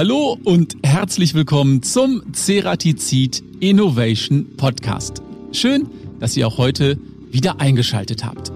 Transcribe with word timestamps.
Hallo 0.00 0.38
und 0.44 0.78
herzlich 0.82 1.34
willkommen 1.34 1.82
zum 1.82 2.22
Ceratizid 2.32 3.42
Innovation 3.60 4.56
Podcast. 4.56 5.20
Schön, 5.52 5.90
dass 6.18 6.34
ihr 6.38 6.48
auch 6.48 6.56
heute 6.56 6.98
wieder 7.30 7.60
eingeschaltet 7.60 8.24
habt. 8.24 8.50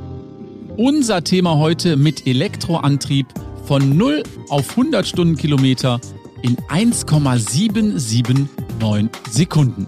Unser 0.79 1.23
Thema 1.23 1.59
heute 1.59 1.99
mit 1.99 2.27
Elektroantrieb 2.27 3.27
von 3.67 3.95
0 3.95 4.23
auf 4.49 4.71
100 4.71 5.07
Stundenkilometer 5.07 6.01
in 6.41 6.57
1,779 6.69 8.49
Sekunden. 9.31 9.87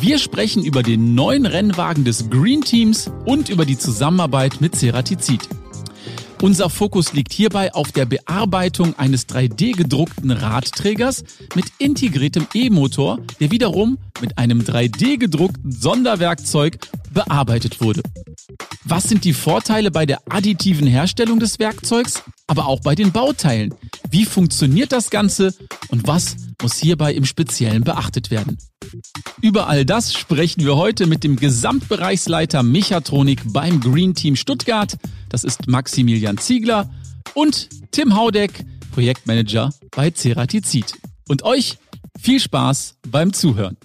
Wir 0.00 0.16
sprechen 0.16 0.64
über 0.64 0.82
den 0.82 1.14
neuen 1.14 1.44
Rennwagen 1.44 2.04
des 2.04 2.30
Green 2.30 2.62
Teams 2.62 3.10
und 3.26 3.50
über 3.50 3.66
die 3.66 3.76
Zusammenarbeit 3.76 4.62
mit 4.62 4.76
Ceratizid. 4.76 5.46
Unser 6.40 6.70
Fokus 6.70 7.12
liegt 7.14 7.32
hierbei 7.32 7.74
auf 7.74 7.90
der 7.90 8.06
Bearbeitung 8.06 8.96
eines 8.96 9.28
3D-gedruckten 9.28 10.30
Radträgers 10.30 11.24
mit 11.56 11.66
integriertem 11.78 12.46
E-Motor, 12.54 13.18
der 13.40 13.50
wiederum 13.50 13.98
mit 14.20 14.38
einem 14.38 14.60
3D-gedruckten 14.60 15.72
Sonderwerkzeug 15.72 16.78
bearbeitet 17.12 17.80
wurde. 17.80 18.02
Was 18.84 19.04
sind 19.08 19.24
die 19.24 19.32
Vorteile 19.32 19.90
bei 19.90 20.06
der 20.06 20.20
additiven 20.28 20.86
Herstellung 20.86 21.40
des 21.40 21.58
Werkzeugs, 21.58 22.22
aber 22.46 22.66
auch 22.68 22.80
bei 22.80 22.94
den 22.94 23.10
Bauteilen? 23.10 23.74
Wie 24.08 24.24
funktioniert 24.24 24.92
das 24.92 25.10
Ganze 25.10 25.54
und 25.88 26.06
was 26.06 26.36
muss 26.60 26.76
hierbei 26.76 27.14
im 27.14 27.24
Speziellen 27.24 27.84
beachtet 27.84 28.30
werden? 28.30 28.58
Über 29.40 29.68
all 29.68 29.84
das 29.84 30.14
sprechen 30.14 30.64
wir 30.64 30.76
heute 30.76 31.06
mit 31.06 31.22
dem 31.24 31.36
Gesamtbereichsleiter 31.36 32.62
Mechatronik 32.62 33.42
beim 33.46 33.80
Green 33.80 34.14
Team 34.14 34.36
Stuttgart. 34.36 34.96
Das 35.28 35.44
ist 35.44 35.68
Maximilian 35.68 36.38
Ziegler 36.38 36.90
und 37.34 37.68
Tim 37.92 38.16
Haudeck, 38.16 38.64
Projektmanager 38.92 39.70
bei 39.90 40.10
Ceratizid. 40.10 40.94
Und 41.28 41.42
euch 41.42 41.78
viel 42.18 42.40
Spaß 42.40 42.96
beim 43.08 43.32
Zuhören. 43.32 43.76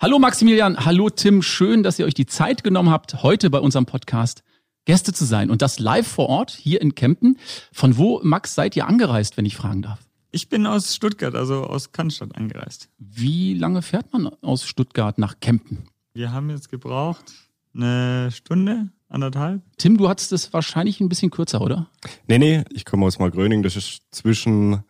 Hallo 0.00 0.18
Maximilian, 0.18 0.84
hallo 0.84 1.10
Tim, 1.10 1.42
schön, 1.42 1.82
dass 1.82 1.98
ihr 1.98 2.06
euch 2.06 2.14
die 2.14 2.26
Zeit 2.26 2.64
genommen 2.64 2.90
habt, 2.90 3.22
heute 3.22 3.50
bei 3.50 3.58
unserem 3.58 3.86
Podcast 3.86 4.42
Gäste 4.84 5.12
zu 5.12 5.24
sein 5.24 5.50
und 5.50 5.62
das 5.62 5.78
live 5.78 6.06
vor 6.06 6.28
Ort 6.28 6.50
hier 6.50 6.80
in 6.80 6.94
Kempten. 6.94 7.38
Von 7.72 7.96
wo, 7.96 8.20
Max, 8.22 8.54
seid 8.54 8.76
ihr 8.76 8.86
angereist, 8.86 9.36
wenn 9.36 9.46
ich 9.46 9.56
fragen 9.56 9.82
darf? 9.82 10.00
Ich 10.34 10.48
bin 10.48 10.66
aus 10.66 10.96
Stuttgart, 10.96 11.34
also 11.34 11.64
aus 11.64 11.92
Cannstatt 11.92 12.34
angereist. 12.34 12.88
Wie 12.98 13.52
lange 13.52 13.82
fährt 13.82 14.14
man 14.14 14.28
aus 14.40 14.66
Stuttgart 14.66 15.18
nach 15.18 15.40
Kempten? 15.40 15.84
Wir 16.14 16.32
haben 16.32 16.48
jetzt 16.48 16.70
gebraucht 16.70 17.34
eine 17.74 18.30
Stunde, 18.32 18.88
anderthalb. 19.10 19.60
Tim, 19.76 19.98
du 19.98 20.08
hattest 20.08 20.32
es 20.32 20.50
wahrscheinlich 20.54 21.00
ein 21.00 21.10
bisschen 21.10 21.30
kürzer, 21.30 21.60
oder? 21.60 21.90
Nee, 22.28 22.38
nee, 22.38 22.64
ich 22.70 22.86
komme 22.86 23.04
aus 23.04 23.18
Margröning, 23.18 23.62
das 23.62 23.76
ist 23.76 24.02
zwischen 24.10 24.82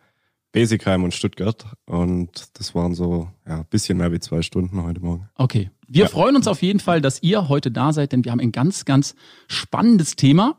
Besigheim 0.53 1.03
und 1.03 1.13
Stuttgart. 1.13 1.65
Und 1.85 2.47
das 2.53 2.73
waren 2.73 2.93
so 2.93 3.29
ja, 3.45 3.57
ein 3.57 3.65
bisschen 3.69 3.97
mehr 3.97 4.13
wie 4.13 4.21
zwei 4.21 4.43
Stunden 4.43 4.81
heute 4.81 5.01
Morgen. 5.01 5.27
Okay. 5.35 5.71
Wir 5.87 6.03
ja. 6.05 6.09
freuen 6.09 6.37
uns 6.37 6.47
auf 6.47 6.61
jeden 6.61 6.79
Fall, 6.79 7.01
dass 7.01 7.21
ihr 7.21 7.49
heute 7.49 7.69
da 7.69 7.91
seid, 7.91 8.13
denn 8.13 8.23
wir 8.23 8.31
haben 8.31 8.39
ein 8.39 8.53
ganz, 8.53 8.85
ganz 8.85 9.13
spannendes 9.47 10.15
Thema. 10.15 10.57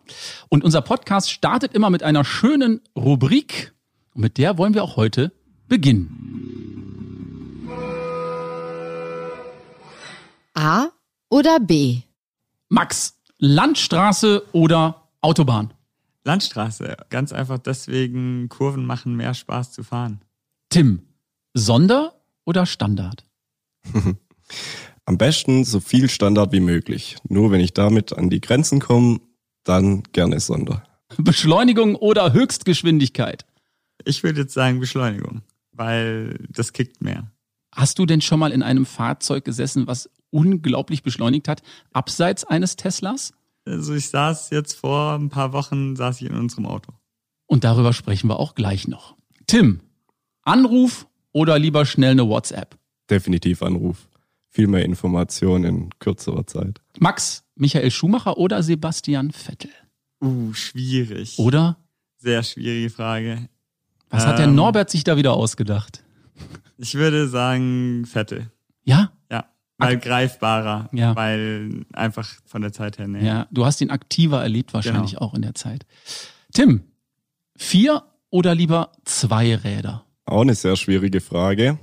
Und 0.50 0.62
unser 0.62 0.82
Podcast 0.82 1.30
startet 1.30 1.72
immer 1.72 1.88
mit 1.88 2.02
einer 2.02 2.24
schönen 2.24 2.82
Rubrik. 2.94 3.72
Und 4.14 4.22
mit 4.22 4.38
der 4.38 4.58
wollen 4.58 4.74
wir 4.74 4.84
auch 4.84 4.96
heute 4.96 5.32
beginnen. 5.68 6.20
A 10.54 10.88
oder 11.28 11.58
B? 11.58 12.02
Max, 12.68 13.18
Landstraße 13.38 14.44
oder 14.52 15.08
Autobahn? 15.20 15.74
Landstraße. 16.24 16.96
Ganz 17.10 17.32
einfach 17.32 17.58
deswegen, 17.58 18.48
Kurven 18.48 18.86
machen 18.86 19.16
mehr 19.16 19.34
Spaß 19.34 19.72
zu 19.72 19.82
fahren. 19.82 20.20
Tim, 20.70 21.02
Sonder 21.52 22.14
oder 22.44 22.66
Standard? 22.66 23.24
Am 25.06 25.18
besten 25.18 25.64
so 25.64 25.80
viel 25.80 26.08
Standard 26.08 26.52
wie 26.52 26.60
möglich. 26.60 27.16
Nur 27.28 27.50
wenn 27.50 27.60
ich 27.60 27.74
damit 27.74 28.12
an 28.16 28.30
die 28.30 28.40
Grenzen 28.40 28.80
komme, 28.80 29.20
dann 29.64 30.02
gerne 30.12 30.40
Sonder. 30.40 30.84
Beschleunigung 31.18 31.96
oder 31.96 32.32
Höchstgeschwindigkeit? 32.32 33.44
Ich 34.04 34.22
würde 34.22 34.42
jetzt 34.42 34.54
sagen 34.54 34.80
Beschleunigung, 34.80 35.42
weil 35.72 36.38
das 36.48 36.72
kickt 36.72 37.02
mehr. 37.02 37.30
Hast 37.72 37.98
du 37.98 38.06
denn 38.06 38.20
schon 38.20 38.38
mal 38.38 38.52
in 38.52 38.62
einem 38.62 38.86
Fahrzeug 38.86 39.44
gesessen, 39.44 39.86
was 39.86 40.10
unglaublich 40.30 41.02
beschleunigt 41.02 41.48
hat, 41.48 41.62
abseits 41.92 42.44
eines 42.44 42.76
Teslas? 42.76 43.32
Also 43.64 43.94
ich 43.94 44.08
saß 44.08 44.50
jetzt 44.50 44.74
vor 44.74 45.14
ein 45.14 45.30
paar 45.30 45.52
Wochen, 45.52 45.96
saß 45.96 46.20
ich 46.20 46.28
in 46.28 46.36
unserem 46.36 46.66
Auto. 46.66 46.92
Und 47.46 47.64
darüber 47.64 47.92
sprechen 47.92 48.28
wir 48.28 48.38
auch 48.38 48.54
gleich 48.54 48.88
noch. 48.88 49.16
Tim, 49.46 49.80
Anruf 50.42 51.06
oder 51.32 51.58
lieber 51.58 51.86
schnell 51.86 52.12
eine 52.12 52.28
WhatsApp? 52.28 52.78
Definitiv 53.10 53.62
Anruf. 53.62 54.08
Viel 54.48 54.66
mehr 54.68 54.84
Informationen 54.84 55.64
in 55.64 55.90
kürzerer 55.98 56.46
Zeit. 56.46 56.80
Max, 56.98 57.44
Michael 57.56 57.90
Schumacher 57.90 58.38
oder 58.38 58.62
Sebastian 58.62 59.32
Vettel? 59.32 59.70
Uh, 60.22 60.52
schwierig. 60.52 61.38
Oder? 61.38 61.76
Sehr 62.18 62.42
schwierige 62.42 62.90
Frage. 62.90 63.48
Was 64.10 64.24
ähm, 64.24 64.28
hat 64.28 64.38
der 64.38 64.46
ähm, 64.46 64.54
Norbert 64.54 64.90
sich 64.90 65.04
da 65.04 65.16
wieder 65.16 65.34
ausgedacht? 65.34 66.02
Ich 66.78 66.94
würde 66.94 67.28
sagen 67.28 68.04
Vettel. 68.06 68.50
Ja? 68.84 69.12
Weil 69.78 69.98
greifbarer, 69.98 70.88
ja. 70.92 71.16
weil 71.16 71.84
einfach 71.92 72.28
von 72.46 72.62
der 72.62 72.72
Zeit 72.72 72.98
her 72.98 73.08
näher. 73.08 73.24
Ja, 73.24 73.46
du 73.50 73.64
hast 73.64 73.80
ihn 73.80 73.90
aktiver 73.90 74.42
erlebt 74.42 74.72
wahrscheinlich 74.72 75.12
genau. 75.12 75.22
auch 75.22 75.34
in 75.34 75.42
der 75.42 75.54
Zeit. 75.54 75.84
Tim, 76.52 76.84
vier 77.56 78.04
oder 78.30 78.54
lieber 78.54 78.92
zwei 79.04 79.54
Räder? 79.56 80.04
Auch 80.26 80.42
eine 80.42 80.54
sehr 80.54 80.76
schwierige 80.76 81.20
Frage. 81.20 81.78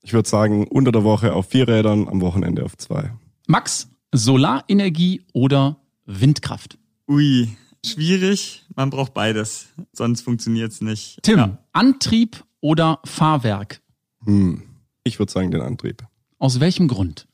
Ich 0.00 0.12
würde 0.12 0.28
sagen, 0.28 0.66
unter 0.66 0.90
der 0.90 1.04
Woche 1.04 1.34
auf 1.34 1.50
vier 1.50 1.68
Rädern, 1.68 2.08
am 2.08 2.20
Wochenende 2.22 2.64
auf 2.64 2.76
zwei. 2.78 3.12
Max, 3.46 3.88
Solarenergie 4.12 5.22
oder 5.32 5.76
Windkraft? 6.06 6.78
Ui, 7.08 7.48
schwierig. 7.84 8.64
Man 8.74 8.90
braucht 8.90 9.14
beides, 9.14 9.68
sonst 9.92 10.22
funktioniert 10.22 10.72
es 10.72 10.80
nicht. 10.80 11.18
Tim, 11.22 11.38
ja. 11.38 11.58
Antrieb 11.72 12.44
oder 12.60 13.00
Fahrwerk? 13.04 13.80
Hm. 14.24 14.62
Ich 15.04 15.18
würde 15.18 15.32
sagen 15.32 15.50
den 15.50 15.62
Antrieb. 15.62 16.04
Aus 16.38 16.60
welchem 16.60 16.88
Grund? 16.88 17.26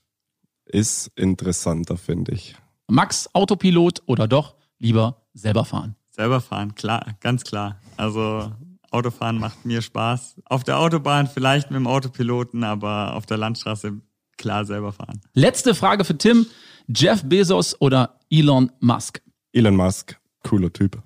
Ist 0.64 1.10
interessanter, 1.16 1.96
finde 1.96 2.32
ich. 2.32 2.56
Max, 2.86 3.28
Autopilot 3.34 4.02
oder 4.06 4.26
doch 4.26 4.54
lieber 4.78 5.22
selber 5.34 5.64
fahren? 5.64 5.96
Selber 6.10 6.40
fahren, 6.40 6.74
klar, 6.74 7.16
ganz 7.20 7.44
klar. 7.44 7.80
Also 7.96 8.50
Autofahren 8.90 9.38
macht 9.38 9.64
mir 9.64 9.82
Spaß. 9.82 10.40
Auf 10.46 10.64
der 10.64 10.78
Autobahn 10.78 11.26
vielleicht 11.26 11.70
mit 11.70 11.76
dem 11.76 11.86
Autopiloten, 11.86 12.64
aber 12.64 13.14
auf 13.14 13.26
der 13.26 13.36
Landstraße 13.36 14.00
klar 14.36 14.64
selber 14.64 14.92
fahren. 14.92 15.20
Letzte 15.34 15.74
Frage 15.74 16.04
für 16.04 16.16
Tim. 16.16 16.46
Jeff 16.88 17.22
Bezos 17.24 17.78
oder 17.80 18.18
Elon 18.30 18.72
Musk? 18.80 19.20
Elon 19.52 19.76
Musk, 19.76 20.17
cooler 20.42 20.72
Typ. 20.72 21.02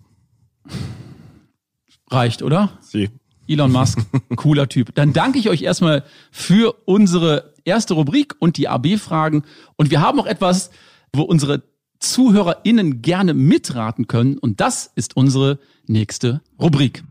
Reicht, 2.10 2.42
oder? 2.42 2.78
Sie. 2.80 3.10
Elon 3.48 3.72
Musk, 3.72 3.98
cooler 4.36 4.68
Typ. 4.68 4.94
Dann 4.94 5.12
danke 5.12 5.38
ich 5.38 5.48
euch 5.48 5.62
erstmal 5.62 6.04
für 6.30 6.74
unsere 6.84 7.54
erste 7.64 7.94
Rubrik 7.94 8.34
und 8.38 8.56
die 8.56 8.68
AB-Fragen. 8.68 9.44
Und 9.76 9.90
wir 9.90 10.00
haben 10.00 10.16
noch 10.16 10.26
etwas, 10.26 10.70
wo 11.12 11.22
unsere 11.22 11.62
ZuhörerInnen 11.98 13.02
gerne 13.02 13.34
mitraten 13.34 14.06
können. 14.06 14.38
Und 14.38 14.60
das 14.60 14.90
ist 14.94 15.16
unsere 15.16 15.58
nächste 15.86 16.40
Rubrik. 16.60 17.04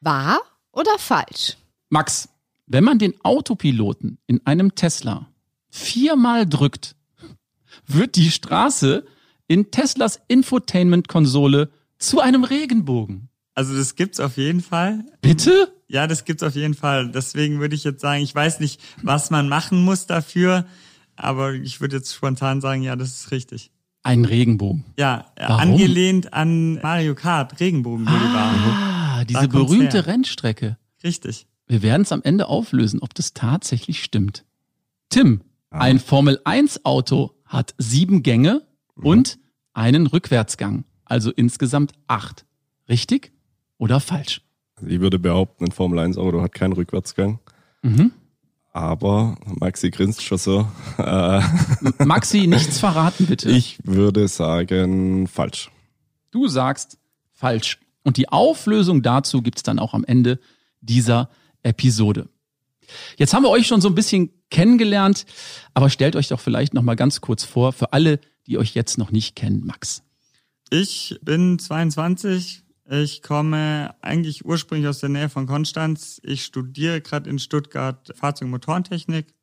Wahr 0.00 0.40
oder 0.72 0.98
falsch? 0.98 1.56
Max, 1.88 2.28
wenn 2.66 2.84
man 2.84 2.98
den 2.98 3.14
Autopiloten 3.22 4.18
in 4.26 4.44
einem 4.46 4.74
Tesla 4.74 5.28
viermal 5.68 6.46
drückt, 6.46 6.96
wird 7.86 8.16
die 8.16 8.30
Straße 8.30 9.04
in 9.48 9.70
Teslas 9.70 10.20
Infotainment-Konsole 10.28 11.70
zu 11.98 12.20
einem 12.20 12.44
Regenbogen. 12.44 13.28
Also 13.54 13.76
das 13.76 13.94
gibt's 13.96 14.18
auf 14.18 14.36
jeden 14.36 14.62
Fall. 14.62 15.04
Bitte? 15.20 15.72
Ja, 15.88 16.06
das 16.06 16.24
gibt's 16.24 16.42
auf 16.42 16.54
jeden 16.54 16.74
Fall. 16.74 17.10
Deswegen 17.10 17.60
würde 17.60 17.74
ich 17.74 17.84
jetzt 17.84 18.00
sagen, 18.00 18.22
ich 18.22 18.34
weiß 18.34 18.60
nicht, 18.60 18.80
was 19.02 19.30
man 19.30 19.48
machen 19.48 19.84
muss 19.84 20.06
dafür, 20.06 20.66
aber 21.16 21.52
ich 21.52 21.80
würde 21.80 21.96
jetzt 21.96 22.14
spontan 22.14 22.60
sagen, 22.60 22.82
ja, 22.82 22.96
das 22.96 23.10
ist 23.10 23.30
richtig. 23.30 23.70
Ein 24.02 24.24
Regenbogen. 24.24 24.84
Ja, 24.98 25.26
Warum? 25.36 25.60
angelehnt 25.60 26.32
an 26.32 26.74
Mario 26.80 27.14
Kart, 27.14 27.60
Regenbogenboulevard. 27.60 28.56
Ah, 28.56 29.24
diese 29.24 29.46
berühmte 29.48 29.98
her. 29.98 30.06
Rennstrecke. 30.06 30.78
Richtig. 31.04 31.46
Wir 31.66 31.82
werden 31.82 32.02
es 32.02 32.10
am 32.10 32.22
Ende 32.22 32.48
auflösen, 32.48 33.00
ob 33.00 33.14
das 33.14 33.34
tatsächlich 33.34 34.02
stimmt. 34.02 34.44
Tim, 35.08 35.42
ah. 35.70 35.78
ein 35.78 36.00
Formel 36.00 36.40
1 36.44 36.84
Auto 36.84 37.34
hat 37.52 37.74
sieben 37.78 38.22
Gänge 38.22 38.62
mhm. 38.96 39.06
und 39.06 39.38
einen 39.74 40.06
Rückwärtsgang, 40.06 40.84
also 41.04 41.30
insgesamt 41.30 41.92
acht. 42.08 42.46
Richtig 42.88 43.32
oder 43.78 44.00
falsch? 44.00 44.42
Ich 44.84 45.00
würde 45.00 45.18
behaupten, 45.18 45.66
ein 45.66 45.72
Formel 45.72 45.98
1 46.00 46.18
Auto 46.18 46.42
hat 46.42 46.52
keinen 46.54 46.72
Rückwärtsgang. 46.72 47.38
Mhm. 47.82 48.12
Aber 48.72 49.36
Maxi 49.44 49.90
grinst 49.90 50.22
schon 50.22 50.38
so. 50.38 50.66
Maxi, 51.98 52.46
nichts 52.46 52.78
verraten 52.78 53.26
bitte. 53.26 53.50
Ich 53.50 53.78
würde 53.84 54.28
sagen 54.28 55.26
falsch. 55.26 55.70
Du 56.30 56.48
sagst 56.48 56.98
falsch. 57.32 57.78
Und 58.02 58.16
die 58.16 58.30
Auflösung 58.30 59.02
dazu 59.02 59.42
gibt's 59.42 59.62
dann 59.62 59.78
auch 59.78 59.92
am 59.92 60.04
Ende 60.04 60.40
dieser 60.80 61.28
Episode. 61.62 62.28
Jetzt 63.16 63.34
haben 63.34 63.42
wir 63.42 63.50
euch 63.50 63.66
schon 63.66 63.80
so 63.80 63.88
ein 63.88 63.94
bisschen 63.94 64.30
kennengelernt, 64.52 65.26
aber 65.74 65.90
stellt 65.90 66.14
euch 66.14 66.28
doch 66.28 66.38
vielleicht 66.38 66.74
noch 66.74 66.82
mal 66.82 66.94
ganz 66.94 67.20
kurz 67.20 67.42
vor 67.42 67.72
für 67.72 67.92
alle, 67.92 68.20
die 68.46 68.58
euch 68.58 68.74
jetzt 68.74 68.98
noch 68.98 69.10
nicht 69.10 69.34
kennen, 69.34 69.64
Max. 69.64 70.02
Ich 70.70 71.18
bin 71.22 71.58
22. 71.58 72.62
Ich 72.90 73.22
komme 73.22 73.94
eigentlich 74.02 74.44
ursprünglich 74.44 74.88
aus 74.88 74.98
der 74.98 75.08
Nähe 75.08 75.28
von 75.28 75.46
Konstanz. 75.46 76.20
Ich 76.22 76.44
studiere 76.44 77.00
gerade 77.00 77.30
in 77.30 77.38
Stuttgart 77.38 78.12
Fahrzeug- 78.14 78.46
und 78.46 78.50
Motorentechnik 78.50 79.34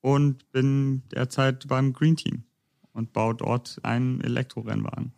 und 0.00 0.50
bin 0.52 1.02
derzeit 1.12 1.68
beim 1.68 1.92
Green 1.92 2.16
Team 2.16 2.44
und 2.92 3.12
baue 3.12 3.34
dort 3.34 3.78
einen 3.82 4.20
Elektrorennwagen. 4.22 5.12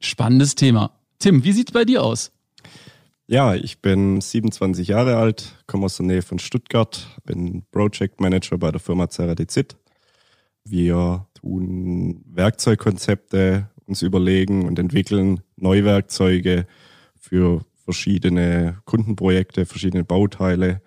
Spannendes 0.00 0.56
Thema. 0.56 0.90
Tim, 1.18 1.44
wie 1.44 1.52
sieht's 1.52 1.70
bei 1.70 1.84
dir 1.84 2.02
aus? 2.02 2.32
Ja, 3.32 3.54
ich 3.54 3.80
bin 3.80 4.20
27 4.20 4.88
Jahre 4.88 5.16
alt, 5.16 5.54
komme 5.66 5.86
aus 5.86 5.96
der 5.96 6.04
Nähe 6.04 6.20
von 6.20 6.38
Stuttgart, 6.38 7.18
bin 7.24 7.64
Project 7.70 8.20
Manager 8.20 8.58
bei 8.58 8.70
der 8.70 8.78
Firma 8.78 9.08
Ceradizid. 9.08 9.74
Wir 10.64 11.26
tun 11.32 12.22
Werkzeugkonzepte 12.26 13.70
uns 13.86 14.02
überlegen 14.02 14.66
und 14.66 14.78
entwickeln 14.78 15.40
Neuwerkzeuge 15.56 16.66
für 17.18 17.64
verschiedene 17.86 18.82
Kundenprojekte, 18.84 19.64
verschiedene 19.64 20.04
Bauteile, 20.04 20.82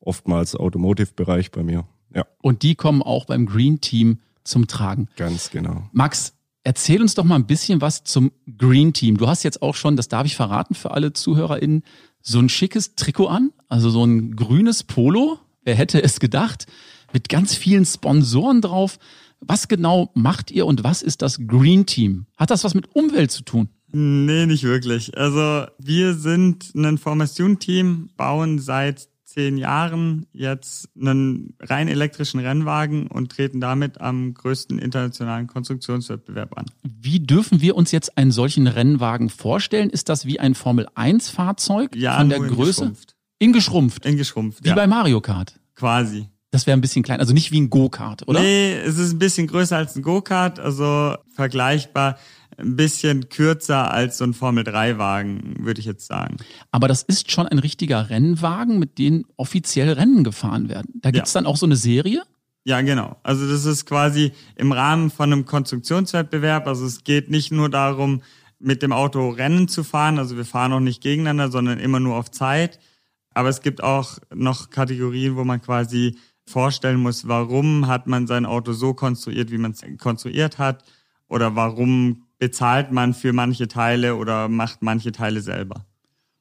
oftmals 0.00 0.56
Automotive-Bereich 0.56 1.50
bei 1.50 1.62
mir. 1.62 1.86
Ja, 2.14 2.24
Und 2.40 2.62
die 2.62 2.74
kommen 2.74 3.02
auch 3.02 3.26
beim 3.26 3.44
Green 3.44 3.82
Team 3.82 4.20
zum 4.44 4.66
Tragen. 4.66 5.08
ganz 5.16 5.50
genau. 5.50 5.90
Max, 5.92 6.35
erzähl 6.66 7.00
uns 7.00 7.14
doch 7.14 7.22
mal 7.22 7.36
ein 7.36 7.46
bisschen 7.46 7.80
was 7.80 8.02
zum 8.02 8.32
Green 8.58 8.92
Team. 8.92 9.16
Du 9.16 9.28
hast 9.28 9.44
jetzt 9.44 9.62
auch 9.62 9.76
schon, 9.76 9.96
das 9.96 10.08
darf 10.08 10.26
ich 10.26 10.34
verraten 10.34 10.74
für 10.74 10.90
alle 10.90 11.12
ZuhörerInnen, 11.12 11.84
so 12.20 12.40
ein 12.40 12.48
schickes 12.48 12.96
Trikot 12.96 13.28
an, 13.28 13.52
also 13.68 13.88
so 13.88 14.04
ein 14.04 14.34
grünes 14.34 14.82
Polo. 14.82 15.38
Wer 15.62 15.76
hätte 15.76 16.02
es 16.02 16.18
gedacht? 16.18 16.66
Mit 17.12 17.28
ganz 17.28 17.54
vielen 17.54 17.86
Sponsoren 17.86 18.60
drauf. 18.60 18.98
Was 19.38 19.68
genau 19.68 20.10
macht 20.14 20.50
ihr 20.50 20.66
und 20.66 20.82
was 20.82 21.02
ist 21.02 21.22
das 21.22 21.38
Green 21.46 21.86
Team? 21.86 22.26
Hat 22.36 22.50
das 22.50 22.64
was 22.64 22.74
mit 22.74 22.96
Umwelt 22.96 23.30
zu 23.30 23.44
tun? 23.44 23.68
Nee, 23.92 24.46
nicht 24.46 24.64
wirklich. 24.64 25.16
Also 25.16 25.66
wir 25.78 26.14
sind 26.14 26.74
ein 26.74 26.98
Formation-Team, 26.98 28.10
bauen 28.16 28.58
seit 28.58 29.08
zehn 29.36 29.58
Jahren 29.58 30.26
jetzt 30.32 30.88
einen 30.98 31.54
rein 31.60 31.88
elektrischen 31.88 32.40
Rennwagen 32.40 33.06
und 33.06 33.30
treten 33.30 33.60
damit 33.60 34.00
am 34.00 34.32
größten 34.32 34.78
internationalen 34.78 35.46
Konstruktionswettbewerb 35.46 36.56
an. 36.56 36.64
Wie 36.82 37.20
dürfen 37.20 37.60
wir 37.60 37.76
uns 37.76 37.92
jetzt 37.92 38.16
einen 38.16 38.30
solchen 38.32 38.66
Rennwagen 38.66 39.28
vorstellen? 39.28 39.90
Ist 39.90 40.08
das 40.08 40.24
wie 40.24 40.40
ein 40.40 40.54
Formel 40.54 40.86
1 40.94 41.28
Fahrzeug 41.28 41.94
Ja, 41.94 42.16
von 42.18 42.30
der 42.30 42.38
in 42.38 42.48
Größe? 42.48 42.70
geschrumpft. 42.80 43.14
In 43.38 43.52
geschrumpft. 43.52 44.06
In 44.06 44.16
geschrumpft, 44.16 44.64
wie 44.64 44.68
ja, 44.68 44.74
bei 44.74 44.86
Mario 44.86 45.20
Kart. 45.20 45.60
quasi. 45.74 46.28
Das 46.50 46.66
wäre 46.66 46.78
ein 46.78 46.80
bisschen 46.80 47.02
klein, 47.02 47.20
also 47.20 47.34
nicht 47.34 47.52
wie 47.52 47.60
ein 47.60 47.68
Go-Kart, 47.68 48.26
oder? 48.28 48.40
Nee, 48.40 48.72
es 48.72 48.96
ist 48.96 49.12
ein 49.12 49.18
bisschen 49.18 49.46
größer 49.48 49.76
als 49.76 49.94
ein 49.96 50.00
Go-Kart, 50.02 50.58
also 50.58 51.14
vergleichbar 51.34 52.16
ein 52.58 52.76
bisschen 52.76 53.28
kürzer 53.28 53.90
als 53.90 54.18
so 54.18 54.24
ein 54.24 54.34
Formel-3-Wagen, 54.34 55.56
würde 55.60 55.80
ich 55.80 55.86
jetzt 55.86 56.06
sagen. 56.06 56.36
Aber 56.70 56.88
das 56.88 57.02
ist 57.02 57.30
schon 57.30 57.46
ein 57.46 57.58
richtiger 57.58 58.10
Rennwagen, 58.10 58.78
mit 58.78 58.98
dem 58.98 59.26
offiziell 59.36 59.92
Rennen 59.92 60.24
gefahren 60.24 60.68
werden. 60.68 60.92
Da 61.02 61.10
gibt's 61.10 61.32
dann 61.32 61.46
auch 61.46 61.56
so 61.56 61.66
eine 61.66 61.76
Serie. 61.76 62.22
Ja, 62.64 62.80
genau. 62.80 63.16
Also 63.22 63.48
das 63.48 63.64
ist 63.64 63.86
quasi 63.86 64.32
im 64.56 64.72
Rahmen 64.72 65.10
von 65.10 65.32
einem 65.32 65.44
Konstruktionswettbewerb. 65.44 66.66
Also 66.66 66.84
es 66.84 67.04
geht 67.04 67.30
nicht 67.30 67.52
nur 67.52 67.68
darum, 67.68 68.22
mit 68.58 68.82
dem 68.82 68.92
Auto 68.92 69.28
Rennen 69.28 69.68
zu 69.68 69.84
fahren. 69.84 70.18
Also 70.18 70.36
wir 70.36 70.44
fahren 70.44 70.72
auch 70.72 70.80
nicht 70.80 71.00
gegeneinander, 71.00 71.50
sondern 71.50 71.78
immer 71.78 72.00
nur 72.00 72.16
auf 72.16 72.30
Zeit. 72.30 72.80
Aber 73.34 73.50
es 73.50 73.60
gibt 73.60 73.84
auch 73.84 74.18
noch 74.34 74.70
Kategorien, 74.70 75.36
wo 75.36 75.44
man 75.44 75.60
quasi 75.60 76.16
vorstellen 76.44 77.00
muss, 77.00 77.28
warum 77.28 77.86
hat 77.86 78.06
man 78.06 78.26
sein 78.26 78.46
Auto 78.46 78.72
so 78.72 78.94
konstruiert, 78.94 79.50
wie 79.50 79.58
man 79.58 79.72
es 79.72 79.82
konstruiert 79.98 80.58
hat. 80.58 80.84
Oder 81.28 81.54
warum 81.54 82.25
bezahlt 82.38 82.92
man 82.92 83.14
für 83.14 83.32
manche 83.32 83.68
Teile 83.68 84.16
oder 84.16 84.48
macht 84.48 84.82
manche 84.82 85.12
Teile 85.12 85.40
selber. 85.40 85.86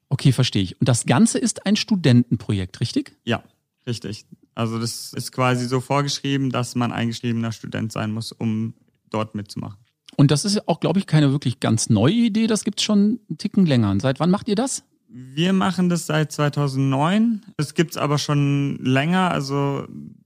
Okay, 0.09 0.31
verstehe 0.31 0.63
ich. 0.63 0.79
Und 0.79 0.87
das 0.87 1.05
Ganze 1.05 1.39
ist 1.39 1.65
ein 1.65 1.75
Studentenprojekt, 1.75 2.79
richtig? 2.79 3.17
Ja, 3.23 3.43
richtig. 3.87 4.25
Also 4.53 4.79
das 4.79 5.13
ist 5.13 5.31
quasi 5.31 5.67
so 5.67 5.81
vorgeschrieben, 5.81 6.49
dass 6.49 6.75
man 6.75 6.91
eingeschriebener 6.91 7.51
Student 7.51 7.91
sein 7.91 8.11
muss, 8.11 8.31
um 8.31 8.73
dort 9.09 9.35
mitzumachen. 9.35 9.79
Und 10.15 10.31
das 10.31 10.45
ist 10.45 10.55
ja 10.55 10.61
auch, 10.65 10.79
glaube 10.79 10.99
ich, 10.99 11.07
keine 11.07 11.31
wirklich 11.31 11.59
ganz 11.59 11.89
neue 11.89 12.13
Idee. 12.13 12.47
Das 12.47 12.63
gibt's 12.63 12.83
schon 12.83 13.19
einen 13.27 13.37
Ticken 13.37 13.65
länger. 13.65 13.91
Und 13.91 14.01
seit 14.01 14.19
wann 14.19 14.29
macht 14.29 14.47
ihr 14.47 14.55
das? 14.55 14.83
Wir 15.09 15.53
machen 15.53 15.89
das 15.89 16.05
seit 16.05 16.31
2009. 16.31 17.41
Es 17.57 17.73
gibt's 17.73 17.97
aber 17.97 18.17
schon 18.17 18.77
länger. 18.77 19.31
Also 19.31 19.85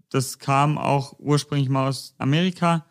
das 0.09 0.39
kam 0.39 0.77
auch 0.77 1.17
ursprünglich 1.19 1.69
mal 1.69 1.87
aus 1.87 2.13
Amerika. 2.17 2.85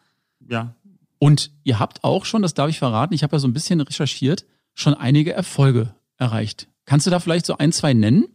Ja, 0.48 0.74
Und 1.18 1.50
ihr 1.64 1.78
habt 1.78 2.04
auch 2.04 2.24
schon, 2.24 2.42
das 2.42 2.54
darf 2.54 2.70
ich 2.70 2.78
verraten, 2.78 3.14
ich 3.14 3.22
habe 3.22 3.36
ja 3.36 3.40
so 3.40 3.48
ein 3.48 3.52
bisschen 3.52 3.80
recherchiert, 3.80 4.44
schon 4.74 4.94
einige 4.94 5.32
Erfolge 5.32 5.94
erreicht. 6.16 6.68
Kannst 6.84 7.06
du 7.06 7.10
da 7.10 7.20
vielleicht 7.20 7.46
so 7.46 7.58
ein, 7.58 7.72
zwei 7.72 7.92
nennen? 7.94 8.28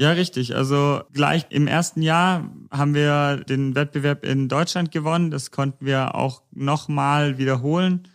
Ja, 0.00 0.12
richtig. 0.12 0.54
Also 0.54 1.00
gleich 1.12 1.46
im 1.50 1.66
ersten 1.66 2.02
Jahr 2.02 2.48
haben 2.70 2.94
wir 2.94 3.38
den 3.38 3.74
Wettbewerb 3.74 4.24
in 4.24 4.48
Deutschland 4.48 4.92
gewonnen. 4.92 5.32
Das 5.32 5.50
konnten 5.50 5.84
wir 5.84 6.14
auch 6.14 6.42
nochmal 6.52 7.38
wiederholen. 7.38 8.06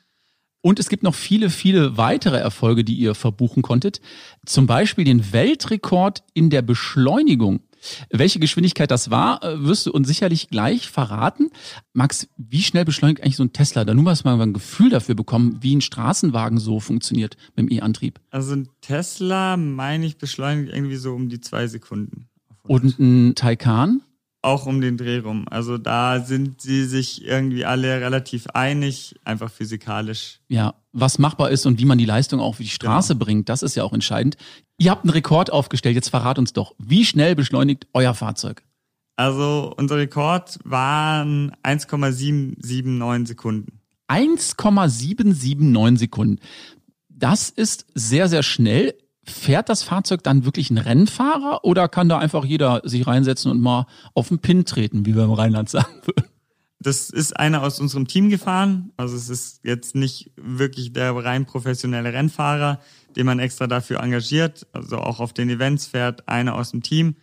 Und 0.62 0.80
es 0.80 0.88
gibt 0.88 1.04
noch 1.04 1.14
viele, 1.14 1.50
viele 1.50 1.98
weitere 1.98 2.38
Erfolge, 2.38 2.86
die 2.86 2.96
ihr 2.96 3.16
verbuchen 3.16 3.62
konntet. 3.62 4.00
Zum 4.46 4.66
Beispiel 4.66 5.04
den 5.04 5.34
Weltrekord 5.34 6.24
in 6.34 6.50
der 6.50 6.62
Beschleunigung. 6.62 7.60
Welche 8.10 8.40
Geschwindigkeit 8.40 8.92
das 8.92 9.10
war, 9.10 9.44
äh, 9.44 9.64
wirst 9.64 9.86
du 9.86 9.92
uns 9.92 10.08
sicherlich 10.08 10.50
gleich 10.50 10.90
verraten. 10.90 11.50
Max, 11.94 12.28
wie 12.38 12.62
schnell 12.62 12.86
beschleunigt 12.86 13.22
eigentlich 13.22 13.36
so 13.36 13.44
ein 13.44 13.54
Tesla? 13.54 13.86
Da 13.86 13.94
nur 13.94 14.04
mal 14.04 14.18
mal 14.24 14.42
ein 14.42 14.54
Gefühl 14.54 14.90
dafür 14.90 15.16
bekommen, 15.16 15.58
wie 15.62 15.76
ein 15.76 15.82
Straßenwagen 15.82 16.58
so 16.58 16.80
funktioniert 16.80 17.38
mit 17.56 17.70
dem 17.70 17.78
E-Antrieb. 17.78 18.20
Also 18.32 18.56
ein 18.56 18.70
Tesla, 18.82 19.58
meine 19.58 20.06
ich, 20.06 20.18
beschleunigt 20.18 20.74
irgendwie 20.74 20.96
so 20.96 21.14
um 21.14 21.30
die 21.30 21.42
zwei 21.42 21.68
Sekunden. 21.68 22.28
Und 22.64 23.00
ein 23.00 23.36
Taycan? 23.36 24.02
Auch 24.44 24.66
um 24.66 24.82
den 24.82 24.98
Dreh 24.98 25.20
rum. 25.20 25.46
Also 25.50 25.78
da 25.78 26.20
sind 26.20 26.62
sie 26.62 26.84
sich 26.84 27.24
irgendwie 27.26 27.64
alle 27.64 28.02
relativ 28.02 28.48
einig, 28.48 29.16
einfach 29.24 29.50
physikalisch. 29.50 30.42
Ja, 30.50 30.76
was 30.92 31.18
machbar 31.18 31.50
ist 31.50 31.66
und 31.66 31.80
wie 31.80 31.86
man 31.86 31.98
die 31.98 32.06
Leistung 32.06 32.42
auch 32.42 32.56
für 32.56 32.64
die 32.64 32.70
Straße 32.70 33.16
bringt, 33.16 33.48
das 33.48 33.64
ist 33.64 33.76
ja 33.76 33.84
auch 33.84 33.94
entscheidend. 33.94 34.36
Ihr 34.78 34.92
habt 34.92 35.06
einen 35.06 35.12
Rekord 35.12 35.52
aufgestellt, 35.52 35.96
jetzt 35.96 36.10
verrat 36.10 36.38
uns 36.38 36.52
doch, 36.52 36.76
wie 36.78 37.06
schnell 37.06 37.36
beschleunigt 37.36 37.88
euer 37.94 38.14
Fahrzeug? 38.14 38.64
Also 39.16 39.74
unser 39.78 39.96
Rekord 39.98 40.60
waren 40.66 41.54
1,779 41.64 43.28
Sekunden. 43.28 43.80
1,779 44.08 46.00
Sekunden. 46.00 46.40
Das 47.08 47.50
ist 47.50 47.86
sehr, 47.96 48.28
sehr 48.28 48.44
schnell. 48.44 48.94
Fährt 49.26 49.70
das 49.70 49.84
Fahrzeug 49.84 50.24
dann 50.24 50.44
wirklich 50.46 50.70
ein 50.70 50.78
Rennfahrer 50.78 51.64
oder 51.64 51.88
kann 51.88 52.10
da 52.10 52.18
einfach 52.18 52.44
jeder 52.44 52.82
sich 52.84 53.08
reinsetzen 53.08 53.52
und 53.52 53.62
mal 53.62 53.88
auf 54.14 54.28
den 54.28 54.40
Pin 54.40 54.66
treten, 54.66 55.06
wie 55.06 55.16
wir 55.16 55.24
im 55.24 55.32
Rheinland 55.32 55.70
sagen 55.70 55.94
würden? 56.06 56.30
Das 56.80 57.10
ist 57.10 57.40
einer 57.40 57.64
aus 57.64 57.80
unserem 57.80 58.08
Team 58.08 58.30
gefahren. 58.30 58.92
Also 58.98 59.16
es 59.16 59.30
ist 59.30 59.62
jetzt 59.64 59.96
nicht 59.96 60.32
wirklich 60.36 60.92
der 60.92 61.16
rein 61.16 61.46
professionelle 61.46 62.12
Rennfahrer, 62.12 62.80
den 63.16 63.26
man 63.26 63.40
extra 63.40 63.68
dafür 63.68 64.02
engagiert. 64.02 64.68
Also 64.74 64.98
auch 64.98 65.22
auf 65.22 65.32
den 65.32 65.50
Events 65.50 65.88
fährt 65.88 66.28
einer 66.28 66.56
aus 66.56 66.72
dem 66.72 66.84
Team. 66.84 67.16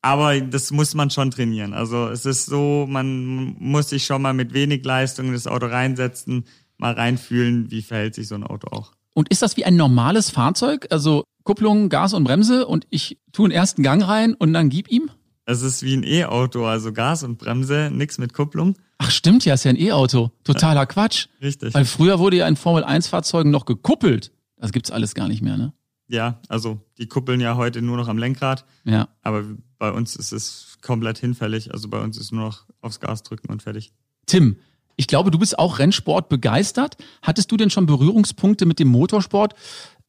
Aber 0.00 0.40
das 0.40 0.70
muss 0.70 0.94
man 0.94 1.10
schon 1.10 1.30
trainieren. 1.30 1.74
Also 1.74 2.08
es 2.08 2.24
ist 2.24 2.46
so, 2.46 2.86
man 2.88 3.54
muss 3.58 3.90
sich 3.90 4.04
schon 4.04 4.22
mal 4.22 4.32
mit 4.32 4.54
wenig 4.54 4.84
Leistung 4.84 5.26
in 5.26 5.32
das 5.34 5.46
Auto 5.46 5.66
reinsetzen, 5.66 6.44
mal 6.78 6.94
reinfühlen, 6.94 7.70
wie 7.70 7.82
verhält 7.82 8.14
sich 8.14 8.28
so 8.28 8.34
ein 8.34 8.44
Auto 8.44 8.68
auch. 8.74 8.92
Und 9.14 9.28
ist 9.28 9.42
das 9.42 9.56
wie 9.58 9.64
ein 9.64 9.76
normales 9.76 10.30
Fahrzeug? 10.30 10.86
Also 10.90 11.24
Kupplung, 11.44 11.88
Gas 11.88 12.14
und 12.14 12.24
Bremse 12.24 12.66
und 12.66 12.86
ich 12.90 13.18
tue 13.32 13.46
einen 13.46 13.52
ersten 13.52 13.82
Gang 13.82 14.06
rein 14.06 14.34
und 14.34 14.52
dann 14.52 14.68
gib 14.68 14.90
ihm? 14.90 15.10
Es 15.44 15.62
ist 15.62 15.82
wie 15.82 15.94
ein 15.96 16.04
E-Auto, 16.04 16.64
also 16.66 16.92
Gas 16.92 17.24
und 17.24 17.38
Bremse, 17.38 17.90
nix 17.92 18.18
mit 18.18 18.32
Kupplung. 18.32 18.76
Ach 18.98 19.10
stimmt 19.10 19.44
ja, 19.44 19.54
ist 19.54 19.64
ja 19.64 19.70
ein 19.70 19.80
E-Auto. 19.80 20.30
Totaler 20.44 20.86
Quatsch. 20.86 21.26
Richtig. 21.40 21.74
Weil 21.74 21.84
früher 21.84 22.20
wurde 22.20 22.36
ja 22.36 22.46
in 22.46 22.54
Formel-1-Fahrzeugen 22.56 23.50
noch 23.50 23.64
gekuppelt. 23.64 24.30
Das 24.56 24.70
gibt's 24.70 24.92
alles 24.92 25.14
gar 25.14 25.26
nicht 25.26 25.42
mehr, 25.42 25.56
ne? 25.56 25.72
Ja, 26.06 26.40
also 26.48 26.80
die 26.98 27.06
kuppeln 27.08 27.40
ja 27.40 27.56
heute 27.56 27.80
nur 27.82 27.96
noch 27.96 28.06
am 28.06 28.18
Lenkrad, 28.18 28.64
Ja. 28.84 29.08
aber 29.22 29.44
bei 29.78 29.90
uns 29.90 30.14
ist 30.14 30.30
es 30.32 30.76
komplett 30.82 31.18
hinfällig. 31.18 31.72
Also 31.72 31.88
bei 31.88 32.00
uns 32.00 32.18
ist 32.18 32.32
nur 32.32 32.44
noch 32.44 32.66
aufs 32.80 33.00
Gas 33.00 33.22
drücken 33.22 33.50
und 33.50 33.62
fertig. 33.62 33.92
Tim, 34.26 34.56
ich 34.96 35.06
glaube, 35.08 35.30
du 35.30 35.38
bist 35.38 35.58
auch 35.58 35.78
Rennsport 35.78 36.28
begeistert. 36.28 36.96
Hattest 37.22 37.50
du 37.50 37.56
denn 37.56 37.70
schon 37.70 37.86
Berührungspunkte 37.86 38.66
mit 38.66 38.78
dem 38.78 38.88
Motorsport 38.88 39.54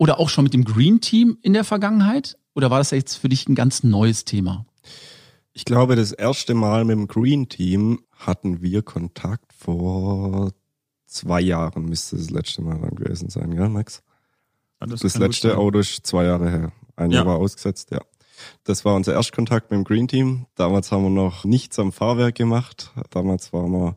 oder 0.03 0.19
auch 0.19 0.27
schon 0.27 0.43
mit 0.43 0.53
dem 0.53 0.65
Green 0.65 1.00
Team 1.00 1.38
in 1.41 1.53
der 1.53 1.63
Vergangenheit? 1.63 2.38
Oder 2.55 2.69
war 2.69 2.79
das 2.79 2.91
jetzt 2.91 3.15
für 3.15 3.29
dich 3.29 3.48
ein 3.48 3.55
ganz 3.55 3.83
neues 3.83 4.25
Thema? 4.25 4.65
Ich 5.53 5.63
glaube, 5.63 5.95
das 5.95 6.12
erste 6.12 6.53
Mal 6.55 6.83
mit 6.83 6.98
dem 6.98 7.07
Green 7.07 7.48
Team 7.48 8.01
hatten 8.12 8.62
wir 8.62 8.81
Kontakt 8.81 9.53
vor 9.53 10.51
zwei 11.05 11.39
Jahren, 11.39 11.86
müsste 11.86 12.17
das 12.17 12.31
letzte 12.31 12.62
Mal 12.62 12.79
dann 12.81 12.95
gewesen 12.95 13.29
sein, 13.29 13.55
gell, 13.55 13.69
Max? 13.69 14.03
Ja, 14.81 14.88
Das, 14.88 15.00
gut 15.01 15.15
letzte. 15.15 15.57
Auto 15.57 15.79
ist 15.79 16.05
zwei 16.05 16.25
Jahre 16.25 16.50
her. 16.50 16.72
Ein 16.98 17.12
Ja. 17.12 17.19
Jahr 17.19 17.27
war 17.27 17.36
ausgesetzt, 17.38 17.91
ja. 17.91 18.01
Das 18.65 18.83
war 18.83 18.95
unser 18.95 19.13
Erstkontakt 19.13 19.72
mit 19.72 19.77
dem 19.77 19.83
Green 19.86 20.10
Team. 20.10 20.48
Damals 20.55 20.91
haben 20.91 21.03
wir 21.03 21.12
noch 21.12 21.45
nichts 21.45 21.79
am 21.79 21.93
Fahrwerk 21.93 22.36
gemacht. 22.36 22.91
Damals 23.12 23.53
waren 23.53 23.72
wir 23.72 23.95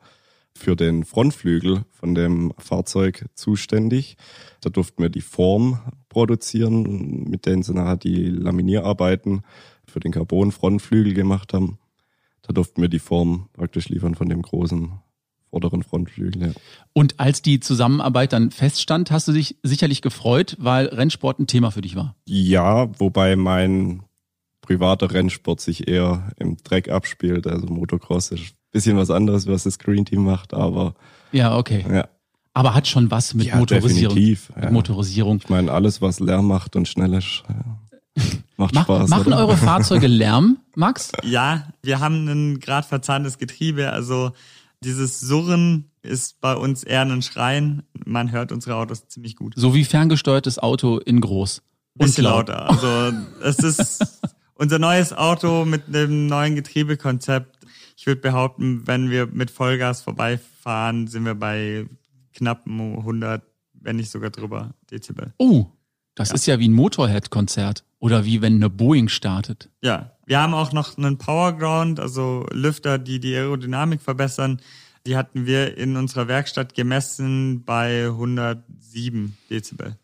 für 0.56 0.76
den 0.76 1.04
Frontflügel 1.04 1.84
von 1.90 2.14
dem 2.14 2.52
Fahrzeug 2.58 3.26
zuständig. 3.34 4.16
Da 4.60 4.70
durften 4.70 5.02
wir 5.02 5.10
die 5.10 5.20
Form 5.20 5.80
produzieren, 6.08 7.24
mit 7.28 7.46
denen 7.46 7.62
sie 7.62 7.74
nachher 7.74 7.96
die 7.96 8.24
Laminierarbeiten 8.26 9.42
für 9.86 10.00
den 10.00 10.12
Carbon-Frontflügel 10.12 11.14
gemacht 11.14 11.52
haben. 11.52 11.78
Da 12.42 12.52
durften 12.52 12.80
wir 12.80 12.88
die 12.88 12.98
Form 12.98 13.48
praktisch 13.52 13.88
liefern 13.88 14.14
von 14.14 14.28
dem 14.28 14.42
großen 14.42 15.00
vorderen 15.50 15.82
Frontflügel. 15.82 16.48
Ja. 16.48 16.52
Und 16.92 17.18
als 17.18 17.42
die 17.42 17.60
Zusammenarbeit 17.60 18.32
dann 18.32 18.50
feststand, 18.50 19.10
hast 19.10 19.28
du 19.28 19.32
dich 19.32 19.56
sicherlich 19.62 20.02
gefreut, 20.02 20.56
weil 20.58 20.86
Rennsport 20.86 21.38
ein 21.38 21.46
Thema 21.46 21.70
für 21.70 21.80
dich 21.80 21.96
war. 21.96 22.14
Ja, 22.26 22.88
wobei 22.98 23.36
mein 23.36 24.02
privater 24.60 25.12
Rennsport 25.12 25.60
sich 25.60 25.88
eher 25.88 26.30
im 26.38 26.56
Dreck 26.58 26.88
abspielt. 26.88 27.46
Also 27.46 27.66
Motocross 27.68 28.32
ist 28.32 28.55
bisschen 28.76 28.96
was 28.96 29.10
anderes, 29.10 29.46
was 29.46 29.64
das 29.64 29.78
Green 29.78 30.04
Team 30.04 30.24
macht, 30.24 30.52
aber 30.54 30.94
Ja, 31.32 31.56
okay. 31.56 31.84
ja, 31.90 32.08
Aber 32.54 32.74
hat 32.74 32.86
schon 32.86 33.10
was 33.10 33.34
mit 33.34 33.46
ja 33.46 33.56
Motorisierung. 33.56 34.14
definitiv. 34.14 34.50
Mit 34.54 34.64
Ja. 34.64 34.70
Motorisierung. 34.70 35.38
Ich 35.42 35.48
meine, 35.48 35.72
alles, 35.72 36.00
was 36.02 36.20
Lärm 36.20 36.46
macht 36.46 36.76
und 36.76 36.86
schnell 36.88 37.12
ist, 37.14 37.42
ja. 37.48 38.22
macht 38.56 38.74
Mach, 38.74 38.84
Spaß. 38.84 39.08
machen 39.10 39.28
oder? 39.32 39.38
eure 39.38 39.56
Fahrzeuge 39.56 40.06
Lärm, 40.22 40.58
Max? 40.74 41.12
Ja, 41.22 41.68
wir 41.82 42.00
haben 42.00 42.26
ein 42.28 42.60
grad 42.60 42.84
verzahntes 42.86 43.38
Getriebe, 43.38 43.92
also 43.92 44.32
dieses 44.84 45.20
Surren 45.20 45.90
ist 46.02 46.40
bei 46.40 46.54
uns 46.54 46.84
eher 46.84 47.00
ein 47.02 47.22
Schreien. 47.22 47.82
Man 48.04 48.30
hört 48.30 48.52
unsere 48.52 48.76
Autos 48.76 49.08
ziemlich 49.08 49.34
gut. 49.36 49.54
So 49.56 49.74
wie 49.74 49.84
ferngesteuertes 49.84 50.58
Auto 50.58 50.98
in 50.98 51.20
groß. 51.20 51.62
Und 51.98 52.06
Bisschen 52.06 52.24
laut. 52.24 52.48
lauter. 52.48 52.68
Also 52.70 53.16
es 53.42 53.58
ist 53.58 54.20
unser 54.54 54.78
neues 54.78 55.12
Auto 55.12 55.64
mit 55.64 55.88
einem 55.88 56.26
neuen 56.26 56.54
Getriebekonzept. 56.54 57.55
Ich 57.96 58.06
würde 58.06 58.20
behaupten, 58.20 58.86
wenn 58.86 59.10
wir 59.10 59.26
mit 59.26 59.50
Vollgas 59.50 60.02
vorbeifahren, 60.02 61.06
sind 61.06 61.24
wir 61.24 61.34
bei 61.34 61.86
knappen 62.34 62.98
100, 62.98 63.42
wenn 63.72 63.96
nicht 63.96 64.10
sogar 64.10 64.30
drüber 64.30 64.74
Dezibel. 64.90 65.32
Oh, 65.38 65.66
das 66.14 66.30
ist 66.30 66.46
ja 66.46 66.58
wie 66.58 66.68
ein 66.68 66.74
Motorhead-Konzert. 66.74 67.84
Oder 67.98 68.26
wie 68.26 68.42
wenn 68.42 68.56
eine 68.56 68.68
Boeing 68.68 69.08
startet. 69.08 69.70
Ja, 69.80 70.12
wir 70.26 70.38
haben 70.38 70.52
auch 70.52 70.72
noch 70.72 70.98
einen 70.98 71.16
Powerground, 71.16 71.98
also 71.98 72.46
Lüfter, 72.52 72.98
die 72.98 73.20
die 73.20 73.34
Aerodynamik 73.34 74.02
verbessern. 74.02 74.60
Die 75.06 75.16
hatten 75.16 75.46
wir 75.46 75.78
in 75.78 75.96
unserer 75.96 76.28
Werkstatt 76.28 76.74
gemessen 76.74 77.64
bei 77.64 78.06
107 78.06 79.36
Dezibel. 79.48 79.96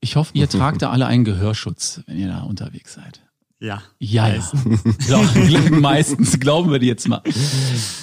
Ich 0.00 0.16
hoffe, 0.16 0.32
ihr 0.34 0.48
tragt 0.48 0.82
da 0.82 0.90
alle 0.90 1.06
einen 1.06 1.24
Gehörschutz, 1.24 2.02
wenn 2.06 2.18
ihr 2.18 2.28
da 2.28 2.42
unterwegs 2.42 2.94
seid. 2.94 3.22
Ja. 3.64 3.82
Ja, 3.98 4.28
ja. 4.28 4.34
Meistens. 4.34 4.98
Glaub- 5.06 5.70
Meistens, 5.70 6.38
glauben 6.40 6.70
wir 6.70 6.78
dir 6.78 6.86
jetzt 6.88 7.08
mal. 7.08 7.22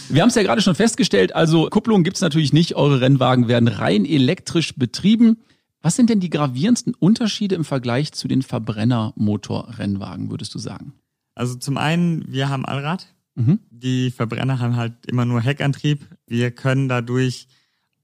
Wir 0.10 0.22
haben 0.24 0.30
es 0.30 0.36
ja 0.36 0.42
gerade 0.42 0.62
schon 0.62 0.74
festgestellt, 0.76 1.36
also 1.36 1.68
Kupplung 1.70 2.04
gibt's 2.04 2.22
natürlich 2.22 2.52
nicht, 2.52 2.76
eure 2.76 3.00
Rennwagen 3.00 3.48
werden 3.48 3.68
rein 3.68 4.06
elektrisch 4.06 4.74
betrieben. 4.76 5.38
Was 5.84 5.96
sind 5.96 6.10
denn 6.10 6.20
die 6.20 6.30
gravierendsten 6.30 6.94
Unterschiede 6.96 7.56
im 7.56 7.64
Vergleich 7.66 8.12
zu 8.12 8.28
den 8.28 8.42
Verbrennermotorrennwagen, 8.42 10.30
würdest 10.32 10.54
du 10.56 10.60
sagen? 10.60 10.94
Also 11.36 11.56
zum 11.56 11.78
einen, 11.78 12.24
wir 12.32 12.50
haben 12.50 12.66
Allrad. 12.66 13.08
Mhm. 13.36 13.60
Die 13.70 14.12
Verbrenner 14.12 14.60
haben 14.60 14.76
halt 14.76 14.94
immer 15.08 15.26
nur 15.26 15.42
Heckantrieb. 15.42 16.08
Wir 16.28 16.52
können 16.52 16.90
dadurch 16.90 17.48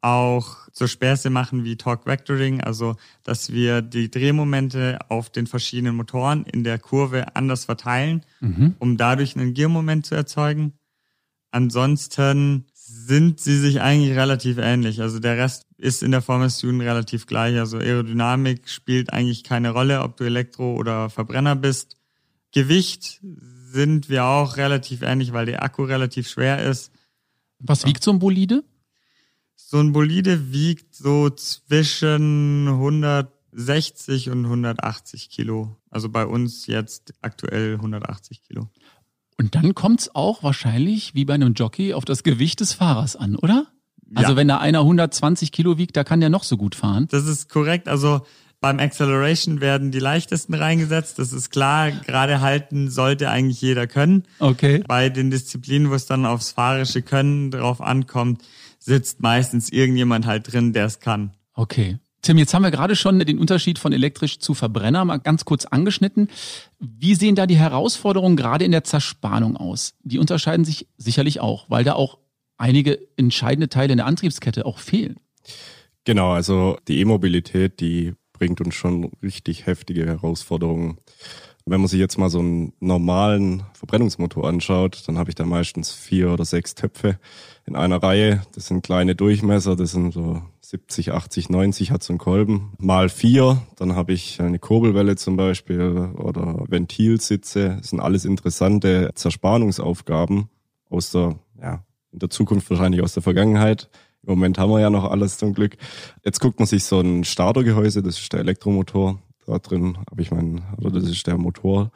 auch 0.07 0.57
so 0.71 0.87
Späße 0.87 1.29
machen 1.29 1.63
wie 1.63 1.75
Torque 1.75 2.05
Vectoring, 2.05 2.61
also 2.61 2.95
dass 3.23 3.51
wir 3.51 3.81
die 3.81 4.09
Drehmomente 4.11 4.99
auf 5.09 5.29
den 5.29 5.47
verschiedenen 5.47 5.95
Motoren 5.95 6.43
in 6.45 6.63
der 6.63 6.77
Kurve 6.79 7.35
anders 7.35 7.65
verteilen, 7.65 8.23
Mhm. 8.39 8.75
um 8.79 8.97
dadurch 8.97 9.35
einen 9.35 9.53
Giermoment 9.53 10.05
zu 10.05 10.15
erzeugen. 10.15 10.73
Ansonsten 11.51 12.65
sind 12.73 13.39
sie 13.39 13.57
sich 13.57 13.81
eigentlich 13.81 14.15
relativ 14.17 14.57
ähnlich. 14.57 15.01
Also 15.01 15.19
der 15.19 15.37
Rest 15.37 15.65
ist 15.77 16.03
in 16.03 16.11
der 16.11 16.21
Formel 16.21 16.49
Student 16.49 16.83
relativ 16.83 17.25
gleich. 17.25 17.57
Also 17.57 17.77
Aerodynamik 17.77 18.69
spielt 18.69 19.11
eigentlich 19.13 19.43
keine 19.43 19.71
Rolle, 19.71 20.01
ob 20.03 20.17
du 20.17 20.23
Elektro- 20.23 20.75
oder 20.75 21.09
Verbrenner 21.09 21.55
bist. 21.55 21.97
Gewicht 22.53 23.19
sind 23.71 24.09
wir 24.09 24.25
auch 24.25 24.57
relativ 24.57 25.01
ähnlich, 25.01 25.33
weil 25.33 25.45
der 25.45 25.63
Akku 25.63 25.83
relativ 25.83 26.29
schwer 26.29 26.63
ist. 26.63 26.91
Was 27.59 27.85
wiegt 27.85 28.03
so 28.03 28.11
ein 28.11 28.19
Bolide? 28.19 28.63
So 29.69 29.79
ein 29.79 29.91
Bolide 29.91 30.53
wiegt 30.53 30.95
so 30.95 31.29
zwischen 31.29 32.69
160 32.69 34.29
und 34.29 34.45
180 34.45 35.29
Kilo. 35.29 35.75
Also 35.89 36.07
bei 36.07 36.25
uns 36.25 36.67
jetzt 36.67 37.13
aktuell 37.21 37.74
180 37.74 38.43
Kilo. 38.43 38.69
Und 39.38 39.55
dann 39.55 39.75
kommt's 39.75 40.09
auch 40.15 40.41
wahrscheinlich 40.41 41.15
wie 41.15 41.25
bei 41.25 41.33
einem 41.33 41.53
Jockey 41.53 41.93
auf 41.93 42.05
das 42.05 42.24
Gewicht 42.24 42.62
des 42.62 42.71
Fahrers 42.71 43.17
an, 43.17 43.36
oder? 43.36 43.67
Also 44.15 44.31
Ja. 44.31 44.36
wenn 44.38 44.47
da 44.47 44.59
einer 44.59 44.86
120 44.86 45.51
Kilo 45.51 45.77
wiegt, 45.77 45.97
da 45.97 46.05
kann 46.05 46.21
der 46.21 46.29
noch 46.29 46.43
so 46.45 46.55
gut 46.55 46.74
fahren. 46.74 47.09
Das 47.12 47.25
ist 47.27 47.50
korrekt. 47.50 47.89
Also 47.89 48.21
beim 48.62 48.79
Acceleration 48.79 49.59
werden 49.59 49.91
die 49.91 50.00
leichtesten 50.00 50.53
reingesetzt. 50.53 51.19
Das 51.19 51.33
ist 51.33 51.50
klar. 51.50 51.91
Gerade 51.91 52.39
halten 52.39 52.89
sollte 52.89 53.29
eigentlich 53.29 53.59
jeder 53.59 53.86
können. 53.86 54.24
Okay. 54.39 54.81
Bei 54.88 55.09
den 55.09 55.29
Disziplinen, 55.29 55.89
wo 55.89 55.93
es 55.95 56.05
dann 56.05 56.25
aufs 56.25 56.51
fahrische 56.51 57.01
Können 57.01 57.51
drauf 57.51 57.81
ankommt, 57.81 58.41
sitzt 58.88 59.22
meistens 59.22 59.70
irgendjemand 59.70 60.25
halt 60.25 60.51
drin, 60.51 60.72
der 60.74 60.86
es 60.86 61.00
kann. 61.00 61.34
Okay. 61.53 62.00
Tim, 62.22 62.38
jetzt 62.38 62.53
haben 62.53 62.63
wir 62.63 62.72
gerade 62.72 62.96
schon 62.96 63.20
den 63.20 63.38
Unterschied 63.38 63.79
von 63.79 63.94
elektrisch 63.94 64.39
zu 64.39 64.53
Verbrenner 64.53 65.06
mal 65.06 65.17
ganz 65.17 65.46
kurz 65.46 65.65
angeschnitten. 65.65 66.29
Wie 66.79 67.13
sehen 67.13 67.36
da 67.36 67.46
die 67.46 67.58
Herausforderungen 67.58 68.38
gerade 68.38 68.65
in 68.65 68.72
der 68.72 68.84
Zerspannung 68.84 69.56
aus? 69.56 69.94
Die 70.03 70.20
unterscheiden 70.20 70.65
sich 70.65 70.88
sicherlich 70.98 71.39
auch, 71.41 71.70
weil 71.70 71.84
da 71.84 71.94
auch 71.94 72.17
einige 72.58 72.98
entscheidende 73.17 73.70
Teile 73.70 73.91
in 73.91 73.98
der 73.98 74.08
Antriebskette 74.08 74.65
auch 74.65 74.79
fehlen. 74.79 75.17
Genau, 76.06 76.32
also 76.32 76.77
die 76.88 77.00
E-Mobilität, 77.01 77.79
die 77.82 78.13
bringt 78.34 78.62
uns 78.62 78.74
schon 78.75 79.12
richtig 79.22 79.65
heftige 79.65 80.06
Herausforderungen. 80.06 80.98
Wenn 81.69 81.81
man 81.81 81.89
sich 81.89 82.00
jetzt 82.00 82.17
mal 82.17 82.29
so 82.29 82.39
einen 82.39 82.71
normalen 82.79 83.63
Verbrennungsmotor 83.74 84.47
anschaut, 84.47 85.03
dann 85.05 85.17
habe 85.17 85.31
ich 85.31 85.36
da 85.36 85.45
meistens 85.45 85.91
vier 85.91 86.31
oder 86.31 86.45
sechs 86.45 86.75
Töpfe 86.75 87.19
in 87.65 87.75
einer 87.75 88.01
Reihe. 88.01 88.41
Das 88.55 88.67
sind 88.67 88.83
kleine 88.83 89.15
Durchmesser, 89.15 89.75
das 89.75 89.91
sind 89.91 90.13
so 90.13 90.41
70, 90.62 91.12
80, 91.12 91.50
90 91.50 91.91
hat 91.91 92.03
so 92.03 92.13
ein 92.13 92.19
Kolben. 92.19 92.71
Mal 92.79 93.09
vier, 93.09 93.62
dann 93.75 93.95
habe 93.97 94.13
ich 94.13 94.39
eine 94.39 94.59
Kurbelwelle 94.59 95.17
zum 95.17 95.36
Beispiel 95.36 96.12
oder 96.15 96.63
Ventilsitze. 96.69 97.75
Das 97.79 97.89
sind 97.89 98.00
alles 98.00 98.24
interessante 98.24 99.12
Zerspannungsaufgaben 99.15 100.50
aus 100.89 101.12
der, 101.12 101.36
ja, 101.62 101.83
in 102.13 102.19
der 102.19 102.29
Zukunft 102.29 102.69
wahrscheinlich 102.69 103.01
aus 103.01 103.13
der 103.13 103.24
Vergangenheit. 103.24 103.89
Im 104.24 104.29
Moment 104.29 104.57
haben 104.57 104.71
wir 104.71 104.79
ja 104.79 104.89
noch 104.89 105.03
alles 105.03 105.38
zum 105.38 105.53
Glück. 105.53 105.75
Jetzt 106.24 106.39
guckt 106.39 106.59
man 106.59 106.65
sich 106.65 106.86
so 106.86 107.01
ein 107.01 107.25
Startergehäuse, 107.25 108.03
das 108.03 108.17
ist 108.19 108.31
der 108.31 108.39
Elektromotor. 108.39 109.19
Da 109.47 109.59
drin 109.59 109.97
habe 110.11 110.21
ich 110.21 110.29
meinen, 110.29 110.61
oder 110.77 110.91
das 110.91 111.09
ist 111.09 111.25
der 111.25 111.37
Motor 111.37 111.91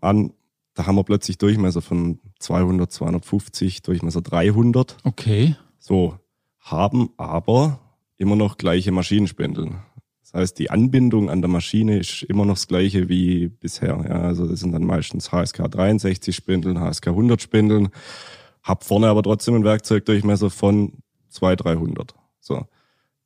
an. 0.00 0.32
Da 0.72 0.86
haben 0.86 0.96
wir 0.96 1.04
plötzlich 1.04 1.36
Durchmesser 1.36 1.82
von 1.82 2.18
200, 2.38 2.90
250, 2.90 3.82
Durchmesser 3.82 4.22
300. 4.22 4.96
Okay. 5.04 5.56
So, 5.78 6.18
haben 6.58 7.10
aber 7.18 7.80
immer 8.16 8.34
noch 8.34 8.56
gleiche 8.56 8.92
Maschinenspindel. 8.92 9.72
Das 10.22 10.32
heißt, 10.32 10.58
die 10.58 10.70
Anbindung 10.70 11.28
an 11.28 11.42
der 11.42 11.50
Maschine 11.50 11.98
ist 11.98 12.22
immer 12.22 12.46
noch 12.46 12.54
das 12.54 12.66
gleiche 12.66 13.10
wie 13.10 13.48
bisher. 13.48 14.02
Ja, 14.08 14.22
also 14.22 14.46
das 14.46 14.60
sind 14.60 14.72
dann 14.72 14.84
meistens 14.84 15.30
HSK 15.30 15.70
63 15.70 16.34
Spindeln, 16.34 16.80
HSK 16.80 17.08
100 17.08 17.42
Spindeln. 17.42 17.90
Hab 18.62 18.84
vorne 18.84 19.08
aber 19.08 19.22
trotzdem 19.22 19.54
einen 19.54 19.64
Werkzeugdurchmesser 19.64 20.48
von 20.48 20.94
200, 21.28 21.64
300. 21.66 22.14
So. 22.40 22.66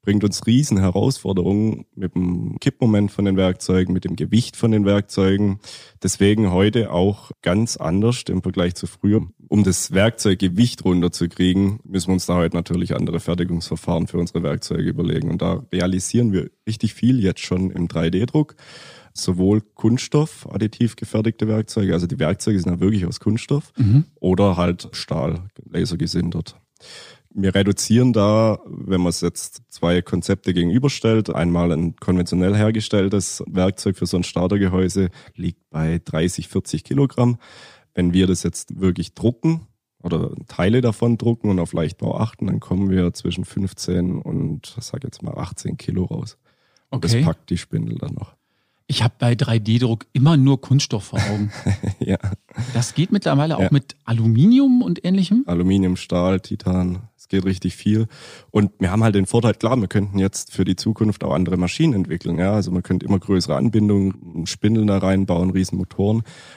Bringt 0.02 0.24
uns 0.24 0.46
riesen 0.46 0.78
Herausforderungen 0.78 1.84
mit 1.94 2.14
dem 2.14 2.56
Kippmoment 2.58 3.10
von 3.10 3.26
den 3.26 3.36
Werkzeugen, 3.36 3.92
mit 3.92 4.04
dem 4.04 4.16
Gewicht 4.16 4.56
von 4.56 4.70
den 4.70 4.86
Werkzeugen. 4.86 5.60
Deswegen 6.02 6.50
heute 6.50 6.90
auch 6.90 7.32
ganz 7.42 7.76
anders 7.76 8.22
im 8.28 8.42
Vergleich 8.42 8.74
zu 8.74 8.86
früher. 8.86 9.26
Um 9.48 9.62
das 9.62 9.92
Werkzeuggewicht 9.92 10.86
runterzukriegen, 10.86 11.80
müssen 11.84 12.08
wir 12.08 12.14
uns 12.14 12.24
da 12.24 12.36
heute 12.36 12.56
natürlich 12.56 12.96
andere 12.96 13.20
Fertigungsverfahren 13.20 14.06
für 14.06 14.16
unsere 14.16 14.42
Werkzeuge 14.42 14.88
überlegen. 14.88 15.30
Und 15.30 15.42
da 15.42 15.66
realisieren 15.70 16.32
wir 16.32 16.50
richtig 16.66 16.94
viel 16.94 17.22
jetzt 17.22 17.40
schon 17.40 17.70
im 17.70 17.86
3D-Druck. 17.86 18.56
Sowohl 19.12 19.60
Kunststoff, 19.60 20.48
additiv 20.50 20.96
gefertigte 20.96 21.46
Werkzeuge, 21.46 21.92
also 21.92 22.06
die 22.06 22.18
Werkzeuge 22.18 22.58
sind 22.58 22.72
ja 22.72 22.80
wirklich 22.80 23.04
aus 23.04 23.20
Kunststoff, 23.20 23.72
oder 24.20 24.56
halt 24.56 24.88
Stahl, 24.92 25.48
lasergesindert. 25.68 26.56
Wir 27.32 27.54
reduzieren 27.54 28.12
da, 28.12 28.58
wenn 28.66 29.00
man 29.00 29.10
es 29.10 29.20
jetzt 29.20 29.62
zwei 29.68 30.02
Konzepte 30.02 30.52
gegenüberstellt, 30.52 31.30
einmal 31.32 31.70
ein 31.70 31.94
konventionell 31.96 32.56
hergestelltes 32.56 33.42
Werkzeug 33.46 33.96
für 33.96 34.06
so 34.06 34.16
ein 34.16 34.24
Startergehäuse 34.24 35.10
liegt 35.36 35.70
bei 35.70 36.00
30, 36.04 36.48
40 36.48 36.82
Kilogramm. 36.82 37.38
Wenn 37.94 38.12
wir 38.12 38.26
das 38.26 38.42
jetzt 38.42 38.80
wirklich 38.80 39.14
drucken 39.14 39.66
oder 40.02 40.32
Teile 40.48 40.80
davon 40.80 41.18
drucken 41.18 41.50
und 41.50 41.60
auf 41.60 41.72
Leichtbau 41.72 42.18
achten, 42.18 42.46
dann 42.48 42.58
kommen 42.58 42.90
wir 42.90 43.12
zwischen 43.12 43.44
15 43.44 44.18
und, 44.20 44.74
sag 44.80 45.04
jetzt 45.04 45.22
mal, 45.22 45.36
18 45.38 45.76
Kilo 45.76 46.04
raus. 46.06 46.36
Und 46.90 47.04
Okay. 47.04 47.18
das 47.18 47.24
packt 47.26 47.50
die 47.50 47.58
Spindel 47.58 47.96
dann 47.98 48.14
noch. 48.14 48.34
Ich 48.88 49.04
habe 49.04 49.14
bei 49.20 49.34
3D-Druck 49.34 50.06
immer 50.12 50.36
nur 50.36 50.60
Kunststoff 50.60 51.04
vor 51.04 51.20
Augen. 51.30 51.52
ja. 52.00 52.18
Das 52.74 52.94
geht 52.94 53.12
mittlerweile 53.12 53.56
auch 53.56 53.60
Ja. 53.62 53.68
mit 53.70 53.94
Aluminium 54.04 54.82
und 54.82 55.04
ähnlichem. 55.04 55.44
Aluminium, 55.46 55.94
Stahl, 55.94 56.40
Titan, 56.40 57.02
geht 57.30 57.44
richtig 57.44 57.76
viel. 57.76 58.06
Und 58.50 58.72
wir 58.78 58.90
haben 58.90 59.02
halt 59.02 59.14
den 59.14 59.26
Vorteil, 59.26 59.54
klar, 59.54 59.76
wir 59.76 59.88
könnten 59.88 60.18
jetzt 60.18 60.52
für 60.52 60.64
die 60.64 60.76
Zukunft 60.76 61.24
auch 61.24 61.32
andere 61.32 61.56
Maschinen 61.56 61.94
entwickeln. 61.94 62.38
Ja, 62.38 62.52
also 62.52 62.70
man 62.70 62.82
könnte 62.82 63.06
immer 63.06 63.18
größere 63.18 63.56
Anbindungen, 63.56 64.46
Spindeln 64.46 64.86
da 64.86 64.98
reinbauen, 64.98 65.50
riesen. 65.50 65.70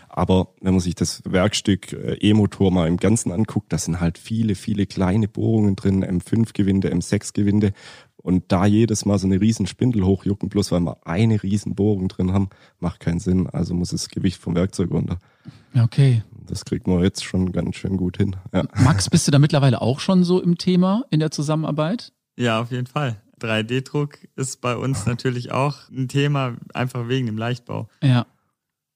Aber 0.10 0.50
wenn 0.62 0.74
man 0.74 0.80
sich 0.80 0.96
das 0.96 1.22
Werkstück 1.26 1.94
äh, 1.94 2.16
E-Motor 2.20 2.72
mal 2.72 2.88
im 2.88 2.98
Ganzen 2.98 3.32
anguckt, 3.32 3.72
da 3.72 3.78
sind 3.78 4.00
halt 4.00 4.18
viele, 4.18 4.56
viele 4.56 4.86
kleine 4.86 5.28
Bohrungen 5.28 5.76
drin, 5.76 6.04
M5-Gewinde, 6.04 6.94
M6-Gewinde. 6.94 7.72
Und 8.18 8.46
da 8.52 8.66
jedes 8.66 9.06
Mal 9.06 9.20
so 9.20 9.28
eine 9.28 9.42
riesen 9.42 9.68
Spindel 9.68 10.06
hochjucken, 10.06 10.50
bloß 10.50 10.72
weil 10.72 10.80
wir 10.80 11.06
eine 11.06 11.44
riesen 11.44 11.76
Bohrung 11.76 12.08
drin 12.08 12.32
haben, 12.32 12.50
macht 12.80 13.02
keinen 13.02 13.20
Sinn. 13.20 13.48
Also 13.48 13.74
muss 13.74 13.90
das 13.90 14.08
Gewicht 14.08 14.40
vom 14.40 14.56
Werkzeug 14.56 14.92
runter. 14.92 15.20
Okay. 15.78 16.24
Das 16.48 16.66
kriegt 16.66 16.88
man 16.88 17.02
jetzt 17.02 17.24
schon 17.24 17.52
ganz 17.52 17.76
schön 17.76 17.98
gut 17.98 18.18
hin. 18.18 18.36
Ja. 18.54 18.64
Max, 18.84 19.10
bist 19.10 19.28
du 19.28 19.32
da 19.32 19.40
mittlerweile 19.40 19.82
auch 19.82 20.00
schon 20.00 20.24
so 20.24 20.42
im 20.42 20.58
Thema 20.58 21.06
in 21.10 21.20
der 21.20 21.32
Zusammenarbeit? 21.32 22.14
Ja, 22.38 22.62
auf 22.62 22.72
jeden 22.72 22.88
Fall. 22.88 23.22
3D-Druck 23.42 24.20
ist 24.36 24.62
bei 24.62 24.76
uns 24.76 25.06
natürlich 25.06 25.52
auch 25.52 25.90
ein 25.90 26.08
Thema, 26.08 26.56
einfach 26.74 27.08
wegen 27.08 27.26
dem 27.26 27.38
Leichtbau. 27.38 27.90
Ja. 28.02 28.26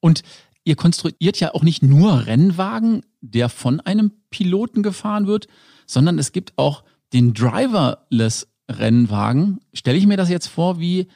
Und 0.00 0.22
ihr 0.64 0.76
konstruiert 0.76 1.40
ja 1.40 1.54
auch 1.54 1.62
nicht 1.62 1.82
nur 1.82 2.26
Rennwagen, 2.26 3.02
der 3.20 3.48
von 3.48 3.80
einem 3.80 4.12
Piloten 4.30 4.82
gefahren 4.82 5.26
wird, 5.26 5.48
sondern 5.86 6.18
es 6.18 6.32
gibt 6.32 6.52
auch 6.56 6.84
den 7.12 7.34
Driverless 7.34 8.48
Rennwagen. 8.70 9.60
Stelle 9.72 9.98
ich 9.98 10.06
mir 10.06 10.16
das 10.16 10.28
jetzt 10.28 10.46
vor 10.46 10.78
wie 10.78 11.08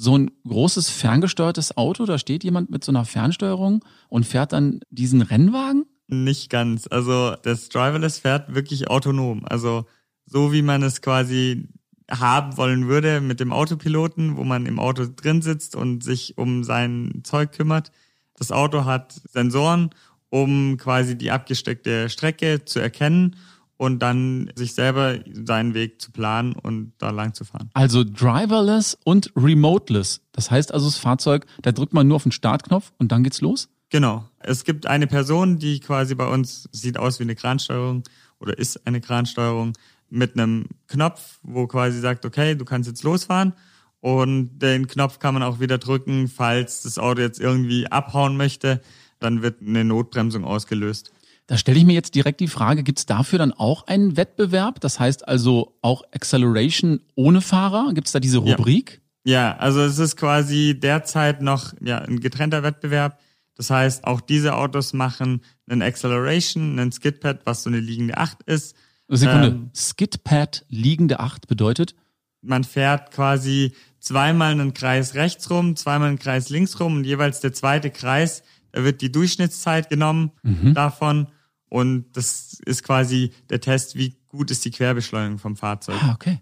so 0.00 0.16
ein 0.16 0.30
großes 0.48 0.88
ferngesteuertes 0.88 1.76
Auto, 1.76 2.06
da 2.06 2.18
steht 2.18 2.42
jemand 2.42 2.70
mit 2.70 2.82
so 2.82 2.90
einer 2.90 3.04
Fernsteuerung 3.04 3.84
und 4.08 4.24
fährt 4.24 4.52
dann 4.52 4.80
diesen 4.88 5.20
Rennwagen? 5.20 5.84
Nicht 6.06 6.48
ganz. 6.48 6.88
Also 6.90 7.34
das 7.42 7.68
Driverless 7.68 8.18
fährt 8.18 8.54
wirklich 8.54 8.88
autonom. 8.88 9.44
Also 9.44 9.84
so 10.24 10.52
wie 10.52 10.62
man 10.62 10.82
es 10.82 11.02
quasi 11.02 11.68
haben 12.10 12.56
wollen 12.56 12.88
würde 12.88 13.20
mit 13.20 13.40
dem 13.40 13.52
Autopiloten, 13.52 14.38
wo 14.38 14.44
man 14.44 14.64
im 14.64 14.78
Auto 14.78 15.04
drin 15.04 15.42
sitzt 15.42 15.76
und 15.76 16.02
sich 16.02 16.38
um 16.38 16.64
sein 16.64 17.20
Zeug 17.22 17.52
kümmert. 17.52 17.92
Das 18.36 18.52
Auto 18.52 18.86
hat 18.86 19.20
Sensoren, 19.28 19.90
um 20.30 20.78
quasi 20.78 21.16
die 21.16 21.30
abgesteckte 21.30 22.08
Strecke 22.08 22.64
zu 22.64 22.80
erkennen 22.80 23.36
und 23.80 24.00
dann 24.00 24.52
sich 24.56 24.74
selber 24.74 25.20
seinen 25.32 25.72
Weg 25.72 26.02
zu 26.02 26.12
planen 26.12 26.52
und 26.52 26.92
da 26.98 27.08
lang 27.08 27.32
zu 27.32 27.46
fahren. 27.46 27.70
Also 27.72 28.04
driverless 28.04 28.98
und 29.04 29.32
remoteless. 29.34 30.20
Das 30.32 30.50
heißt 30.50 30.74
also 30.74 30.84
das 30.84 30.98
Fahrzeug, 30.98 31.46
da 31.62 31.72
drückt 31.72 31.94
man 31.94 32.06
nur 32.06 32.16
auf 32.16 32.24
den 32.24 32.32
Startknopf 32.32 32.92
und 32.98 33.10
dann 33.10 33.24
geht's 33.24 33.40
los? 33.40 33.70
Genau. 33.88 34.28
Es 34.38 34.64
gibt 34.64 34.86
eine 34.86 35.06
Person, 35.06 35.58
die 35.58 35.80
quasi 35.80 36.14
bei 36.14 36.28
uns 36.28 36.68
sieht 36.72 36.98
aus 36.98 37.20
wie 37.20 37.22
eine 37.22 37.34
Kransteuerung 37.34 38.02
oder 38.38 38.58
ist 38.58 38.86
eine 38.86 39.00
Kransteuerung 39.00 39.72
mit 40.10 40.34
einem 40.34 40.66
Knopf, 40.86 41.38
wo 41.42 41.66
quasi 41.66 42.00
sagt, 42.00 42.26
okay, 42.26 42.56
du 42.56 42.66
kannst 42.66 42.86
jetzt 42.86 43.02
losfahren. 43.02 43.54
Und 44.00 44.58
den 44.58 44.88
Knopf 44.88 45.20
kann 45.20 45.32
man 45.32 45.42
auch 45.42 45.58
wieder 45.58 45.78
drücken, 45.78 46.28
falls 46.28 46.82
das 46.82 46.98
Auto 46.98 47.22
jetzt 47.22 47.40
irgendwie 47.40 47.86
abhauen 47.86 48.36
möchte. 48.36 48.82
Dann 49.20 49.40
wird 49.40 49.62
eine 49.62 49.86
Notbremsung 49.86 50.44
ausgelöst. 50.44 51.12
Da 51.50 51.56
stelle 51.56 51.78
ich 51.78 51.84
mir 51.84 51.94
jetzt 51.94 52.14
direkt 52.14 52.38
die 52.38 52.46
Frage, 52.46 52.84
gibt's 52.84 53.06
dafür 53.06 53.40
dann 53.40 53.52
auch 53.52 53.88
einen 53.88 54.16
Wettbewerb? 54.16 54.78
Das 54.78 55.00
heißt 55.00 55.26
also 55.26 55.76
auch 55.82 56.04
Acceleration 56.12 57.00
ohne 57.16 57.40
Fahrer? 57.40 57.92
Gibt's 57.92 58.12
da 58.12 58.20
diese 58.20 58.38
Ja. 58.38 58.54
Rubrik? 58.54 59.00
Ja, 59.24 59.56
also 59.56 59.80
es 59.80 59.98
ist 59.98 60.16
quasi 60.16 60.78
derzeit 60.78 61.42
noch 61.42 61.72
ja, 61.80 61.98
ein 61.98 62.20
getrennter 62.20 62.62
Wettbewerb. 62.62 63.18
Das 63.56 63.68
heißt, 63.68 64.04
auch 64.04 64.20
diese 64.20 64.54
Autos 64.54 64.92
machen 64.92 65.40
einen 65.68 65.82
Acceleration, 65.82 66.78
einen 66.78 66.92
Skidpad, 66.92 67.40
was 67.46 67.64
so 67.64 67.68
eine 67.70 67.80
liegende 67.80 68.16
Acht 68.16 68.44
ist. 68.44 68.76
Sekunde. 69.08 69.48
Ähm. 69.48 69.70
Skidpad 69.74 70.64
liegende 70.68 71.18
Acht 71.18 71.48
bedeutet? 71.48 71.96
man 72.42 72.62
fährt 72.62 73.10
quasi 73.10 73.72
zweimal 73.98 74.52
einen 74.52 74.72
Kreis 74.72 75.14
rechts 75.14 75.50
rum, 75.50 75.74
zweimal 75.74 76.10
einen 76.10 76.18
Kreis 76.20 76.48
links 76.48 76.78
rum 76.78 76.96
und 76.98 77.04
jeweils 77.04 77.40
der 77.40 77.52
zweite 77.52 77.90
Kreis, 77.90 78.44
da 78.70 78.84
wird 78.84 79.00
die 79.00 79.10
Durchschnittszeit 79.10 79.90
genommen 79.90 80.30
davon 80.74 81.26
und 81.70 82.04
das 82.12 82.60
ist 82.66 82.82
quasi 82.82 83.32
der 83.48 83.60
Test, 83.60 83.96
wie 83.96 84.16
gut 84.28 84.50
ist 84.50 84.64
die 84.64 84.70
Querbeschleunigung 84.70 85.38
vom 85.38 85.56
Fahrzeug. 85.56 85.96
Ah, 86.02 86.12
okay. 86.12 86.40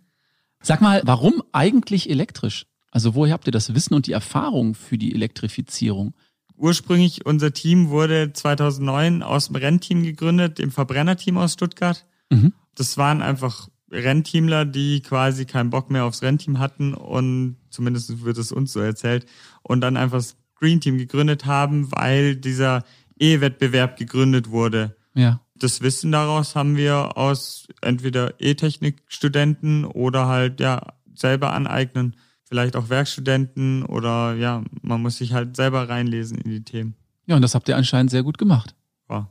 Sag 0.60 0.80
mal, 0.80 1.02
warum 1.04 1.42
eigentlich 1.52 2.10
elektrisch? 2.10 2.66
Also 2.90 3.14
woher 3.14 3.34
habt 3.34 3.46
ihr 3.46 3.52
das 3.52 3.74
Wissen 3.74 3.94
und 3.94 4.06
die 4.06 4.12
Erfahrung 4.12 4.74
für 4.74 4.98
die 4.98 5.14
Elektrifizierung? 5.14 6.14
Ursprünglich 6.56 7.26
unser 7.26 7.52
Team 7.52 7.90
wurde 7.90 8.32
2009 8.32 9.22
aus 9.22 9.46
dem 9.46 9.56
Rennteam 9.56 10.02
gegründet, 10.02 10.58
dem 10.58 10.72
Verbrennerteam 10.72 11.38
aus 11.38 11.52
Stuttgart. 11.52 12.04
Mhm. 12.30 12.52
Das 12.74 12.96
waren 12.96 13.22
einfach 13.22 13.68
Rennteamler, 13.90 14.64
die 14.64 15.00
quasi 15.02 15.44
keinen 15.44 15.70
Bock 15.70 15.90
mehr 15.90 16.04
aufs 16.04 16.22
Rennteam 16.22 16.58
hatten 16.58 16.94
und 16.94 17.56
zumindest 17.70 18.24
wird 18.24 18.38
es 18.38 18.50
uns 18.50 18.72
so 18.72 18.80
erzählt 18.80 19.26
und 19.62 19.82
dann 19.82 19.96
einfach 19.96 20.18
das 20.18 20.36
Green 20.54 20.80
Team 20.80 20.98
gegründet 20.98 21.46
haben, 21.46 21.92
weil 21.92 22.34
dieser 22.34 22.84
E-Wettbewerb 23.20 23.96
gegründet 23.96 24.50
wurde. 24.50 24.96
Ja. 25.18 25.40
Das 25.56 25.80
Wissen 25.80 26.12
daraus 26.12 26.54
haben 26.54 26.76
wir 26.76 27.18
aus 27.18 27.66
entweder 27.80 28.34
E-Technik-Studenten 28.38 29.84
oder 29.84 30.28
halt 30.28 30.60
ja 30.60 30.94
selber 31.12 31.52
aneignen. 31.52 32.14
Vielleicht 32.44 32.76
auch 32.76 32.88
Werkstudenten 32.88 33.84
oder 33.84 34.34
ja, 34.34 34.62
man 34.80 35.02
muss 35.02 35.18
sich 35.18 35.32
halt 35.32 35.56
selber 35.56 35.88
reinlesen 35.88 36.38
in 36.38 36.50
die 36.50 36.62
Themen. 36.62 36.94
Ja, 37.26 37.34
und 37.34 37.42
das 37.42 37.56
habt 37.56 37.68
ihr 37.68 37.76
anscheinend 37.76 38.12
sehr 38.12 38.22
gut 38.22 38.38
gemacht. 38.38 38.76
Ja. 39.10 39.28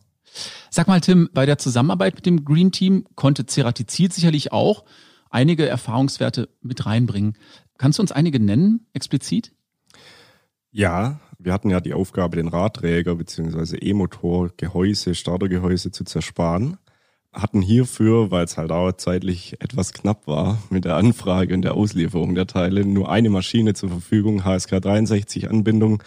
Sag 0.69 0.89
mal, 0.89 0.99
Tim, 0.99 1.29
bei 1.33 1.45
der 1.45 1.57
Zusammenarbeit 1.57 2.15
mit 2.15 2.25
dem 2.25 2.43
Green 2.43 2.73
Team 2.73 3.05
konnte 3.15 3.45
Ceratizid 3.45 4.11
sicherlich 4.11 4.51
auch 4.51 4.83
einige 5.29 5.67
Erfahrungswerte 5.67 6.49
mit 6.61 6.85
reinbringen. 6.85 7.37
Kannst 7.77 7.97
du 7.97 8.03
uns 8.03 8.11
einige 8.11 8.41
nennen, 8.41 8.87
explizit? 8.91 9.53
Ja, 10.71 11.21
wir 11.47 11.53
hatten 11.53 11.69
ja 11.69 11.79
die 11.79 11.93
Aufgabe, 11.93 12.35
den 12.35 12.49
Radträger 12.49 13.15
bzw. 13.15 13.77
E-Motor, 13.77 14.49
Gehäuse, 14.57 15.15
Startergehäuse 15.15 15.91
zu 15.91 16.03
zersparen. 16.03 16.75
Hatten 17.31 17.61
hierfür, 17.61 18.31
weil 18.31 18.43
es 18.43 18.57
halt 18.57 18.73
auch 18.73 18.91
zeitlich 18.91 19.55
etwas 19.61 19.93
knapp 19.93 20.27
war 20.27 20.57
mit 20.69 20.83
der 20.83 20.97
Anfrage 20.97 21.53
und 21.53 21.61
der 21.61 21.75
Auslieferung 21.75 22.35
der 22.35 22.47
Teile, 22.47 22.83
nur 22.83 23.09
eine 23.09 23.29
Maschine 23.29 23.75
zur 23.75 23.87
Verfügung, 23.87 24.43
HSK 24.43 24.81
63 24.81 25.49
Anbindung, 25.49 26.03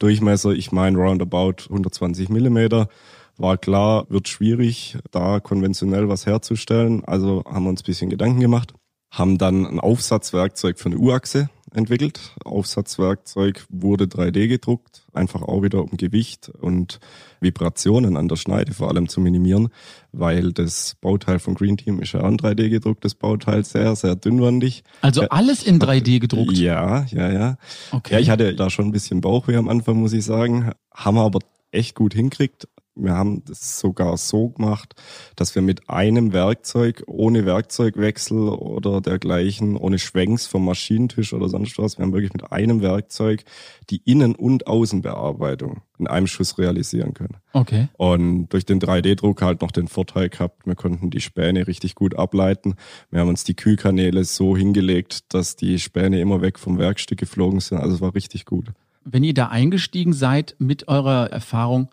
Durchmesser, 0.00 0.50
ich 0.50 0.72
meine 0.72 0.98
roundabout 0.98 1.68
120 1.68 2.28
Millimeter. 2.28 2.88
War 3.36 3.58
klar, 3.58 4.06
wird 4.08 4.26
schwierig, 4.26 4.98
da 5.12 5.38
konventionell 5.38 6.08
was 6.08 6.26
herzustellen. 6.26 7.04
Also 7.04 7.44
haben 7.46 7.62
wir 7.62 7.70
uns 7.70 7.82
ein 7.82 7.86
bisschen 7.86 8.10
Gedanken 8.10 8.40
gemacht 8.40 8.74
haben 9.10 9.38
dann 9.38 9.66
ein 9.66 9.80
Aufsatzwerkzeug 9.80 10.78
für 10.78 10.86
eine 10.86 10.98
U-Achse 10.98 11.50
entwickelt. 11.74 12.34
Aufsatzwerkzeug 12.44 13.66
wurde 13.68 14.04
3D 14.04 14.48
gedruckt, 14.48 15.06
einfach 15.12 15.42
auch 15.42 15.62
wieder 15.62 15.82
um 15.82 15.96
Gewicht 15.96 16.48
und 16.48 17.00
Vibrationen 17.40 18.16
an 18.16 18.28
der 18.28 18.36
Schneide 18.36 18.72
vor 18.72 18.88
allem 18.88 19.08
zu 19.08 19.20
minimieren, 19.20 19.68
weil 20.12 20.52
das 20.52 20.96
Bauteil 21.00 21.38
von 21.38 21.54
Green 21.54 21.76
Team 21.76 22.00
ist 22.00 22.12
ja 22.12 22.20
auch 22.20 22.26
ein 22.26 22.36
3D 22.36 22.68
gedrucktes 22.68 23.14
Bauteil, 23.14 23.64
sehr, 23.64 23.94
sehr 23.96 24.16
dünnwandig. 24.16 24.82
Also 25.00 25.22
alles 25.28 25.62
in 25.62 25.78
3D 25.78 26.20
gedruckt. 26.20 26.56
Ja, 26.56 27.04
ja, 27.10 27.30
ja. 27.32 27.56
Okay. 27.92 28.14
Ja, 28.14 28.20
ich 28.20 28.30
hatte 28.30 28.54
da 28.54 28.70
schon 28.70 28.86
ein 28.86 28.92
bisschen 28.92 29.20
Bauchweh 29.20 29.56
am 29.56 29.68
Anfang, 29.68 29.96
muss 29.96 30.12
ich 30.12 30.24
sagen. 30.24 30.72
Haben 30.92 31.16
wir 31.16 31.24
aber 31.24 31.40
echt 31.70 31.94
gut 31.94 32.14
hinkriegt. 32.14 32.68
Wir 33.02 33.14
haben 33.14 33.42
das 33.44 33.78
sogar 33.78 34.16
so 34.16 34.50
gemacht, 34.50 34.94
dass 35.36 35.54
wir 35.54 35.62
mit 35.62 35.88
einem 35.88 36.32
Werkzeug, 36.32 37.02
ohne 37.06 37.46
Werkzeugwechsel 37.46 38.48
oder 38.48 39.00
dergleichen, 39.00 39.76
ohne 39.76 39.98
Schwenks 39.98 40.46
vom 40.46 40.64
Maschinentisch 40.64 41.32
oder 41.32 41.48
sonst 41.48 41.78
was, 41.78 41.98
wir 41.98 42.04
haben 42.04 42.12
wirklich 42.12 42.32
mit 42.32 42.52
einem 42.52 42.82
Werkzeug 42.82 43.44
die 43.90 44.02
Innen- 44.04 44.34
und 44.34 44.66
Außenbearbeitung 44.66 45.82
in 45.98 46.06
einem 46.06 46.26
Schuss 46.26 46.58
realisieren 46.58 47.14
können. 47.14 47.36
okay. 47.52 47.88
Und 47.96 48.48
durch 48.48 48.64
den 48.64 48.80
3D-Druck 48.80 49.42
halt 49.42 49.60
noch 49.60 49.70
den 49.70 49.86
Vorteil 49.86 50.28
gehabt, 50.28 50.66
wir 50.66 50.74
konnten 50.74 51.10
die 51.10 51.20
Späne 51.20 51.66
richtig 51.66 51.94
gut 51.94 52.18
ableiten. 52.18 52.74
Wir 53.10 53.20
haben 53.20 53.28
uns 53.28 53.44
die 53.44 53.54
Kühlkanäle 53.54 54.24
so 54.24 54.56
hingelegt, 54.56 55.34
dass 55.34 55.56
die 55.56 55.78
Späne 55.78 56.20
immer 56.20 56.40
weg 56.40 56.58
vom 56.58 56.78
Werkstück 56.78 57.18
geflogen 57.18 57.60
sind. 57.60 57.78
Also 57.78 57.96
es 57.96 58.00
war 58.00 58.14
richtig 58.14 58.46
gut. 58.46 58.72
Wenn 59.04 59.24
ihr 59.24 59.34
da 59.34 59.48
eingestiegen 59.48 60.12
seid 60.12 60.56
mit 60.58 60.88
eurer 60.88 61.30
Erfahrung, 61.30 61.88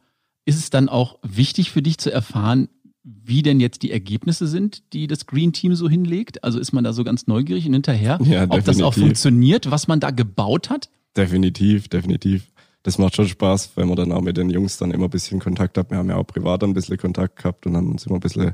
ist 0.48 0.58
es 0.58 0.70
dann 0.70 0.88
auch 0.88 1.20
wichtig 1.24 1.72
für 1.72 1.82
dich 1.82 1.98
zu 1.98 2.12
erfahren, 2.12 2.70
wie 3.04 3.42
denn 3.42 3.60
jetzt 3.60 3.84
die 3.84 3.92
Ergebnisse 3.92 4.48
sind, 4.48 4.94
die 4.94 5.08
das 5.08 5.26
Green 5.26 5.52
Team 5.52 5.76
so 5.76 5.90
hinlegt? 5.90 6.44
Also 6.44 6.60
ist 6.60 6.72
man 6.72 6.84
da 6.84 6.94
so 6.94 7.04
ganz 7.04 7.28
neugierig 7.28 7.66
und 7.68 7.74
hinterher, 7.74 8.18
Ja, 8.24 8.46
ob 8.50 8.64
das 8.64 8.82
auch 8.82 8.94
funktioniert, 8.94 9.70
was 9.70 9.88
man 9.88 10.00
da 10.00 10.12
gebaut 10.12 10.70
hat? 10.70 10.90
Definitiv, 11.16 11.90
definitiv. 11.90 12.48
Das 12.84 12.98
macht 12.98 13.16
schon 13.16 13.28
Spaß, 13.28 13.72
wenn 13.76 13.90
man 13.90 13.98
dann 13.98 14.14
auch 14.14 14.22
mit 14.22 14.38
den 14.38 14.50
Jungs 14.50 14.78
dann 14.78 14.92
immer 14.92 15.06
ein 15.06 15.10
bisschen 15.10 15.40
Kontakt 15.40 15.78
hat. 15.78 15.92
Wir 15.92 15.98
haben 15.98 16.10
ja 16.10 16.16
auch 16.16 16.28
privat 16.28 16.64
ein 16.64 16.74
bisschen 16.74 16.98
Kontakt 16.98 17.36
gehabt 17.36 17.66
und 17.66 17.76
haben 17.76 17.92
uns 17.92 18.06
immer 18.06 18.16
ein 18.16 18.22
bisschen 18.22 18.54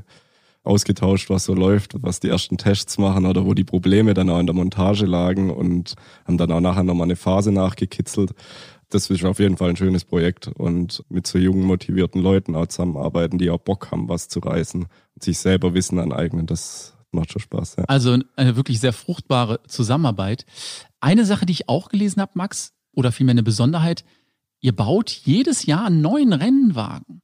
ausgetauscht, 0.64 1.30
was 1.30 1.44
so 1.44 1.54
läuft, 1.54 2.02
was 2.02 2.20
die 2.20 2.28
ersten 2.28 2.56
Tests 2.56 2.98
machen 2.98 3.26
oder 3.26 3.44
wo 3.44 3.54
die 3.54 3.64
Probleme 3.64 4.14
dann 4.14 4.30
auch 4.30 4.40
in 4.40 4.46
der 4.46 4.54
Montage 4.54 5.04
lagen 5.04 5.50
und 5.50 5.94
haben 6.26 6.38
dann 6.38 6.50
auch 6.50 6.60
nachher 6.60 6.82
nochmal 6.82 7.04
eine 7.04 7.16
Phase 7.16 7.52
nachgekitzelt. 7.52 8.34
Das 8.94 9.10
ist 9.10 9.24
auf 9.24 9.40
jeden 9.40 9.56
Fall 9.56 9.70
ein 9.70 9.76
schönes 9.76 10.04
Projekt 10.04 10.46
und 10.46 11.04
mit 11.08 11.26
so 11.26 11.38
jungen, 11.38 11.64
motivierten 11.64 12.22
Leuten 12.22 12.54
auch 12.54 12.66
zusammenarbeiten, 12.66 13.38
die 13.38 13.50
auch 13.50 13.58
Bock 13.58 13.90
haben, 13.90 14.08
was 14.08 14.28
zu 14.28 14.38
reißen 14.38 14.82
und 14.82 15.22
sich 15.22 15.38
selber 15.38 15.74
Wissen 15.74 15.98
aneignen, 15.98 16.46
das 16.46 16.96
macht 17.10 17.32
schon 17.32 17.42
Spaß. 17.42 17.76
Ja. 17.78 17.84
Also 17.84 18.18
eine 18.36 18.56
wirklich 18.56 18.80
sehr 18.80 18.92
fruchtbare 18.92 19.60
Zusammenarbeit. 19.66 20.46
Eine 21.00 21.24
Sache, 21.24 21.44
die 21.44 21.52
ich 21.52 21.68
auch 21.68 21.88
gelesen 21.88 22.20
habe, 22.20 22.32
Max, 22.34 22.72
oder 22.92 23.10
vielmehr 23.10 23.32
eine 23.32 23.42
Besonderheit, 23.42 24.04
ihr 24.60 24.74
baut 24.74 25.10
jedes 25.10 25.66
Jahr 25.66 25.86
einen 25.86 26.00
neuen 26.00 26.32
Rennwagen. 26.32 27.20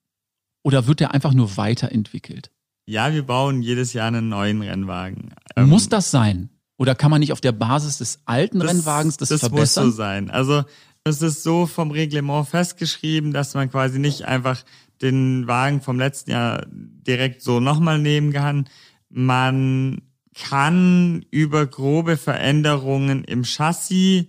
Oder 0.63 0.87
wird 0.87 1.01
der 1.01 1.15
einfach 1.15 1.33
nur 1.33 1.57
weiterentwickelt? 1.57 2.51
Ja, 2.87 3.13
wir 3.13 3.25
bauen 3.25 3.63
jedes 3.63 3.93
Jahr 3.93 4.09
einen 4.09 4.29
neuen 4.29 4.63
Rennwagen. 4.63 5.35
Muss 5.57 5.85
ähm, 5.85 5.91
das 5.91 6.11
sein? 6.11 6.51
Oder 6.77 6.95
kann 6.95 7.11
man 7.11 7.21
nicht 7.21 7.33
auf 7.33 7.41
der 7.41 7.53
Basis 7.53 7.99
des 7.99 8.21
alten 8.25 8.59
das, 8.59 8.71
Rennwagens 8.71 9.17
das, 9.19 9.29
das 9.29 9.41
verbessern? 9.41 9.85
Das 9.85 9.85
muss 9.85 9.97
so 9.97 9.97
sein. 9.97 10.31
Also 10.31 10.65
es 11.05 11.23
ist 11.23 11.43
so 11.43 11.67
vom 11.67 11.91
Reglement 11.91 12.49
festgeschrieben, 12.49 13.33
dass 13.33 13.55
man 13.55 13.71
quasi 13.71 13.99
nicht 13.99 14.25
einfach 14.25 14.65
den 15.01 15.47
Wagen 15.47 15.81
vom 15.81 15.99
letzten 15.99 16.31
Jahr 16.31 16.67
direkt 16.71 17.43
so 17.43 17.61
nochmal 17.61 17.99
nehmen 17.99 18.33
kann. 18.33 18.69
Man 19.09 20.03
kann 20.35 21.25
über 21.31 21.67
grobe 21.67 22.17
Veränderungen 22.17 23.25
im 23.25 23.45
Chassis 23.45 24.27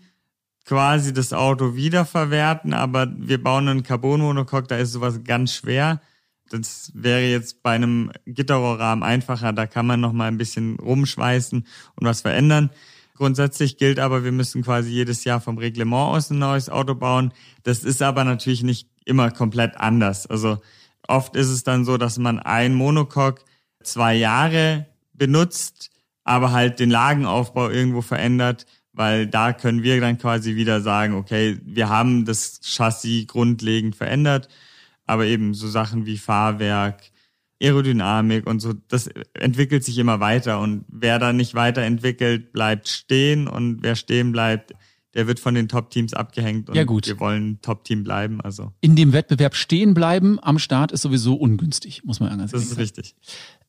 quasi 0.65 1.13
das 1.13 1.33
Auto 1.33 1.75
wiederverwerten, 1.75 2.73
aber 2.73 3.11
wir 3.17 3.41
bauen 3.43 3.67
einen 3.67 3.83
Carbon-Monocoque, 3.83 4.67
da 4.67 4.77
ist 4.77 4.93
sowas 4.93 5.23
ganz 5.23 5.53
schwer. 5.53 6.01
Das 6.49 6.91
wäre 6.93 7.21
jetzt 7.21 7.63
bei 7.63 7.71
einem 7.71 8.11
Gitterrohrrahmen 8.25 9.03
einfacher, 9.03 9.53
da 9.53 9.67
kann 9.67 9.85
man 9.85 9.99
noch 9.99 10.13
mal 10.13 10.27
ein 10.27 10.37
bisschen 10.37 10.77
rumschweißen 10.79 11.65
und 11.95 12.07
was 12.07 12.21
verändern. 12.21 12.71
Grundsätzlich 13.21 13.77
gilt 13.77 13.99
aber, 13.99 14.23
wir 14.23 14.31
müssen 14.31 14.63
quasi 14.63 14.89
jedes 14.89 15.25
Jahr 15.25 15.39
vom 15.39 15.59
Reglement 15.59 16.15
aus 16.15 16.31
ein 16.31 16.39
neues 16.39 16.71
Auto 16.71 16.95
bauen. 16.95 17.31
Das 17.61 17.83
ist 17.83 18.01
aber 18.01 18.23
natürlich 18.23 18.63
nicht 18.63 18.87
immer 19.05 19.29
komplett 19.29 19.77
anders. 19.77 20.25
Also 20.25 20.57
oft 21.07 21.35
ist 21.35 21.49
es 21.49 21.63
dann 21.63 21.85
so, 21.85 21.99
dass 21.99 22.17
man 22.17 22.39
ein 22.39 22.73
Monocoque 22.73 23.43
zwei 23.83 24.15
Jahre 24.15 24.87
benutzt, 25.13 25.91
aber 26.23 26.51
halt 26.51 26.79
den 26.79 26.89
Lagenaufbau 26.89 27.69
irgendwo 27.69 28.01
verändert, 28.01 28.65
weil 28.91 29.27
da 29.27 29.53
können 29.53 29.83
wir 29.83 30.01
dann 30.01 30.17
quasi 30.17 30.55
wieder 30.55 30.81
sagen, 30.81 31.13
okay, 31.13 31.59
wir 31.63 31.89
haben 31.89 32.25
das 32.25 32.59
Chassis 32.63 33.27
grundlegend 33.27 33.95
verändert, 33.95 34.47
aber 35.05 35.25
eben 35.25 35.53
so 35.53 35.67
Sachen 35.67 36.07
wie 36.07 36.17
Fahrwerk, 36.17 37.10
Aerodynamik 37.61 38.47
und 38.47 38.59
so, 38.59 38.73
das 38.87 39.07
entwickelt 39.33 39.83
sich 39.83 39.97
immer 39.97 40.19
weiter 40.19 40.59
und 40.59 40.85
wer 40.87 41.19
da 41.19 41.33
nicht 41.33 41.53
weiterentwickelt, 41.53 42.51
bleibt 42.51 42.87
stehen 42.87 43.47
und 43.47 43.83
wer 43.83 43.95
stehen 43.95 44.31
bleibt, 44.31 44.73
der 45.13 45.27
wird 45.27 45.39
von 45.39 45.53
den 45.53 45.67
Top-Teams 45.67 46.13
abgehängt 46.13 46.69
und 46.69 46.75
ja, 46.75 46.83
gut. 46.83 47.07
wir 47.07 47.19
wollen 47.19 47.59
Top-Team 47.61 48.03
bleiben. 48.03 48.41
Also 48.41 48.71
in 48.81 48.95
dem 48.95 49.13
Wettbewerb 49.13 49.55
stehen 49.55 49.93
bleiben 49.93 50.39
am 50.41 50.57
Start 50.57 50.91
ist 50.91 51.01
sowieso 51.01 51.35
ungünstig, 51.35 52.03
muss 52.03 52.19
man 52.19 52.37
ganz 52.37 52.51
Das 52.51 52.63
ist 52.63 52.77
richtig. 52.77 53.15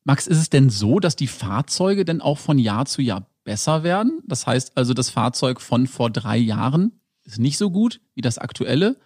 Max, 0.04 0.26
ist 0.26 0.38
es 0.38 0.50
denn 0.50 0.70
so, 0.70 0.98
dass 0.98 1.14
die 1.14 1.28
Fahrzeuge 1.28 2.04
denn 2.04 2.20
auch 2.20 2.38
von 2.38 2.58
Jahr 2.58 2.86
zu 2.86 3.02
Jahr 3.02 3.28
besser 3.44 3.82
werden? 3.82 4.20
Das 4.26 4.46
heißt 4.46 4.76
also, 4.76 4.94
das 4.94 5.10
Fahrzeug 5.10 5.60
von 5.60 5.86
vor 5.86 6.10
drei 6.10 6.36
Jahren 6.36 6.92
ist 7.24 7.38
nicht 7.38 7.58
so 7.58 7.70
gut 7.70 8.00
wie 8.14 8.20
das 8.20 8.38
aktuelle? 8.38 8.96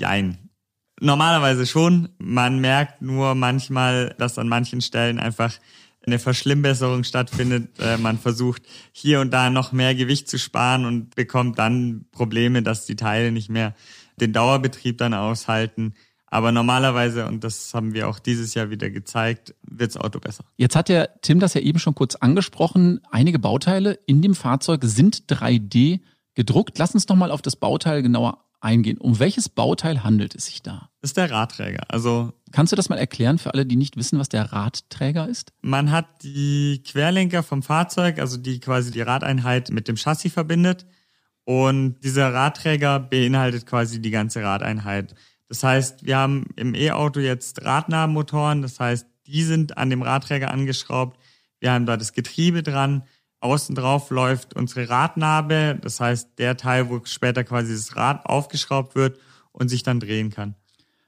Nein, 0.00 0.47
Normalerweise 1.00 1.66
schon. 1.66 2.08
Man 2.18 2.60
merkt 2.60 3.02
nur 3.02 3.34
manchmal, 3.34 4.14
dass 4.18 4.38
an 4.38 4.48
manchen 4.48 4.80
Stellen 4.80 5.18
einfach 5.18 5.54
eine 6.06 6.18
Verschlimmbesserung 6.18 7.04
stattfindet. 7.04 7.78
Äh, 7.78 7.98
man 7.98 8.18
versucht 8.18 8.62
hier 8.92 9.20
und 9.20 9.30
da 9.30 9.50
noch 9.50 9.72
mehr 9.72 9.94
Gewicht 9.94 10.28
zu 10.28 10.38
sparen 10.38 10.84
und 10.84 11.14
bekommt 11.14 11.58
dann 11.58 12.06
Probleme, 12.12 12.62
dass 12.62 12.86
die 12.86 12.96
Teile 12.96 13.30
nicht 13.30 13.48
mehr 13.48 13.74
den 14.20 14.32
Dauerbetrieb 14.32 14.98
dann 14.98 15.14
aushalten. 15.14 15.94
Aber 16.30 16.52
normalerweise, 16.52 17.26
und 17.26 17.42
das 17.42 17.72
haben 17.72 17.94
wir 17.94 18.08
auch 18.08 18.18
dieses 18.18 18.52
Jahr 18.54 18.70
wieder 18.70 18.90
gezeigt, 18.90 19.54
wirds 19.62 19.96
Auto 19.96 20.18
besser. 20.18 20.44
Jetzt 20.56 20.76
hat 20.76 20.88
der 20.88 21.20
Tim 21.22 21.40
das 21.40 21.54
ja 21.54 21.62
eben 21.62 21.78
schon 21.78 21.94
kurz 21.94 22.16
angesprochen. 22.16 23.00
Einige 23.10 23.38
Bauteile 23.38 23.98
in 24.06 24.20
dem 24.20 24.34
Fahrzeug 24.34 24.80
sind 24.84 25.24
3D 25.28 26.00
gedruckt. 26.34 26.78
Lass 26.78 26.94
uns 26.94 27.08
noch 27.08 27.16
mal 27.16 27.30
auf 27.30 27.40
das 27.40 27.56
Bauteil 27.56 28.02
genauer 28.02 28.44
eingehen. 28.60 28.98
Um 28.98 29.18
welches 29.18 29.48
Bauteil 29.48 30.02
handelt 30.04 30.34
es 30.34 30.46
sich 30.46 30.62
da? 30.62 30.90
Das 31.00 31.10
ist 31.10 31.16
der 31.16 31.30
Radträger. 31.30 31.82
Also 31.88 32.32
Kannst 32.52 32.72
du 32.72 32.76
das 32.76 32.88
mal 32.88 32.98
erklären 32.98 33.38
für 33.38 33.52
alle, 33.52 33.66
die 33.66 33.76
nicht 33.76 33.96
wissen, 33.96 34.18
was 34.18 34.28
der 34.28 34.52
Radträger 34.52 35.28
ist? 35.28 35.52
Man 35.60 35.90
hat 35.90 36.22
die 36.22 36.82
Querlenker 36.84 37.42
vom 37.42 37.62
Fahrzeug, 37.62 38.18
also 38.18 38.36
die 38.36 38.60
quasi 38.60 38.90
die 38.90 39.02
Radeinheit 39.02 39.70
mit 39.70 39.88
dem 39.88 39.96
Chassis 39.96 40.32
verbindet. 40.32 40.86
Und 41.44 42.00
dieser 42.00 42.32
Radträger 42.32 43.00
beinhaltet 43.00 43.66
quasi 43.66 44.00
die 44.00 44.10
ganze 44.10 44.42
Radeinheit. 44.42 45.14
Das 45.48 45.62
heißt, 45.62 46.04
wir 46.04 46.18
haben 46.18 46.46
im 46.56 46.74
E-Auto 46.74 47.20
jetzt 47.20 47.64
Radnabenmotoren, 47.64 48.62
das 48.62 48.78
heißt, 48.80 49.06
die 49.26 49.42
sind 49.42 49.78
an 49.78 49.90
dem 49.90 50.02
Radträger 50.02 50.50
angeschraubt. 50.50 51.18
Wir 51.58 51.72
haben 51.72 51.86
da 51.86 51.96
das 51.96 52.12
Getriebe 52.12 52.62
dran. 52.62 53.04
Außen 53.40 53.74
drauf 53.74 54.10
läuft 54.10 54.54
unsere 54.54 54.88
Radnabe, 54.88 55.78
das 55.80 56.00
heißt 56.00 56.30
der 56.38 56.56
Teil, 56.56 56.88
wo 56.90 57.00
später 57.04 57.44
quasi 57.44 57.72
das 57.72 57.96
Rad 57.96 58.26
aufgeschraubt 58.26 58.94
wird 58.94 59.18
und 59.52 59.68
sich 59.68 59.82
dann 59.82 60.00
drehen 60.00 60.30
kann. 60.30 60.54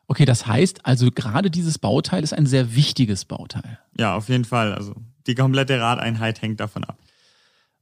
Okay, 0.07 0.25
das 0.25 0.47
heißt 0.47 0.87
also 0.87 1.11
gerade 1.11 1.51
dieses 1.51 1.79
Bauteil 1.79 2.23
ist 2.23 2.33
ein 2.33 2.47
sehr 2.47 2.75
wichtiges 2.75 3.25
Bauteil. 3.25 3.79
Ja, 3.97 4.17
auf 4.17 4.29
jeden 4.29 4.45
Fall. 4.45 4.75
Also 4.75 4.95
die 5.27 5.35
komplette 5.35 5.81
Radeinheit 5.81 6.43
hängt 6.43 6.61
davon 6.61 6.85
ab. 6.85 6.99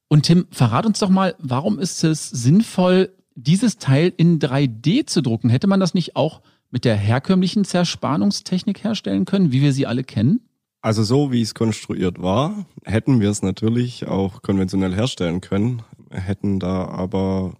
Und 0.09 0.23
Tim, 0.23 0.47
verrat 0.51 0.87
uns 0.87 0.99
doch 0.99 1.11
mal, 1.11 1.35
warum 1.39 1.79
ist 1.79 2.03
es 2.05 2.29
sinnvoll, 2.29 3.15
dieses 3.35 3.79
Teil 3.79 4.13
in 4.17 4.39
3D 4.39 5.07
zu 5.07 5.23
drucken? 5.23 5.51
Hätte 5.51 5.67
man 5.67 5.81
das 5.81 5.95
nicht 5.95 6.17
auch 6.17 6.43
mit 6.71 6.85
der 6.85 6.97
herkömmlichen 6.97 7.65
Zerspannungstechnik 7.65 8.85
herstellen 8.85 9.25
können, 9.25 9.53
wie 9.53 9.63
wir 9.63 9.73
sie 9.73 9.87
alle 9.87 10.05
kennen? 10.05 10.41
Also 10.81 11.03
so 11.03 11.33
wie 11.33 11.43
es 11.43 11.55
konstruiert 11.55 12.23
war, 12.23 12.67
hätten 12.85 13.21
wir 13.21 13.31
es 13.31 13.43
natürlich 13.43 14.07
auch 14.07 14.43
konventionell 14.43 14.95
herstellen 14.95 15.41
können, 15.41 15.83
hätten 16.11 16.61
da 16.61 16.87
aber, 16.87 17.57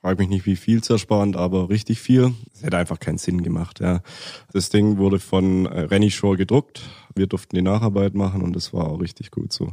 frage 0.00 0.22
mich 0.22 0.28
nicht 0.28 0.46
wie 0.46 0.56
viel 0.56 0.82
zersparend, 0.82 1.36
aber 1.36 1.68
richtig 1.68 2.00
viel. 2.00 2.34
Es 2.54 2.62
hätte 2.62 2.78
einfach 2.78 3.00
keinen 3.00 3.18
Sinn 3.18 3.42
gemacht. 3.42 3.80
Ja. 3.80 4.02
Das 4.52 4.70
Ding 4.70 4.96
wurde 4.98 5.18
von 5.18 5.66
äh, 5.66 5.80
Renny 5.80 6.10
Shore 6.10 6.36
gedruckt. 6.36 6.82
Wir 7.16 7.26
durften 7.26 7.56
die 7.56 7.62
Nacharbeit 7.62 8.14
machen 8.14 8.42
und 8.42 8.54
das 8.54 8.72
war 8.72 8.88
auch 8.88 9.00
richtig 9.00 9.32
gut 9.32 9.52
so. 9.52 9.72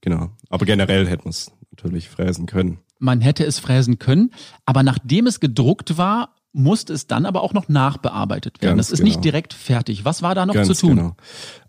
Genau. 0.00 0.30
Aber 0.50 0.66
generell 0.66 1.06
hätten 1.06 1.24
wir 1.24 1.30
es 1.30 1.52
natürlich 1.70 2.08
fräsen 2.08 2.46
können. 2.46 2.78
Man 2.98 3.20
hätte 3.20 3.44
es 3.44 3.58
fräsen 3.58 3.98
können, 3.98 4.32
aber 4.66 4.82
nachdem 4.82 5.26
es 5.26 5.40
gedruckt 5.40 5.96
war, 5.96 6.34
musste 6.54 6.92
es 6.92 7.06
dann 7.06 7.26
aber 7.26 7.42
auch 7.42 7.52
noch 7.52 7.68
nachbearbeitet 7.68 8.62
werden. 8.62 8.76
Ganz 8.76 8.88
das 8.88 8.92
ist 8.92 8.98
genau. 9.00 9.08
nicht 9.10 9.24
direkt 9.24 9.52
fertig. 9.52 10.04
Was 10.04 10.22
war 10.22 10.34
da 10.34 10.46
noch 10.46 10.54
Ganz 10.54 10.68
zu 10.68 10.74
tun? 10.74 10.96
Genau. 10.96 11.16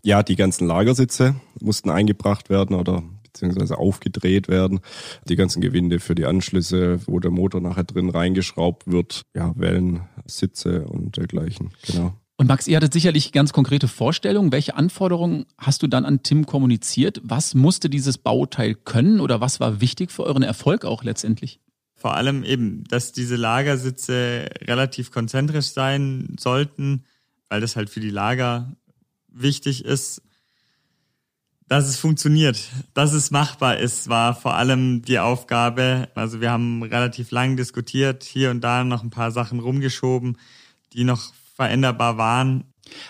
Ja, 0.02 0.22
die 0.22 0.36
ganzen 0.36 0.66
Lagersitze 0.66 1.34
mussten 1.60 1.90
eingebracht 1.90 2.48
werden 2.48 2.76
oder 2.76 3.02
beziehungsweise 3.24 3.76
aufgedreht 3.76 4.48
werden. 4.48 4.80
Die 5.28 5.36
ganzen 5.36 5.60
Gewinde 5.60 6.00
für 6.00 6.14
die 6.14 6.24
Anschlüsse, 6.24 7.00
wo 7.06 7.20
der 7.20 7.30
Motor 7.30 7.60
nachher 7.60 7.84
drin 7.84 8.08
reingeschraubt 8.08 8.90
wird. 8.90 9.22
Ja, 9.34 9.52
Wellen, 9.56 10.02
Sitze 10.24 10.86
und 10.86 11.16
dergleichen. 11.16 11.72
Genau. 11.86 12.14
Und 12.38 12.48
Max, 12.48 12.66
ihr 12.66 12.76
hattet 12.76 12.92
sicherlich 12.92 13.32
ganz 13.32 13.52
konkrete 13.52 13.88
Vorstellungen. 13.88 14.52
Welche 14.52 14.76
Anforderungen 14.76 15.46
hast 15.58 15.82
du 15.82 15.86
dann 15.86 16.04
an 16.04 16.22
Tim 16.22 16.46
kommuniziert? 16.46 17.20
Was 17.24 17.54
musste 17.54 17.88
dieses 17.88 18.18
Bauteil 18.18 18.74
können 18.74 19.20
oder 19.20 19.40
was 19.40 19.58
war 19.58 19.80
wichtig 19.80 20.10
für 20.10 20.24
euren 20.24 20.42
Erfolg 20.42 20.84
auch 20.84 21.02
letztendlich? 21.02 21.60
Vor 21.96 22.14
allem 22.14 22.44
eben, 22.44 22.84
dass 22.84 23.12
diese 23.12 23.36
Lagersitze 23.36 24.48
relativ 24.62 25.10
konzentrisch 25.10 25.68
sein 25.68 26.36
sollten, 26.38 27.04
weil 27.48 27.60
das 27.60 27.74
halt 27.74 27.90
für 27.90 28.00
die 28.00 28.10
Lager 28.10 28.76
wichtig 29.28 29.84
ist. 29.84 30.22
Dass 31.68 31.88
es 31.88 31.96
funktioniert, 31.96 32.60
dass 32.94 33.12
es 33.12 33.32
machbar 33.32 33.78
ist, 33.78 34.08
war 34.08 34.36
vor 34.36 34.54
allem 34.54 35.02
die 35.02 35.18
Aufgabe. 35.18 36.08
Also 36.14 36.40
wir 36.40 36.52
haben 36.52 36.82
relativ 36.84 37.32
lang 37.32 37.56
diskutiert, 37.56 38.22
hier 38.22 38.52
und 38.52 38.60
da 38.60 38.84
noch 38.84 39.02
ein 39.02 39.10
paar 39.10 39.32
Sachen 39.32 39.58
rumgeschoben, 39.58 40.38
die 40.92 41.02
noch 41.02 41.32
veränderbar 41.56 42.18
waren. 42.18 42.64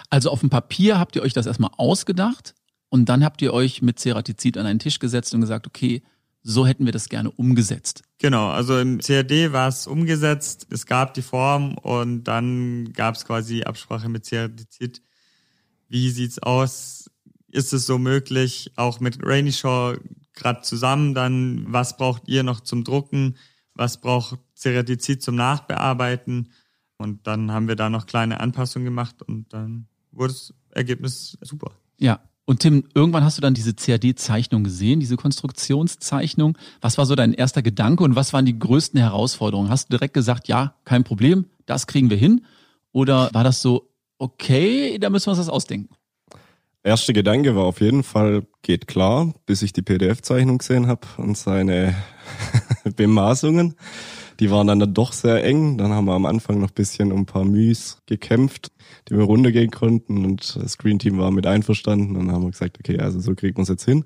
Also 0.08 0.30
auf 0.30 0.40
dem 0.40 0.48
Papier 0.48 0.98
habt 0.98 1.16
ihr 1.16 1.22
euch 1.22 1.34
das 1.34 1.44
erstmal 1.44 1.72
ausgedacht 1.76 2.54
und 2.88 3.10
dann 3.10 3.24
habt 3.24 3.42
ihr 3.42 3.52
euch 3.52 3.82
mit 3.82 3.98
Ceratizid 3.98 4.56
an 4.56 4.64
einen 4.64 4.78
Tisch 4.78 5.00
gesetzt 5.00 5.34
und 5.34 5.42
gesagt, 5.42 5.66
okay, 5.66 6.02
so 6.48 6.64
hätten 6.64 6.84
wir 6.84 6.92
das 6.92 7.08
gerne 7.08 7.32
umgesetzt. 7.32 8.04
Genau, 8.18 8.50
also 8.50 8.78
im 8.78 8.98
CAD 8.98 9.52
war 9.52 9.66
es 9.66 9.88
umgesetzt, 9.88 10.68
es 10.70 10.86
gab 10.86 11.12
die 11.14 11.22
Form 11.22 11.76
und 11.76 12.22
dann 12.24 12.92
gab 12.92 13.16
es 13.16 13.24
quasi 13.24 13.64
Absprache 13.64 14.08
mit 14.08 14.30
CAD. 14.30 15.02
Wie 15.88 16.10
sieht's 16.10 16.38
aus? 16.38 17.10
Ist 17.48 17.72
es 17.72 17.86
so 17.86 17.98
möglich, 17.98 18.72
auch 18.76 19.00
mit 19.00 19.18
Rainy 19.24 19.52
Shaw 19.52 19.96
gerade 20.34 20.62
zusammen 20.62 21.14
dann, 21.14 21.64
was 21.66 21.96
braucht 21.96 22.28
ihr 22.28 22.44
noch 22.44 22.60
zum 22.60 22.84
Drucken? 22.84 23.36
Was 23.74 24.00
braucht 24.00 24.38
Ceratizid 24.54 25.22
zum 25.22 25.34
Nachbearbeiten? 25.34 26.52
Und 26.96 27.26
dann 27.26 27.50
haben 27.50 27.66
wir 27.66 27.76
da 27.76 27.90
noch 27.90 28.06
kleine 28.06 28.38
Anpassungen 28.38 28.84
gemacht 28.84 29.20
und 29.20 29.52
dann 29.52 29.88
wurde 30.12 30.32
das 30.32 30.54
Ergebnis 30.70 31.38
super. 31.40 31.72
Ja, 31.98 32.20
Und 32.48 32.60
Tim, 32.60 32.84
irgendwann 32.94 33.24
hast 33.24 33.36
du 33.36 33.42
dann 33.42 33.54
diese 33.54 33.74
CAD-Zeichnung 33.74 34.62
gesehen, 34.62 35.00
diese 35.00 35.16
Konstruktionszeichnung. 35.16 36.56
Was 36.80 36.96
war 36.96 37.04
so 37.04 37.16
dein 37.16 37.32
erster 37.32 37.60
Gedanke 37.60 38.04
und 38.04 38.14
was 38.14 38.32
waren 38.32 38.46
die 38.46 38.56
größten 38.56 39.00
Herausforderungen? 39.00 39.68
Hast 39.68 39.88
du 39.88 39.96
direkt 39.96 40.14
gesagt, 40.14 40.46
ja, 40.46 40.74
kein 40.84 41.02
Problem, 41.02 41.46
das 41.66 41.88
kriegen 41.88 42.08
wir 42.08 42.16
hin? 42.16 42.44
Oder 42.92 43.30
war 43.32 43.42
das 43.42 43.60
so, 43.62 43.90
okay, 44.18 44.96
da 45.00 45.10
müssen 45.10 45.26
wir 45.26 45.32
uns 45.32 45.40
das 45.40 45.48
ausdenken? 45.48 45.94
Erster 46.84 47.12
Gedanke 47.12 47.56
war 47.56 47.64
auf 47.64 47.80
jeden 47.80 48.04
Fall, 48.04 48.46
geht 48.62 48.86
klar, 48.86 49.34
bis 49.44 49.62
ich 49.62 49.72
die 49.72 49.82
PDF-Zeichnung 49.82 50.58
gesehen 50.58 50.86
habe 50.86 51.04
und 51.16 51.36
seine 51.36 51.96
Bemaßungen. 52.96 53.74
Die 54.38 54.52
waren 54.52 54.68
dann, 54.68 54.94
doch 54.94 55.12
sehr 55.12 55.42
eng. 55.42 55.78
Dann 55.78 55.92
haben 55.92 56.04
wir 56.04 56.14
am 56.14 56.26
Anfang 56.26 56.60
noch 56.60 56.70
bisschen 56.70 57.10
um 57.10 57.22
ein 57.22 57.26
paar 57.26 57.44
Müs 57.44 57.98
gekämpft, 58.06 58.70
die 59.08 59.16
wir 59.16 59.24
runtergehen 59.24 59.70
konnten 59.70 60.24
und 60.24 60.56
das 60.56 60.78
Green 60.78 60.98
Team 60.98 61.18
war 61.18 61.30
mit 61.30 61.46
einverstanden 61.46 62.16
und 62.16 62.32
haben 62.32 62.42
wir 62.42 62.50
gesagt, 62.50 62.78
okay, 62.80 62.98
also 62.98 63.20
so 63.20 63.34
kriegt 63.34 63.56
man 63.56 63.62
es 63.62 63.68
jetzt 63.68 63.84
hin. 63.84 64.04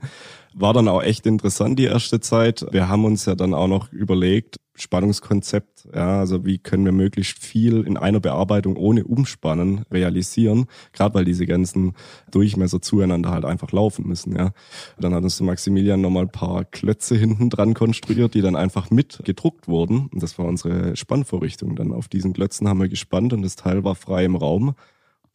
War 0.55 0.75
dann 0.75 0.89
auch 0.89 1.03
echt 1.03 1.27
interessant 1.27 1.79
die 1.79 1.85
erste 1.85 2.21
Zeit. 2.21 2.67
Wir 2.71 2.89
haben 2.89 3.05
uns 3.05 3.25
ja 3.25 3.35
dann 3.35 3.55
auch 3.55 3.69
noch 3.69 3.93
überlegt, 3.93 4.57
Spannungskonzept, 4.81 5.89
ja, 5.95 6.19
also 6.19 6.45
wie 6.45 6.59
können 6.59 6.85
wir 6.85 6.93
möglichst 6.93 7.39
viel 7.39 7.83
in 7.83 7.97
einer 7.97 8.21
Bearbeitung 8.21 8.77
ohne 8.77 9.05
Umspannen 9.05 9.85
realisieren, 9.91 10.67
gerade 10.93 11.15
weil 11.15 11.25
diese 11.25 11.47
ganzen 11.47 11.95
Durchmesser 12.31 12.81
zueinander 12.81 13.31
halt 13.31 13.45
einfach 13.45 13.73
laufen 13.73 14.07
müssen, 14.07 14.37
ja. 14.37 14.53
Dann 14.99 15.15
hat 15.15 15.23
uns 15.23 15.41
Maximilian 15.41 16.01
nochmal 16.01 16.25
ein 16.25 16.33
paar 16.33 16.65
Klötze 16.65 17.17
hinten 17.17 17.51
dran 17.51 17.75
konstruiert, 17.75 18.35
die 18.35 18.43
dann 18.43 18.57
einfach 18.57 18.91
mit 18.91 19.21
gedruckt 19.25 19.69
wurden 19.69 20.09
und 20.13 20.23
das 20.23 20.39
war 20.39 20.47
unsere 20.47 20.97
Spannvorrichtung. 20.97 21.77
Dann 21.77 21.93
auf 21.93 22.09
diesen 22.09 22.33
Klötzen 22.33 22.69
haben 22.69 22.81
wir 22.81 22.89
gespannt 22.89 23.33
und 23.33 23.43
das 23.43 23.57
Teil 23.57 23.85
war 23.85 23.95
frei 23.95 24.25
im 24.25 24.37
Raum. 24.37 24.75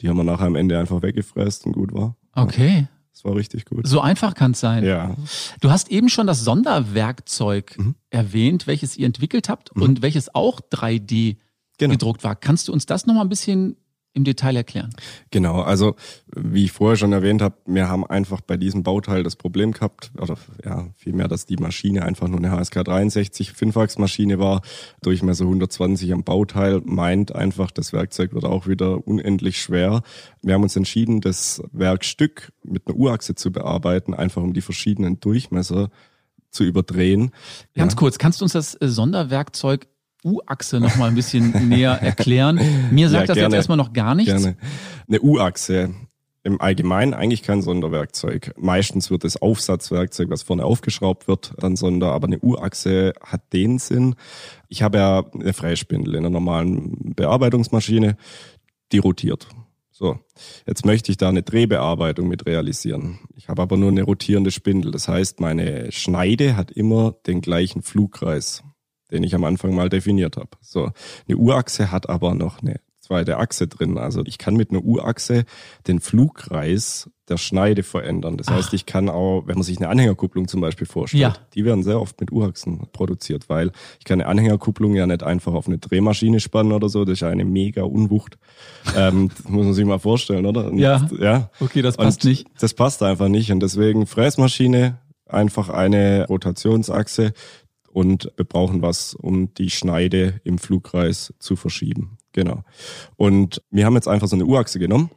Die 0.02 0.10
haben 0.10 0.18
wir 0.18 0.24
nachher 0.24 0.48
am 0.48 0.56
Ende 0.56 0.78
einfach 0.78 1.02
weggefräst 1.02 1.66
und 1.66 1.74
gut 1.74 1.94
war. 1.94 2.16
Okay. 2.34 2.88
Das 3.16 3.24
war 3.24 3.34
richtig 3.36 3.64
gut. 3.66 3.88
So 3.88 4.02
einfach 4.02 4.36
kann 4.36 4.52
es 4.52 4.60
sein. 4.60 4.84
Ja. 4.84 5.16
Du 5.62 5.72
hast 5.72 5.90
eben 5.90 6.10
schon 6.10 6.28
das 6.28 6.42
Sonderwerkzeug 6.44 7.78
Mhm. 7.78 7.96
erwähnt, 8.10 8.68
welches 8.68 8.98
ihr 8.98 9.06
entwickelt 9.06 9.50
habt 9.50 9.72
und 9.72 10.02
welches 10.02 10.34
auch 10.36 10.60
3D 10.70 11.38
Genau. 11.78 11.92
gedruckt 11.94 12.24
war. 12.24 12.36
Kannst 12.36 12.68
du 12.68 12.74
uns 12.74 12.86
das 12.86 13.06
nochmal 13.06 13.26
ein 13.26 13.30
bisschen 13.30 13.78
im 14.16 14.24
Detail 14.24 14.56
erklären? 14.56 14.90
Genau, 15.30 15.62
also 15.62 15.96
wie 16.36 16.66
ich 16.66 16.72
vorher 16.72 16.98
schon 16.98 17.14
erwähnt 17.14 17.42
habe, 17.42 17.56
wir 17.66 17.88
haben 17.90 18.06
einfach 18.06 18.42
bei 18.42 18.58
diesem 18.58 18.82
Bauteil 18.82 19.22
das 19.22 19.36
Problem 19.36 19.74
gehabt, 19.74 20.12
oder 20.20 20.38
ja, 20.64 20.88
vielmehr, 20.96 21.28
dass 21.28 21.46
die 21.46 21.58
Maschine 21.58 22.04
einfach 22.04 22.28
nur 22.28 22.40
eine 22.40 22.52
HSK 22.52 22.84
63 22.86 23.52
Fünfachsmaschine 23.52 24.40
war, 24.40 24.62
Durchmesser 25.02 25.44
120 25.44 26.14
am 26.14 26.24
Bauteil, 26.24 26.82
meint 26.86 27.36
einfach, 27.36 27.72
das 27.72 27.94
Werkzeug 27.94 28.34
wird 28.34 28.46
auch 28.46 28.68
wieder 28.68 29.06
unendlich 29.06 29.62
schwer. 29.62 30.02
Wir 30.42 30.54
haben 30.54 30.64
uns 30.64 30.76
entschieden, 30.76 31.22
das 31.22 31.62
Werkstück 31.72 32.52
mit 32.64 32.88
einer 32.88 32.98
U-Achse 32.98 33.36
zu 33.36 33.52
bearbeiten, 33.52 34.14
einfach 34.14 34.42
um 34.42 34.54
die 34.54 34.62
verschiedenen 34.62 35.20
Durchmesser 35.20 35.90
zu 36.56 36.64
überdrehen. 36.64 37.32
Ganz 37.76 37.94
ja. 37.94 38.00
kurz, 38.00 38.18
kannst 38.18 38.40
du 38.40 38.46
uns 38.46 38.54
das 38.54 38.76
äh, 38.82 38.88
Sonderwerkzeug 38.88 39.88
U-Achse 40.26 40.80
nochmal 40.80 41.10
ein 41.10 41.16
bisschen 41.16 41.70
näher 41.70 41.92
erklären? 42.02 42.60
Mir 42.92 43.10
sagt 43.10 43.30
Ja, 43.30 43.36
das 43.36 43.44
jetzt 43.44 43.54
erstmal 43.54 43.78
noch 43.78 43.94
gar 43.94 44.16
nichts. 44.16 44.34
Gerne. 44.34 44.58
Eine 45.08 45.22
U-Achse. 45.22 45.94
Im 46.44 46.62
Allgemeinen 46.62 47.16
eigentlich 47.16 47.42
kein 47.42 47.64
Sonderwerkzeug. 47.64 48.54
Meistens 48.56 49.10
wird 49.10 49.24
das 49.24 49.42
Aufsatzwerkzeug, 49.42 50.30
was 50.30 50.44
vorne 50.44 50.64
aufgeschraubt 50.64 51.28
wird, 51.28 51.54
dann 51.58 51.76
Sonder. 51.76 52.12
Aber 52.12 52.28
eine 52.28 52.40
U-Achse 52.40 53.14
hat 53.20 53.52
den 53.52 53.80
Sinn. 53.80 54.16
Ich 54.68 54.84
habe 54.84 55.00
ja 55.00 55.26
eine 55.34 55.54
Freispindel 55.54 56.14
in 56.14 56.20
einer 56.20 56.30
normalen 56.30 57.16
Bearbeitungsmaschine, 57.16 58.18
die 58.92 59.00
rotiert. 59.00 59.48
So, 59.98 60.20
jetzt 60.68 60.86
möchte 60.86 61.10
ich 61.10 61.18
da 61.18 61.30
eine 61.30 61.42
Drehbearbeitung 61.42 62.28
mit 62.28 62.46
realisieren. 62.46 63.20
Ich 63.36 63.48
habe 63.48 63.62
aber 63.62 63.78
nur 63.78 63.90
eine 63.90 64.04
rotierende 64.04 64.52
Spindel. 64.52 64.92
Das 64.92 65.08
heißt, 65.08 65.40
meine 65.40 65.92
Schneide 65.94 66.58
hat 66.58 66.70
immer 66.70 67.16
den 67.26 67.40
gleichen 67.40 67.82
Flugkreis, 67.82 68.62
den 69.16 69.24
ich 69.24 69.34
am 69.34 69.44
Anfang 69.46 69.74
mal 69.74 69.90
definiert 69.90 70.38
habe. 70.38 70.50
So, 70.62 70.92
eine 71.28 71.38
U-Achse 71.38 71.92
hat 71.92 72.10
aber 72.10 72.36
noch 72.36 72.62
eine 72.62 72.80
zweite 73.00 73.38
Achse 73.38 73.68
drin. 73.68 73.98
Also 74.00 74.24
ich 74.26 74.38
kann 74.40 74.56
mit 74.56 74.72
einer 74.72 74.84
U-Achse 74.84 75.46
den 75.88 76.00
Flugkreis 76.00 77.10
der 77.30 77.38
Schneide 77.38 77.84
verändern. 77.84 78.38
Das 78.38 78.50
heißt, 78.50 78.74
ich 78.74 78.86
kann 78.88 79.10
auch, 79.10 79.44
wenn 79.46 79.56
man 79.56 79.64
sich 79.64 79.78
eine 79.78 79.90
Anhängerkupplung 79.90 80.48
zum 80.48 80.62
Beispiel 80.62 80.86
vorstellt, 80.88 81.22
Ja. 81.22 81.34
die 81.54 81.66
werden 81.66 81.84
sehr 81.84 82.00
oft 82.02 82.20
mit 82.20 82.32
U-Achsen 82.32 82.88
produziert, 82.94 83.48
weil 83.50 83.72
ich 84.00 84.06
kann 84.06 84.22
eine 84.22 84.30
Anhängerkupplung 84.30 84.96
ja 84.96 85.06
nicht 85.08 85.24
einfach 85.24 85.54
auf 85.54 85.68
eine 85.68 85.78
Drehmaschine 85.78 86.40
spannen 86.40 86.72
oder 86.72 86.90
so. 86.90 87.06
Das 87.06 87.14
ist 87.14 87.20
ja 87.22 87.30
eine 87.30 87.46
mega 87.46 87.84
Unwucht. 87.84 88.38
ähm, 88.96 89.30
das 89.38 89.50
muss 89.50 89.66
man 89.66 89.74
sich 89.74 89.86
mal 89.86 90.00
vorstellen, 90.00 90.46
oder? 90.46 90.66
Und, 90.66 90.78
Ja. 90.80 91.08
ja. 91.20 91.50
Okay, 91.60 91.82
das 91.84 91.98
passt 91.98 92.24
Und 92.26 92.30
nicht. 92.30 92.48
Das 92.60 92.74
passt 92.74 93.02
einfach 93.04 93.28
nicht. 93.28 93.52
Und 93.52 93.60
deswegen 93.62 94.08
Fräsmaschine, 94.08 95.00
einfach 95.28 95.70
eine 95.70 96.26
Rotationsachse 96.28 97.34
und 97.96 98.30
wir 98.36 98.44
brauchen 98.44 98.82
was, 98.82 99.14
um 99.14 99.54
die 99.54 99.70
Schneide 99.70 100.42
im 100.44 100.58
Flugkreis 100.58 101.34
zu 101.40 101.56
verschieben. 101.56 102.18
Genau. 102.34 102.66
Und 103.16 103.62
wir 103.72 103.86
haben 103.86 103.96
jetzt 103.96 104.10
einfach 104.10 104.28
so 104.28 104.36
eine 104.36 104.46
U-Achse 104.46 104.80
genommen 104.80 105.12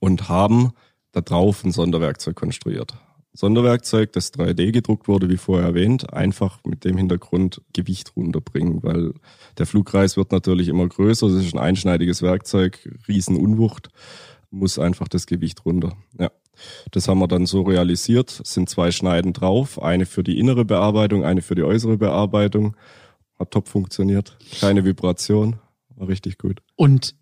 und 0.00 0.30
haben 0.30 0.72
da 1.12 1.20
drauf 1.20 1.62
ein 1.62 1.72
Sonderwerkzeug 1.72 2.34
konstruiert. 2.34 2.94
Sonderwerkzeug, 3.34 4.12
das 4.12 4.32
3D 4.32 4.72
gedruckt 4.72 5.08
wurde, 5.08 5.28
wie 5.28 5.36
vorher 5.36 5.66
erwähnt, 5.66 6.10
einfach 6.14 6.60
mit 6.64 6.86
dem 6.86 6.96
Hintergrund 6.96 7.60
Gewicht 7.74 8.16
runterbringen, 8.16 8.82
weil 8.82 9.12
der 9.58 9.66
Flugkreis 9.66 10.16
wird 10.16 10.32
natürlich 10.32 10.68
immer 10.68 10.88
größer, 10.88 11.28
das 11.28 11.44
ist 11.44 11.52
ein 11.52 11.60
einschneidiges 11.60 12.22
Werkzeug, 12.22 12.88
Riesenunwucht, 13.08 13.90
muss 14.50 14.78
einfach 14.78 15.08
das 15.08 15.26
Gewicht 15.26 15.66
runter. 15.66 15.98
Ja. 16.18 16.30
Das 16.90 17.08
haben 17.08 17.18
wir 17.18 17.28
dann 17.28 17.46
so 17.46 17.62
realisiert, 17.62 18.40
Es 18.42 18.54
sind 18.54 18.68
zwei 18.68 18.90
Schneiden 18.90 19.32
drauf, 19.32 19.82
eine 19.82 20.06
für 20.06 20.22
die 20.22 20.38
innere 20.38 20.64
Bearbeitung, 20.64 21.24
eine 21.24 21.42
für 21.42 21.54
die 21.54 21.62
äußere 21.62 21.96
Bearbeitung. 21.96 22.76
Hat 23.38 23.50
top 23.50 23.68
funktioniert, 23.68 24.36
keine 24.60 24.84
Vibration, 24.84 25.56
war 25.96 26.08
richtig 26.08 26.38
gut. 26.38 26.60
Und 26.76 27.14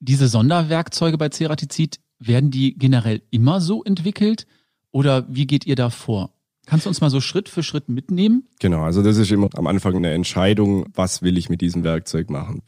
diese 0.00 0.28
Sonderwerkzeuge 0.28 1.18
bei 1.18 1.28
Ceratizid, 1.28 1.98
werden 2.18 2.50
die 2.50 2.76
generell 2.76 3.22
immer 3.30 3.60
so 3.60 3.84
entwickelt 3.84 4.46
oder 4.90 5.26
wie 5.28 5.46
geht 5.46 5.66
ihr 5.66 5.76
da 5.76 5.90
vor? 5.90 6.32
Kannst 6.66 6.84
du 6.84 6.90
uns 6.90 7.00
mal 7.00 7.10
so 7.10 7.20
Schritt 7.20 7.48
für 7.48 7.62
Schritt 7.62 7.88
mitnehmen? 7.88 8.46
Genau, 8.60 8.82
also 8.82 9.02
das 9.02 9.16
ist 9.16 9.30
immer 9.30 9.48
am 9.54 9.66
Anfang 9.66 9.96
eine 9.96 10.12
Entscheidung, 10.12 10.86
was 10.94 11.22
will 11.22 11.38
ich 11.38 11.48
mit 11.48 11.60
diesem 11.60 11.84
Werkzeug 11.84 12.28
machen. 12.28 12.62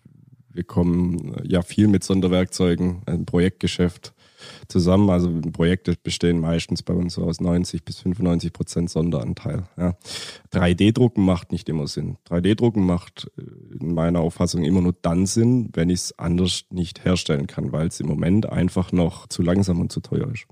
Wir 0.48 0.64
kommen 0.64 1.34
äh, 1.34 1.46
ja 1.46 1.62
viel 1.62 1.86
mit 1.86 2.02
Sonderwerkzeugen, 2.02 3.02
ein 3.06 3.26
Projektgeschäft 3.26 4.14
zusammen. 4.68 5.10
Also 5.10 5.30
Projekte 5.52 5.94
bestehen 6.02 6.40
meistens 6.40 6.82
bei 6.82 6.94
uns 6.94 7.14
so 7.14 7.24
aus 7.24 7.40
90 7.40 7.84
bis 7.84 8.00
95 8.00 8.52
Prozent 8.52 8.90
Sonderanteil. 8.90 9.64
Ja. 9.76 9.96
3D-Drucken 10.52 11.24
macht 11.24 11.52
nicht 11.52 11.68
immer 11.68 11.86
Sinn. 11.86 12.16
3D-Drucken 12.28 12.84
macht 12.84 13.30
äh, 13.36 13.76
in 13.78 13.94
meiner 13.94 14.20
Auffassung 14.20 14.64
immer 14.64 14.80
nur 14.80 14.94
dann 15.00 15.26
Sinn, 15.26 15.70
wenn 15.72 15.90
ich 15.90 16.00
es 16.00 16.18
anders 16.18 16.64
nicht 16.70 17.04
herstellen 17.04 17.46
kann, 17.46 17.72
weil 17.72 17.88
es 17.88 18.00
im 18.00 18.06
Moment 18.06 18.48
einfach 18.48 18.92
noch 18.92 19.26
zu 19.26 19.42
langsam 19.42 19.80
und 19.80 19.92
zu 19.92 20.00
teuer 20.00 20.30
ist. 20.32 20.46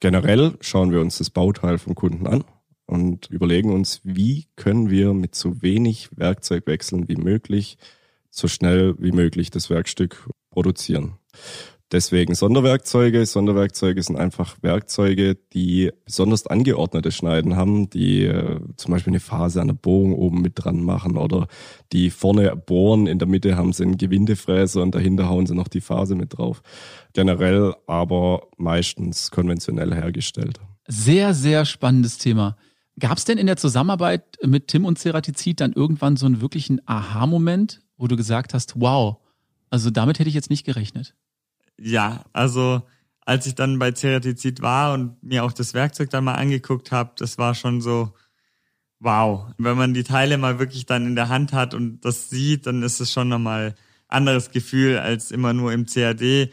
Generell 0.00 0.54
schauen 0.60 0.92
wir 0.92 1.00
uns 1.00 1.18
das 1.18 1.30
Bauteil 1.30 1.78
vom 1.78 1.94
Kunden 1.94 2.26
an 2.26 2.44
und 2.86 3.26
überlegen 3.30 3.72
uns, 3.72 4.00
wie 4.02 4.46
können 4.56 4.88
wir 4.90 5.12
mit 5.12 5.34
so 5.34 5.62
wenig 5.62 6.08
Werkzeugwechseln 6.16 7.08
wie 7.08 7.16
möglich 7.16 7.76
so 8.30 8.48
schnell 8.48 8.94
wie 8.98 9.12
möglich 9.12 9.50
das 9.50 9.70
Werkstück 9.70 10.28
produzieren. 10.50 11.14
Deswegen 11.92 12.36
Sonderwerkzeuge. 12.36 13.26
Sonderwerkzeuge 13.26 14.00
sind 14.02 14.16
einfach 14.16 14.56
Werkzeuge, 14.62 15.34
die 15.52 15.90
besonders 16.04 16.46
angeordnete 16.46 17.10
Schneiden 17.10 17.56
haben, 17.56 17.90
die 17.90 18.24
äh, 18.24 18.60
zum 18.76 18.92
Beispiel 18.92 19.10
eine 19.10 19.20
Phase 19.20 19.60
an 19.60 19.66
der 19.66 19.74
Bohrung 19.74 20.14
oben 20.14 20.40
mit 20.40 20.52
dran 20.54 20.84
machen 20.84 21.16
oder 21.16 21.48
die 21.92 22.10
vorne 22.10 22.54
bohren, 22.54 23.08
in 23.08 23.18
der 23.18 23.26
Mitte 23.26 23.56
haben 23.56 23.72
sie 23.72 23.82
einen 23.82 23.96
Gewindefräser 23.96 24.82
und 24.82 24.94
dahinter 24.94 25.28
hauen 25.28 25.46
sie 25.46 25.56
noch 25.56 25.66
die 25.66 25.80
Phase 25.80 26.14
mit 26.14 26.38
drauf. 26.38 26.62
Generell 27.12 27.74
aber 27.88 28.42
meistens 28.56 29.32
konventionell 29.32 29.92
hergestellt. 29.92 30.60
Sehr, 30.86 31.34
sehr 31.34 31.64
spannendes 31.64 32.18
Thema. 32.18 32.56
Gab 33.00 33.18
es 33.18 33.24
denn 33.24 33.38
in 33.38 33.46
der 33.46 33.56
Zusammenarbeit 33.56 34.36
mit 34.44 34.68
Tim 34.68 34.84
und 34.84 34.98
Ceratizid 34.98 35.60
dann 35.60 35.72
irgendwann 35.72 36.16
so 36.16 36.26
einen 36.26 36.40
wirklichen 36.40 36.80
Aha-Moment, 36.86 37.80
wo 37.96 38.06
du 38.06 38.16
gesagt 38.16 38.54
hast, 38.54 38.80
wow, 38.80 39.16
also 39.70 39.90
damit 39.90 40.18
hätte 40.18 40.28
ich 40.28 40.34
jetzt 40.34 40.50
nicht 40.50 40.64
gerechnet? 40.64 41.14
Ja, 41.80 42.24
also 42.32 42.82
als 43.24 43.46
ich 43.46 43.54
dann 43.54 43.78
bei 43.78 43.92
Ceratizid 43.92 44.60
war 44.60 44.92
und 44.92 45.22
mir 45.22 45.44
auch 45.44 45.52
das 45.52 45.74
Werkzeug 45.74 46.10
dann 46.10 46.24
mal 46.24 46.34
angeguckt 46.34 46.92
habe, 46.92 47.12
das 47.16 47.38
war 47.38 47.54
schon 47.54 47.80
so, 47.80 48.12
wow. 48.98 49.46
Wenn 49.58 49.76
man 49.76 49.94
die 49.94 50.04
Teile 50.04 50.38
mal 50.38 50.58
wirklich 50.58 50.86
dann 50.86 51.06
in 51.06 51.14
der 51.14 51.28
Hand 51.28 51.52
hat 51.52 51.74
und 51.74 52.04
das 52.04 52.28
sieht, 52.28 52.66
dann 52.66 52.82
ist 52.82 53.00
es 53.00 53.12
schon 53.12 53.28
nochmal 53.28 53.74
anderes 54.08 54.50
Gefühl 54.50 54.98
als 54.98 55.30
immer 55.30 55.52
nur 55.52 55.72
im 55.72 55.86
CAD. 55.86 56.50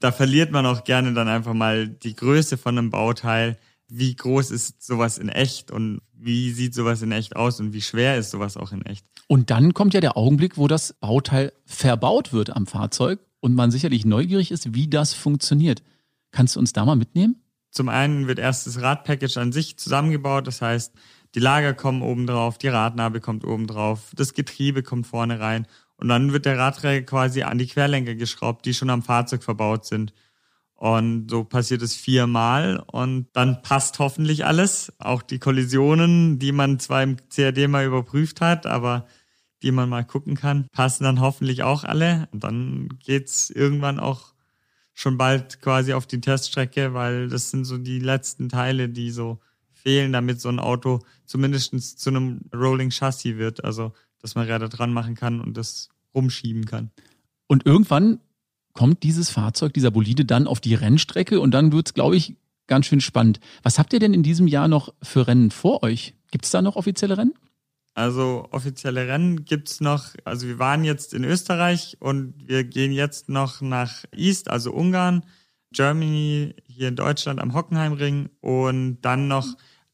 Da 0.00 0.12
verliert 0.12 0.50
man 0.50 0.66
auch 0.66 0.84
gerne 0.84 1.12
dann 1.14 1.28
einfach 1.28 1.54
mal 1.54 1.88
die 1.88 2.14
Größe 2.14 2.56
von 2.56 2.78
einem 2.78 2.90
Bauteil. 2.90 3.58
Wie 3.88 4.14
groß 4.14 4.50
ist 4.50 4.82
sowas 4.82 5.18
in 5.18 5.28
echt 5.28 5.70
und 5.70 6.00
wie 6.12 6.52
sieht 6.52 6.74
sowas 6.74 7.02
in 7.02 7.12
echt 7.12 7.36
aus 7.36 7.60
und 7.60 7.72
wie 7.72 7.82
schwer 7.82 8.16
ist 8.16 8.30
sowas 8.30 8.56
auch 8.56 8.72
in 8.72 8.84
echt? 8.86 9.04
Und 9.26 9.50
dann 9.50 9.74
kommt 9.74 9.94
ja 9.94 10.00
der 10.00 10.16
Augenblick, 10.16 10.56
wo 10.56 10.68
das 10.68 10.94
Bauteil 10.94 11.52
verbaut 11.64 12.32
wird 12.32 12.50
am 12.54 12.66
Fahrzeug 12.66 13.20
und 13.44 13.54
man 13.54 13.70
sicherlich 13.70 14.06
neugierig 14.06 14.50
ist, 14.50 14.72
wie 14.72 14.88
das 14.88 15.12
funktioniert. 15.12 15.82
Kannst 16.30 16.56
du 16.56 16.60
uns 16.60 16.72
da 16.72 16.86
mal 16.86 16.96
mitnehmen? 16.96 17.42
Zum 17.70 17.90
einen 17.90 18.26
wird 18.26 18.38
erst 18.38 18.66
das 18.66 18.80
Radpackage 18.80 19.36
an 19.36 19.52
sich 19.52 19.76
zusammengebaut, 19.76 20.46
das 20.46 20.62
heißt, 20.62 20.94
die 21.34 21.40
Lager 21.40 21.74
kommen 21.74 22.00
oben 22.00 22.26
drauf, 22.26 22.56
die 22.56 22.68
Radnabe 22.68 23.20
kommt 23.20 23.44
oben 23.44 23.66
drauf, 23.66 24.12
das 24.16 24.32
Getriebe 24.32 24.82
kommt 24.82 25.06
vorne 25.06 25.40
rein 25.40 25.66
und 25.96 26.08
dann 26.08 26.32
wird 26.32 26.46
der 26.46 26.58
Radträger 26.58 27.04
quasi 27.04 27.42
an 27.42 27.58
die 27.58 27.66
Querlenker 27.66 28.14
geschraubt, 28.14 28.64
die 28.64 28.72
schon 28.72 28.88
am 28.88 29.02
Fahrzeug 29.02 29.42
verbaut 29.42 29.84
sind. 29.84 30.14
Und 30.72 31.30
so 31.30 31.44
passiert 31.44 31.82
es 31.82 31.94
viermal 31.94 32.82
und 32.86 33.26
dann 33.34 33.60
passt 33.60 33.98
hoffentlich 33.98 34.46
alles. 34.46 34.90
Auch 34.98 35.20
die 35.20 35.38
Kollisionen, 35.38 36.38
die 36.38 36.52
man 36.52 36.78
zwar 36.78 37.02
im 37.02 37.18
CAD 37.28 37.68
mal 37.68 37.84
überprüft 37.84 38.40
hat, 38.40 38.64
aber 38.64 39.06
die 39.64 39.72
man 39.72 39.88
mal 39.88 40.04
gucken 40.04 40.36
kann, 40.36 40.66
passen 40.72 41.04
dann 41.04 41.20
hoffentlich 41.20 41.62
auch 41.62 41.84
alle. 41.84 42.28
Und 42.32 42.44
dann 42.44 42.88
geht's 43.04 43.50
irgendwann 43.50 43.98
auch 43.98 44.34
schon 44.92 45.16
bald 45.16 45.60
quasi 45.60 45.94
auf 45.94 46.06
die 46.06 46.20
Teststrecke, 46.20 46.94
weil 46.94 47.28
das 47.28 47.50
sind 47.50 47.64
so 47.64 47.78
die 47.78 47.98
letzten 47.98 48.48
Teile, 48.48 48.88
die 48.90 49.10
so 49.10 49.40
fehlen, 49.72 50.12
damit 50.12 50.40
so 50.40 50.50
ein 50.50 50.60
Auto 50.60 51.00
zumindest 51.24 51.98
zu 51.98 52.10
einem 52.10 52.42
Rolling 52.54 52.90
Chassis 52.90 53.38
wird. 53.38 53.64
Also, 53.64 53.92
dass 54.20 54.34
man 54.34 54.46
Räder 54.46 54.68
dran 54.68 54.92
machen 54.92 55.14
kann 55.14 55.40
und 55.40 55.56
das 55.56 55.88
rumschieben 56.14 56.66
kann. 56.66 56.90
Und 57.46 57.66
irgendwann 57.66 58.20
kommt 58.74 59.02
dieses 59.02 59.30
Fahrzeug, 59.30 59.72
dieser 59.72 59.90
Bolide 59.90 60.24
dann 60.24 60.46
auf 60.46 60.60
die 60.60 60.74
Rennstrecke 60.74 61.40
und 61.40 61.52
dann 61.52 61.72
wird's, 61.72 61.94
glaube 61.94 62.16
ich, 62.16 62.36
ganz 62.66 62.86
schön 62.86 63.00
spannend. 63.00 63.40
Was 63.62 63.78
habt 63.78 63.92
ihr 63.92 63.98
denn 63.98 64.14
in 64.14 64.22
diesem 64.22 64.46
Jahr 64.46 64.68
noch 64.68 64.92
für 65.02 65.26
Rennen 65.26 65.50
vor 65.50 65.82
euch? 65.82 66.14
Gibt 66.30 66.44
es 66.44 66.50
da 66.50 66.60
noch 66.60 66.76
offizielle 66.76 67.16
Rennen? 67.16 67.34
Also 67.94 68.48
offizielle 68.50 69.06
Rennen 69.06 69.44
gibt's 69.44 69.80
noch, 69.80 70.06
also 70.24 70.48
wir 70.48 70.58
waren 70.58 70.82
jetzt 70.82 71.14
in 71.14 71.22
Österreich 71.22 71.96
und 72.00 72.34
wir 72.48 72.64
gehen 72.64 72.90
jetzt 72.90 73.28
noch 73.28 73.60
nach 73.60 74.04
East, 74.14 74.50
also 74.50 74.72
Ungarn, 74.72 75.24
Germany, 75.72 76.54
hier 76.66 76.88
in 76.88 76.96
Deutschland 76.96 77.40
am 77.40 77.54
Hockenheimring 77.54 78.30
und 78.40 79.00
dann 79.02 79.28
noch 79.28 79.46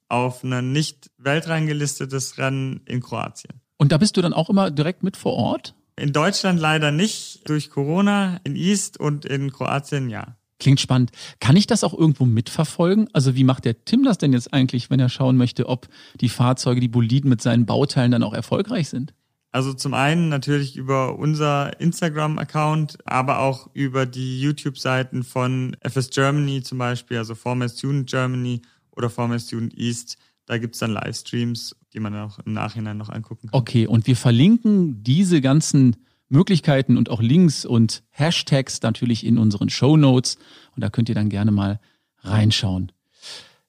auf 0.09 0.43
ein 0.43 0.73
nicht 0.73 1.11
weltreingelistetes 1.19 2.39
Rennen 2.39 2.81
in 2.87 3.01
Kroatien. 3.01 3.61
Und 3.77 3.93
da 3.93 3.99
bist 3.99 4.17
du 4.17 4.23
dann 4.23 4.33
auch 4.33 4.49
immer 4.49 4.71
direkt 4.71 5.03
mit 5.03 5.17
vor 5.17 5.35
Ort? 5.35 5.75
In 5.97 6.13
Deutschland 6.15 6.59
leider 6.59 6.93
nicht, 6.93 7.49
durch 7.49 7.69
Corona, 7.69 8.41
in 8.45 8.57
East 8.57 8.99
und 8.99 9.27
in 9.27 9.53
Kroatien 9.53 10.09
ja. 10.09 10.37
Klingt 10.61 10.79
spannend. 10.79 11.11
Kann 11.41 11.57
ich 11.57 11.67
das 11.67 11.83
auch 11.83 11.93
irgendwo 11.93 12.25
mitverfolgen? 12.25 13.09
Also 13.13 13.35
wie 13.35 13.45
macht 13.45 13.65
der 13.65 13.85
Tim 13.85 14.05
das 14.05 14.19
denn 14.19 14.33
jetzt 14.33 14.53
eigentlich, 14.53 14.91
wenn 14.91 15.01
er 15.01 15.09
schauen 15.09 15.37
möchte, 15.37 15.69
ob 15.69 15.89
die 16.21 16.29
Fahrzeuge, 16.29 16.81
die 16.81 16.89
Boliden 16.89 17.29
mit 17.29 17.43
seinen 17.43 17.67
Bauteilen 17.67 18.13
dann 18.13 18.23
auch 18.23 18.35
erfolgreich 18.35 18.89
sind? 18.89 19.13
Also 19.53 19.73
zum 19.73 19.95
einen 19.95 20.29
natürlich 20.29 20.77
über 20.77 21.19
unser 21.19 21.81
Instagram-Account, 21.81 22.99
aber 23.05 23.41
auch 23.41 23.69
über 23.73 24.07
die 24.07 24.41
YouTube-Seiten 24.41 25.25
von 25.25 25.77
FS 25.81 26.11
Germany 26.11 26.63
zum 26.63 26.79
Beispiel, 26.79 27.19
also 27.19 27.35
Former 27.35 27.69
Student 27.69 28.09
Germany 28.09 28.63
oder 28.93 29.11
Former 29.11 29.41
Student 29.41 29.77
East. 29.77 30.19
Da 30.47 30.59
gibt's 30.59 30.79
dann 30.79 30.93
Livestreams 30.93 31.75
die 31.93 32.01
man 32.01 32.15
auch 32.17 32.39
im 32.41 32.53
Nachhinein 32.53 32.97
noch 32.97 33.09
angucken 33.09 33.49
kann. 33.49 33.59
Okay, 33.59 33.87
und 33.87 34.07
wir 34.07 34.17
verlinken 34.17 35.03
diese 35.03 35.41
ganzen 35.41 35.97
Möglichkeiten 36.31 36.97
und 36.97 37.11
auch 37.11 37.21
Links 37.21 37.65
und 37.65 38.03
Hashtags 38.11 38.81
natürlich 38.83 39.27
in 39.27 39.37
unseren 39.37 39.69
Show 39.69 39.97
Notes 39.97 40.39
und 40.75 40.83
da 40.83 40.89
könnt 40.89 41.09
ihr 41.09 41.15
dann 41.15 41.29
gerne 41.29 41.51
mal 41.51 41.81
reinschauen. 42.23 42.93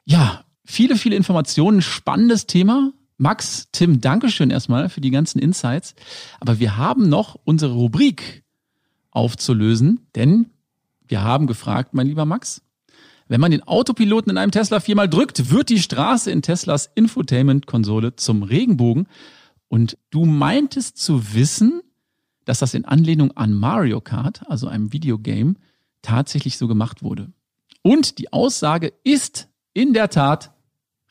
Ja, 0.06 0.46
viele, 0.64 0.96
viele 0.96 1.16
Informationen, 1.16 1.82
spannendes 1.82 2.48
Thema. 2.48 2.94
Max, 3.18 3.68
Tim, 3.72 4.02
Dankeschön 4.02 4.50
erstmal 4.50 4.90
für 4.90 5.02
die 5.02 5.12
ganzen 5.12 5.40
Insights. 5.40 5.96
Aber 6.40 6.60
wir 6.60 6.78
haben 6.78 7.10
noch 7.10 7.38
unsere 7.44 7.74
Rubrik 7.74 8.44
aufzulösen, 9.12 10.08
denn 10.16 10.50
wir 11.08 11.22
haben 11.22 11.46
gefragt, 11.46 11.94
mein 11.94 12.08
lieber 12.08 12.26
Max, 12.26 12.62
wenn 13.28 13.40
man 13.40 13.52
den 13.52 13.64
Autopiloten 13.64 14.32
in 14.32 14.38
einem 14.38 14.52
Tesla 14.52 14.80
viermal 14.80 15.08
drückt, 15.08 15.52
wird 15.52 15.70
die 15.70 15.80
Straße 15.80 16.32
in 16.32 16.42
Teslas 16.42 16.90
Infotainment-Konsole 16.96 18.16
zum 18.16 18.44
Regenbogen. 18.44 19.08
Und 19.68 19.98
du 20.10 20.26
meintest 20.26 20.98
zu 20.98 21.34
wissen, 21.34 21.82
dass 22.46 22.60
das 22.60 22.74
in 22.74 22.86
Anlehnung 22.86 23.32
an 23.38 23.54
Mario 23.54 24.02
Kart, 24.02 24.42
also 24.50 24.68
einem 24.68 24.94
Videogame, 24.94 25.56
tatsächlich 26.02 26.58
so 26.58 26.68
gemacht 26.68 27.04
wurde. 27.04 27.32
Und 27.84 28.18
die 28.20 28.32
Aussage 28.34 28.94
ist 29.04 29.50
in 29.74 29.94
der 29.94 30.10
Tat 30.10 30.54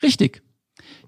richtig. 0.01 0.43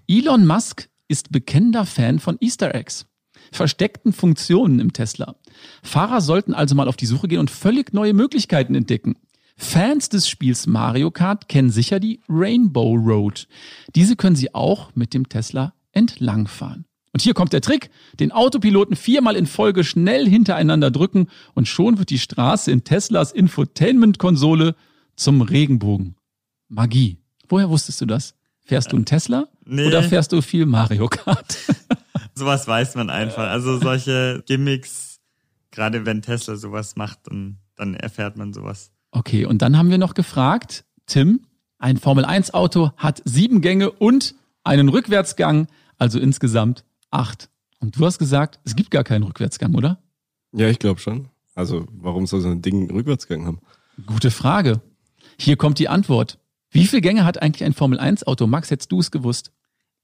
Elon 0.08 0.46
Musk 0.46 0.90
ist 1.08 1.32
bekennender 1.32 1.86
Fan 1.86 2.20
von 2.20 2.38
Easter 2.40 2.74
Eggs, 2.76 3.06
versteckten 3.52 4.14
Funktionen 4.14 4.80
im 4.80 4.94
Tesla. 4.94 5.36
Fahrer 5.82 6.22
sollten 6.22 6.54
also 6.54 6.76
mal 6.76 6.88
auf 6.88 6.98
die 6.98 7.06
Suche 7.06 7.28
gehen 7.28 7.40
und 7.40 7.52
völlig 7.52 7.94
neue 7.94 8.14
Möglichkeiten 8.14 8.76
entdecken. 8.76 9.16
Fans 9.56 10.10
des 10.10 10.28
Spiels 10.28 10.66
Mario 10.66 11.12
Kart 11.12 11.48
kennen 11.48 11.70
sicher 11.70 12.00
die 12.00 12.22
Rainbow 12.28 12.96
Road. 12.96 13.48
Diese 13.96 14.16
können 14.16 14.36
Sie 14.36 14.54
auch 14.54 14.96
mit 14.96 15.14
dem 15.14 15.30
Tesla 15.30 15.74
entlangfahren. 15.92 16.86
Und 17.14 17.22
hier 17.22 17.36
kommt 17.36 17.54
der 17.54 17.62
Trick. 17.62 17.92
Den 18.20 18.32
Autopiloten 18.32 18.96
viermal 18.96 19.36
in 19.36 19.46
Folge 19.46 19.84
schnell 19.84 20.28
hintereinander 20.28 20.90
drücken 20.90 21.28
und 21.54 21.68
schon 21.68 22.00
wird 22.00 22.10
die 22.10 22.20
Straße 22.20 22.72
in 22.72 22.84
Teslas 22.84 23.32
Infotainment-Konsole 23.32 24.76
zum 25.16 25.42
Regenbogen. 25.42 26.16
Magie. 26.70 27.20
Woher 27.48 27.70
wusstest 27.70 28.02
du 28.02 28.08
das? 28.08 28.34
Fährst 28.66 28.92
du 28.92 28.96
einen 28.96 29.06
Tesla 29.06 29.48
nee. 29.66 29.86
oder 29.86 30.02
fährst 30.02 30.32
du 30.32 30.42
viel 30.42 30.66
Mario 30.66 31.08
Kart? 31.08 31.58
sowas 32.34 32.68
weiß 32.68 32.96
man 32.96 33.10
einfach. 33.12 33.48
Also 33.50 33.78
solche 33.78 34.44
Gimmicks, 34.48 35.20
gerade 35.70 36.06
wenn 36.08 36.24
Tesla 36.24 36.56
sowas 36.56 36.96
macht, 36.96 37.20
dann, 37.26 37.58
dann 37.76 37.94
erfährt 37.94 38.38
man 38.38 38.54
sowas. 38.54 38.92
Okay, 39.12 39.46
und 39.46 39.62
dann 39.62 39.78
haben 39.78 39.92
wir 39.92 40.00
noch 40.00 40.16
gefragt, 40.16 40.86
Tim, 41.06 41.42
ein 41.78 41.98
Formel-1-Auto 41.98 42.92
hat 42.98 43.22
sieben 43.26 43.62
Gänge 43.62 43.92
und 43.92 44.34
einen 44.64 44.90
Rückwärtsgang, 44.90 45.68
also 46.00 46.18
insgesamt 46.20 46.86
acht. 47.14 47.50
Und 47.80 47.98
du 47.98 48.06
hast 48.06 48.18
gesagt, 48.18 48.60
es 48.64 48.76
gibt 48.76 48.92
gar 48.92 49.04
keinen 49.04 49.24
Rückwärtsgang, 49.24 49.76
oder? 49.76 50.02
Ja, 50.54 50.70
ich 50.70 50.80
glaube 50.80 51.00
schon. 51.00 51.30
Also 51.56 51.86
warum 51.92 52.26
soll 52.26 52.42
so 52.42 52.50
ein 52.50 52.62
Ding 52.62 52.82
einen 52.82 52.92
Rückwärtsgang 52.92 53.46
haben? 53.46 53.60
Gute 54.06 54.32
Frage. 54.32 54.82
Hier 55.38 55.58
kommt 55.58 55.80
die 55.80 55.90
Antwort. 55.90 56.40
Wie 56.72 56.88
viele 56.88 57.02
Gänge 57.02 57.26
hat 57.26 57.42
eigentlich 57.42 57.64
ein 57.64 57.74
Formel-1-Auto? 57.74 58.48
Max, 58.48 58.72
hättest 58.72 58.92
du 58.92 59.00
es 59.00 59.12
gewusst? 59.12 59.52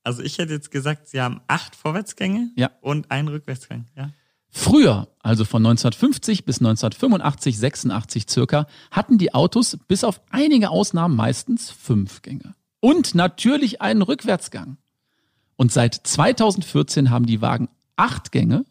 Also 0.04 0.22
ich 0.22 0.38
hätte 0.38 0.54
jetzt 0.54 0.72
gesagt, 0.72 1.08
sie 1.08 1.22
haben 1.22 1.42
acht 1.48 1.76
Vorwärtsgänge 1.76 2.52
ja. 2.56 2.72
und 2.82 3.12
einen 3.12 3.28
Rückwärtsgang. 3.28 3.86
Ja. 3.96 4.12
Früher, 4.52 5.08
also 5.20 5.46
von 5.46 5.66
1950 5.66 6.46
bis 6.46 6.60
1985, 6.60 7.58
86 7.58 8.26
circa, 8.30 8.68
hatten 8.92 9.18
die 9.18 9.34
Autos 9.34 9.78
bis 9.88 10.04
auf 10.04 10.22
einige 10.32 10.70
Ausnahmen 10.70 11.16
meistens 11.16 11.70
fünf 11.70 12.22
Gänge. 12.22 12.56
Und 12.80 13.14
natürlich 13.14 13.82
einen 13.82 14.02
Rückwärtsgang. 14.02 14.78
Und 15.60 15.72
seit 15.74 15.94
2014 15.94 17.10
haben 17.10 17.26
die 17.26 17.42
Wagen 17.42 17.68
acht 17.98 18.32
Gänge 18.32 18.64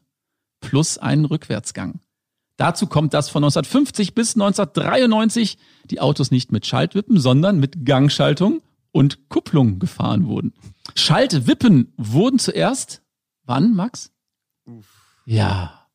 plus 0.61 0.97
einen 0.97 1.27
Rückwärtsgang. 1.27 2.01
Dazu 2.57 2.87
kommt, 2.87 3.13
dass 3.13 3.29
von 3.29 3.45
1950 3.45 4.15
bis 4.15 4.37
1993 4.37 5.59
die 5.91 6.01
Autos 6.01 6.31
nicht 6.31 6.51
mit 6.51 6.65
Schaltwippen, 6.65 7.21
sondern 7.21 7.61
mit 7.61 7.85
Gangschaltung 7.85 8.63
und 8.91 9.29
Kupplung 9.29 9.81
gefahren 9.81 10.29
wurden. 10.29 10.55
Schaltwippen 10.95 11.93
wurden 11.99 12.39
zuerst, 12.39 13.03
wann, 13.45 13.75
Max? 13.75 14.11
Uff. 14.65 14.87
Ja. 15.27 15.87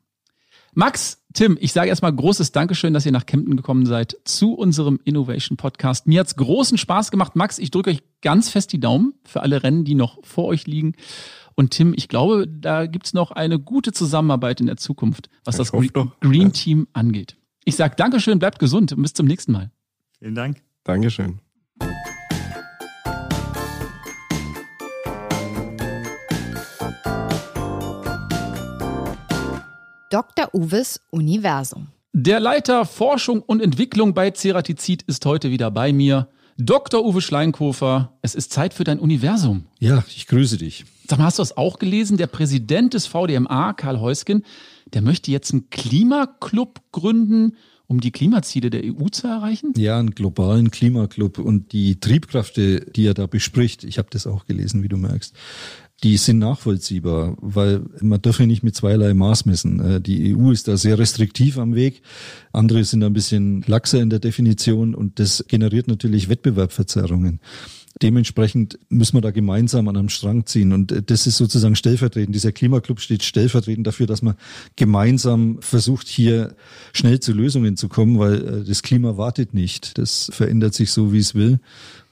Max, 0.75 1.23
Tim, 1.33 1.57
ich 1.59 1.73
sage 1.73 1.89
erstmal 1.89 2.13
großes 2.13 2.53
Dankeschön, 2.53 2.93
dass 2.93 3.07
ihr 3.07 3.13
nach 3.13 3.25
Kempten 3.25 3.57
gekommen 3.57 3.87
seid 3.87 4.19
zu 4.25 4.53
unserem 4.53 5.01
Innovation 5.05 5.57
Podcast. 5.57 6.07
Mir 6.07 6.21
hat's 6.21 6.37
großen 6.37 6.77
Spaß 6.77 7.11
gemacht. 7.11 7.35
Max, 7.35 7.59
ich 7.59 7.71
drücke 7.71 7.91
euch 7.91 8.03
ganz 8.21 8.51
fest 8.51 8.75
die 8.75 8.81
Daumen 8.81 9.15
für 9.25 9.41
alle 9.41 9.63
Rennen, 9.63 9.85
die 9.85 9.95
noch 9.95 10.19
vor 10.23 10.45
euch 10.45 10.67
liegen. 10.67 10.93
Und 11.55 11.71
Tim, 11.71 11.95
ich 11.97 12.09
glaube, 12.09 12.47
da 12.47 12.85
gibt's 12.85 13.15
noch 13.15 13.31
eine 13.31 13.59
gute 13.59 13.93
Zusammenarbeit 13.93 14.61
in 14.61 14.67
der 14.67 14.77
Zukunft, 14.77 15.31
was 15.45 15.55
ich 15.55 15.71
das 15.71 15.73
Green, 15.73 16.13
Green 16.21 16.53
Team 16.53 16.89
angeht. 16.93 17.37
Ich 17.69 17.75
sage 17.75 17.97
Dankeschön, 17.97 18.39
bleibt 18.39 18.61
gesund 18.61 18.93
und 18.93 19.03
bis 19.03 19.13
zum 19.13 19.27
nächsten 19.27 19.51
Mal. 19.51 19.73
Vielen 20.21 20.37
Dank. 20.37 20.63
Dankeschön. 20.85 21.41
Dr. 30.11 30.55
Uwes 30.55 31.01
Universum. 31.11 31.89
Der 32.13 32.39
Leiter 32.39 32.85
Forschung 32.85 33.43
und 33.43 33.61
Entwicklung 33.61 34.15
bei 34.15 34.31
Ceratizid 34.31 35.03
ist 35.03 35.27
heute 35.27 35.51
wieder 35.51 35.73
bei 35.73 35.93
mir. 35.93 36.29
Dr. 36.59 37.05
Uwe 37.05 37.21
Schleinkofer, 37.21 38.17
es 38.23 38.37
ist 38.37 38.53
Zeit 38.53 38.75
für 38.75 38.85
dein 38.85 39.01
Universum. 39.01 39.67
Ja, 39.81 40.05
ich 40.07 40.29
grüße 40.29 40.57
dich. 40.57 40.85
Sag 41.09 41.19
mal, 41.19 41.25
hast 41.25 41.39
du 41.39 41.43
das 41.43 41.57
auch 41.57 41.81
gelesen? 41.81 42.17
Der 42.17 42.29
Präsident 42.29 42.95
des 42.95 43.09
VDMA, 43.09 43.73
Karl 43.73 44.01
Heusgen, 44.01 44.45
der 44.93 45.03
möchte 45.03 45.31
jetzt 45.31 45.53
einen 45.53 45.71
Klimaclub 45.71 46.81
gründen, 46.93 47.57
um 47.87 48.01
die 48.01 48.11
Klimaziele 48.11 48.71
der 48.71 48.83
EU 48.85 49.09
zu 49.11 49.27
erreichen? 49.27 49.73
Ja, 49.77 49.99
einen 49.99 50.13
globalen 50.13 50.71
Klimaclub 50.71 51.39
und 51.39 51.73
die 51.73 52.01
Triebkräfte, 52.01 52.81
die 52.81 53.07
er 53.07 53.15
da 53.15 53.27
bespricht, 53.27 53.85
ich 53.85 53.99
habe 53.99 54.09
das 54.11 54.27
auch 54.27 54.47
gelesen, 54.47 54.83
wie 54.83 54.89
du 54.89 54.97
merkst, 54.97 55.35
die 56.03 56.17
sind 56.19 56.39
nachvollziehbar, 56.39 57.37
weil 57.41 57.83
man 58.01 58.21
darf 58.21 58.39
ja 58.39 58.47
nicht 58.47 58.63
mit 58.63 58.75
zweierlei 58.75 59.15
Maß 59.15 59.47
messen. 59.47 59.81
Äh, 59.81 60.01
die 60.01 60.37
EU 60.37 60.51
ist 60.51 60.69
da 60.69 60.77
sehr 60.77 60.99
restriktiv 60.99 61.59
am 61.59 61.75
Weg, 61.75 62.03
andere 62.53 62.85
sind 62.85 63.03
ein 63.03 63.15
bisschen 63.15 63.63
laxer 63.67 64.01
in 64.01 64.11
der 64.11 64.19
Definition 64.19 64.95
und 64.95 65.19
das 65.19 65.45
generiert 65.49 65.89
natürlich 65.89 66.29
Wettbewerbverzerrungen. 66.29 67.41
Dementsprechend 68.03 68.79
müssen 68.91 69.17
wir 69.17 69.23
da 69.23 69.31
gemeinsam 69.31 69.89
an 69.89 69.97
einem 69.97 70.09
Strang 70.11 70.45
ziehen. 70.45 70.73
Und 70.73 70.93
äh, 70.93 71.03
das 71.03 71.27
ist 71.27 71.39
sozusagen 71.39 71.77
stellvertretend. 71.77 72.35
Dieser 72.35 72.53
Klimaclub 72.53 73.01
steht 73.01 73.23
stellvertretend 73.23 73.87
dafür, 73.87 74.07
dass 74.07 74.23
man 74.23 74.35
gemeinsam 74.77 75.59
versucht, 75.61 76.07
hier 76.07 76.55
schnell 76.93 77.21
zu 77.21 77.33
Lösungen 77.33 77.77
zu 77.77 77.89
kommen, 77.89 78.19
weil 78.19 78.35
äh, 78.35 78.65
das 78.65 78.83
Klima 78.83 79.17
wartet 79.17 79.55
nicht. 79.55 79.97
Das 79.99 80.31
verändert 80.33 80.75
sich 80.75 80.91
so, 80.91 81.13
wie 81.13 81.19
es 81.19 81.35
will. 81.35 81.61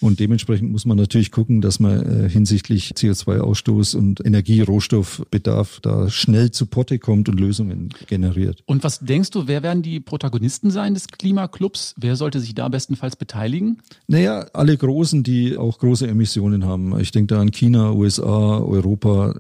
Und 0.01 0.21
dementsprechend 0.21 0.71
muss 0.71 0.85
man 0.85 0.99
natürlich 0.99 1.31
gucken, 1.31 1.61
dass 1.61 1.81
man 1.81 2.27
äh, 2.27 2.29
hinsichtlich 2.29 2.93
CO2-Ausstoß 2.93 3.97
und 3.97 4.25
Energierohstoffbedarf 4.25 5.81
da 5.81 6.11
schnell 6.11 6.51
zu 6.51 6.67
Potte 6.67 6.99
kommt 6.99 7.29
und 7.29 7.41
Lösungen 7.41 7.89
generiert. 8.07 8.63
Und 8.67 8.85
was 8.85 8.99
denkst 9.01 9.31
du, 9.31 9.47
wer 9.47 9.63
werden 9.63 9.83
die 9.83 10.01
Protagonisten 10.01 10.71
sein 10.71 10.95
des 10.95 11.09
Klimaclubs? 11.09 11.95
Wer 11.97 12.17
sollte 12.17 12.41
sich 12.41 12.55
da 12.55 12.69
bestenfalls 12.69 13.17
beteiligen? 13.17 13.79
Naja, 14.07 14.47
alle 14.53 14.77
Großen, 14.77 15.23
die 15.23 15.57
auch 15.57 15.74
große 15.79 16.07
Emissionen 16.07 16.65
haben. 16.65 16.99
Ich 17.01 17.13
denke 17.13 17.35
da 17.35 17.41
an 17.41 17.51
China, 17.51 17.93
USA, 17.93 18.59
Europa. 18.59 19.35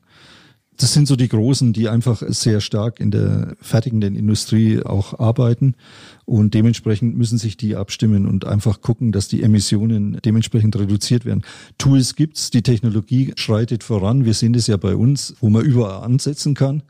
Das 0.76 0.92
sind 0.92 1.06
so 1.06 1.14
die 1.14 1.28
Großen, 1.28 1.72
die 1.72 1.88
einfach 1.88 2.20
sehr 2.26 2.60
stark 2.60 2.98
in 2.98 3.12
der 3.12 3.54
fertigenden 3.60 4.16
Industrie 4.16 4.82
auch 4.82 5.20
arbeiten. 5.20 5.76
Und 6.24 6.54
dementsprechend 6.54 7.16
müssen 7.16 7.38
sich 7.38 7.56
die 7.56 7.76
abstimmen 7.76 8.26
und 8.26 8.44
einfach 8.44 8.80
gucken, 8.80 9.12
dass 9.12 9.28
die 9.28 9.44
Emissionen 9.44 10.18
dementsprechend 10.24 10.76
reduziert 10.76 11.24
werden. 11.24 11.44
Tools 11.78 12.16
gibt's, 12.16 12.50
die 12.50 12.62
Technologie 12.62 13.34
schreitet 13.36 13.84
voran. 13.84 14.24
Wir 14.24 14.34
sehen 14.34 14.54
es 14.54 14.66
ja 14.66 14.76
bei 14.76 14.96
uns, 14.96 15.36
wo 15.40 15.48
man 15.48 15.64
überall 15.64 16.02
ansetzen 16.02 16.54
kann. 16.54 16.82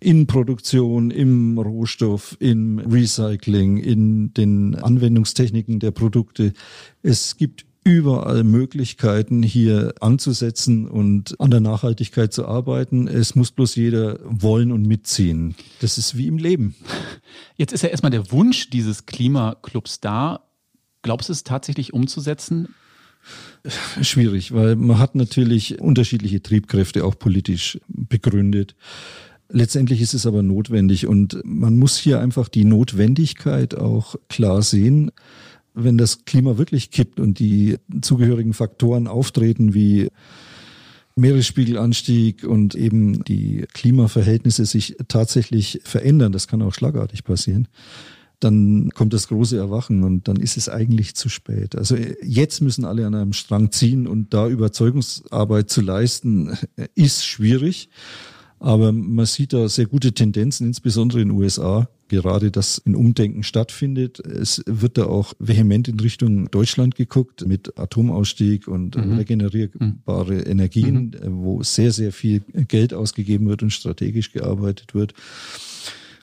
In 0.00 0.26
Produktion, 0.26 1.12
im 1.12 1.58
Rohstoff, 1.58 2.36
im 2.40 2.80
Recycling, 2.80 3.76
in 3.76 4.34
den 4.34 4.74
Anwendungstechniken 4.74 5.78
der 5.78 5.92
Produkte. 5.92 6.54
Es 7.04 7.36
gibt 7.36 7.67
überall 7.84 8.44
Möglichkeiten, 8.44 9.42
hier 9.42 9.94
anzusetzen 10.00 10.86
und 10.86 11.40
an 11.40 11.50
der 11.50 11.60
Nachhaltigkeit 11.60 12.32
zu 12.32 12.46
arbeiten. 12.46 13.08
Es 13.08 13.34
muss 13.34 13.50
bloß 13.50 13.76
jeder 13.76 14.18
wollen 14.24 14.72
und 14.72 14.86
mitziehen. 14.86 15.54
Das 15.80 15.98
ist 15.98 16.16
wie 16.16 16.26
im 16.26 16.38
Leben. 16.38 16.74
Jetzt 17.56 17.72
ist 17.72 17.82
ja 17.82 17.88
erstmal 17.88 18.10
der 18.10 18.30
Wunsch 18.30 18.70
dieses 18.70 19.06
Klimaclubs 19.06 20.00
da. 20.00 20.44
Glaubst 21.02 21.28
du 21.28 21.32
es 21.32 21.44
tatsächlich 21.44 21.92
umzusetzen? 21.92 22.74
Schwierig, 24.02 24.52
weil 24.52 24.76
man 24.76 24.98
hat 24.98 25.14
natürlich 25.14 25.80
unterschiedliche 25.80 26.42
Triebkräfte 26.42 27.04
auch 27.04 27.18
politisch 27.18 27.78
begründet. 27.88 28.74
Letztendlich 29.50 30.00
ist 30.02 30.14
es 30.14 30.26
aber 30.26 30.42
notwendig 30.42 31.06
und 31.06 31.40
man 31.42 31.76
muss 31.78 31.96
hier 31.96 32.20
einfach 32.20 32.48
die 32.48 32.64
Notwendigkeit 32.64 33.74
auch 33.74 34.16
klar 34.28 34.62
sehen 34.62 35.10
wenn 35.74 35.98
das 35.98 36.24
Klima 36.24 36.58
wirklich 36.58 36.90
kippt 36.90 37.20
und 37.20 37.38
die 37.38 37.76
zugehörigen 38.00 38.54
Faktoren 38.54 39.06
auftreten 39.06 39.74
wie 39.74 40.08
Meeresspiegelanstieg 41.16 42.44
und 42.44 42.74
eben 42.74 43.24
die 43.24 43.66
Klimaverhältnisse 43.72 44.64
sich 44.64 44.96
tatsächlich 45.08 45.80
verändern, 45.84 46.32
das 46.32 46.48
kann 46.48 46.62
auch 46.62 46.74
schlagartig 46.74 47.24
passieren, 47.24 47.68
dann 48.40 48.90
kommt 48.94 49.12
das 49.12 49.28
große 49.28 49.56
Erwachen 49.56 50.04
und 50.04 50.28
dann 50.28 50.36
ist 50.36 50.56
es 50.56 50.68
eigentlich 50.68 51.16
zu 51.16 51.28
spät. 51.28 51.74
Also 51.74 51.96
jetzt 52.22 52.60
müssen 52.60 52.84
alle 52.84 53.06
an 53.06 53.14
einem 53.14 53.32
Strang 53.32 53.72
ziehen 53.72 54.06
und 54.06 54.32
da 54.32 54.48
Überzeugungsarbeit 54.48 55.70
zu 55.70 55.80
leisten, 55.80 56.56
ist 56.94 57.26
schwierig. 57.26 57.88
Aber 58.60 58.92
man 58.92 59.26
sieht 59.26 59.52
da 59.52 59.68
sehr 59.68 59.86
gute 59.86 60.12
Tendenzen, 60.12 60.68
insbesondere 60.68 61.20
in 61.20 61.28
den 61.28 61.36
USA, 61.36 61.88
gerade 62.08 62.50
dass 62.50 62.82
ein 62.86 62.94
Umdenken 62.94 63.42
stattfindet. 63.42 64.18
Es 64.20 64.62
wird 64.66 64.98
da 64.98 65.04
auch 65.04 65.34
vehement 65.38 65.88
in 65.88 66.00
Richtung 66.00 66.50
Deutschland 66.50 66.96
geguckt 66.96 67.46
mit 67.46 67.78
Atomausstieg 67.78 68.68
und 68.68 68.96
mhm. 68.96 69.14
regenerierbare 69.14 70.34
mhm. 70.34 70.46
Energien, 70.46 71.16
wo 71.24 71.62
sehr, 71.62 71.92
sehr 71.92 72.12
viel 72.12 72.40
Geld 72.68 72.94
ausgegeben 72.94 73.48
wird 73.48 73.62
und 73.62 73.70
strategisch 73.70 74.32
gearbeitet 74.32 74.94
wird. 74.94 75.14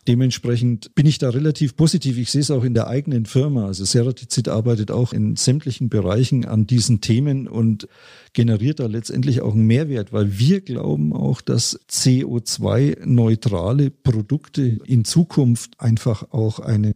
Dementsprechend 0.07 0.93
bin 0.93 1.07
ich 1.07 1.17
da 1.17 1.29
relativ 1.29 1.75
positiv. 1.75 2.19
Ich 2.19 2.29
sehe 2.29 2.41
es 2.41 2.51
auch 2.51 2.63
in 2.63 2.75
der 2.75 2.87
eigenen 2.87 3.25
Firma. 3.25 3.65
Also 3.65 3.85
Ceratizid 3.85 4.49
arbeitet 4.49 4.91
auch 4.91 5.13
in 5.13 5.35
sämtlichen 5.35 5.89
Bereichen 5.89 6.45
an 6.45 6.67
diesen 6.67 7.01
Themen 7.01 7.47
und 7.47 7.87
generiert 8.33 8.79
da 8.79 8.85
letztendlich 8.85 9.41
auch 9.41 9.53
einen 9.53 9.65
Mehrwert, 9.65 10.13
weil 10.13 10.37
wir 10.37 10.61
glauben 10.61 11.11
auch, 11.11 11.41
dass 11.41 11.79
CO2-neutrale 11.89 13.89
Produkte 13.89 14.77
in 14.85 15.05
Zukunft 15.05 15.79
einfach 15.79 16.31
auch 16.31 16.59
eine 16.59 16.93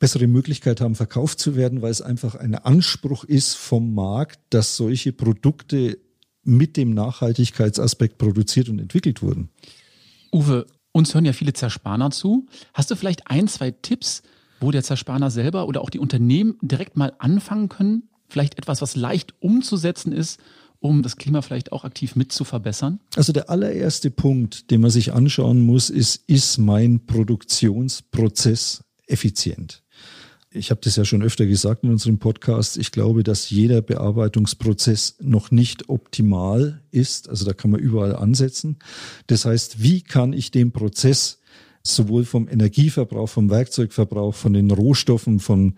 bessere 0.00 0.26
Möglichkeit 0.26 0.80
haben, 0.80 0.96
verkauft 0.96 1.38
zu 1.38 1.54
werden, 1.54 1.80
weil 1.80 1.92
es 1.92 2.02
einfach 2.02 2.34
ein 2.34 2.56
Anspruch 2.56 3.22
ist 3.22 3.54
vom 3.54 3.94
Markt, 3.94 4.40
dass 4.50 4.76
solche 4.76 5.12
Produkte 5.12 5.98
mit 6.42 6.76
dem 6.76 6.92
Nachhaltigkeitsaspekt 6.92 8.18
produziert 8.18 8.68
und 8.68 8.80
entwickelt 8.80 9.22
wurden. 9.22 9.50
Uwe, 10.32 10.66
uns 10.92 11.14
hören 11.14 11.24
ja 11.24 11.32
viele 11.32 11.52
Zerspaner 11.52 12.10
zu. 12.10 12.46
Hast 12.74 12.90
du 12.90 12.96
vielleicht 12.96 13.30
ein, 13.30 13.48
zwei 13.48 13.70
Tipps, 13.70 14.22
wo 14.60 14.70
der 14.70 14.82
Zerspaner 14.82 15.30
selber 15.30 15.66
oder 15.66 15.80
auch 15.80 15.90
die 15.90 15.98
Unternehmen 15.98 16.56
direkt 16.62 16.96
mal 16.96 17.12
anfangen 17.18 17.68
können? 17.68 18.08
Vielleicht 18.28 18.58
etwas, 18.58 18.82
was 18.82 18.96
leicht 18.96 19.34
umzusetzen 19.40 20.12
ist, 20.12 20.40
um 20.80 21.02
das 21.02 21.16
Klima 21.16 21.42
vielleicht 21.42 21.72
auch 21.72 21.84
aktiv 21.84 22.16
mit 22.16 22.32
zu 22.32 22.44
verbessern? 22.44 23.00
Also 23.16 23.32
der 23.32 23.50
allererste 23.50 24.10
Punkt, 24.10 24.70
den 24.70 24.80
man 24.80 24.90
sich 24.90 25.12
anschauen 25.12 25.60
muss, 25.60 25.90
ist, 25.90 26.24
ist 26.26 26.58
mein 26.58 27.06
Produktionsprozess 27.06 28.84
effizient? 29.06 29.82
Ich 30.52 30.70
habe 30.70 30.80
das 30.82 30.96
ja 30.96 31.04
schon 31.04 31.22
öfter 31.22 31.46
gesagt 31.46 31.84
in 31.84 31.90
unserem 31.90 32.18
Podcast, 32.18 32.76
ich 32.76 32.90
glaube, 32.90 33.22
dass 33.22 33.50
jeder 33.50 33.82
Bearbeitungsprozess 33.82 35.16
noch 35.20 35.50
nicht 35.50 35.88
optimal 35.88 36.80
ist. 36.90 37.28
Also 37.28 37.44
da 37.44 37.52
kann 37.52 37.70
man 37.70 37.80
überall 37.80 38.16
ansetzen. 38.16 38.78
Das 39.28 39.44
heißt, 39.44 39.82
wie 39.82 40.02
kann 40.02 40.32
ich 40.32 40.50
den 40.50 40.72
Prozess 40.72 41.39
sowohl 41.82 42.24
vom 42.24 42.48
Energieverbrauch, 42.48 43.28
vom 43.28 43.50
Werkzeugverbrauch, 43.50 44.34
von 44.34 44.52
den 44.52 44.70
Rohstoffen, 44.70 45.40
von 45.40 45.76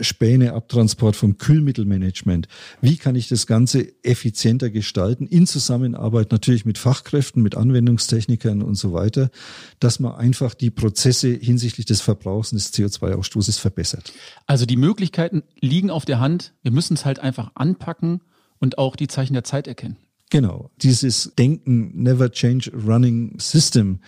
Späneabtransport, 0.00 1.14
vom 1.14 1.38
Kühlmittelmanagement. 1.38 2.48
Wie 2.80 2.96
kann 2.96 3.14
ich 3.14 3.28
das 3.28 3.46
Ganze 3.46 3.92
effizienter 4.02 4.70
gestalten 4.70 5.26
in 5.26 5.46
Zusammenarbeit 5.46 6.32
natürlich 6.32 6.64
mit 6.64 6.78
Fachkräften, 6.78 7.42
mit 7.42 7.56
Anwendungstechnikern 7.56 8.62
und 8.62 8.74
so 8.74 8.92
weiter, 8.92 9.30
dass 9.78 10.00
man 10.00 10.16
einfach 10.16 10.54
die 10.54 10.70
Prozesse 10.70 11.28
hinsichtlich 11.28 11.86
des 11.86 12.00
Verbrauchs 12.00 12.50
und 12.50 12.58
des 12.58 12.72
CO2-Ausstoßes 12.72 13.60
verbessert. 13.60 14.12
Also 14.46 14.66
die 14.66 14.76
Möglichkeiten 14.76 15.44
liegen 15.60 15.90
auf 15.90 16.04
der 16.04 16.18
Hand. 16.18 16.52
Wir 16.62 16.72
müssen 16.72 16.94
es 16.94 17.04
halt 17.04 17.20
einfach 17.20 17.52
anpacken 17.54 18.20
und 18.58 18.78
auch 18.78 18.96
die 18.96 19.08
Zeichen 19.08 19.34
der 19.34 19.44
Zeit 19.44 19.68
erkennen. 19.68 19.96
Genau, 20.30 20.70
dieses 20.82 21.32
Denken, 21.38 22.02
never 22.02 22.30
change 22.30 22.72
running 22.74 23.38
system, 23.38 24.00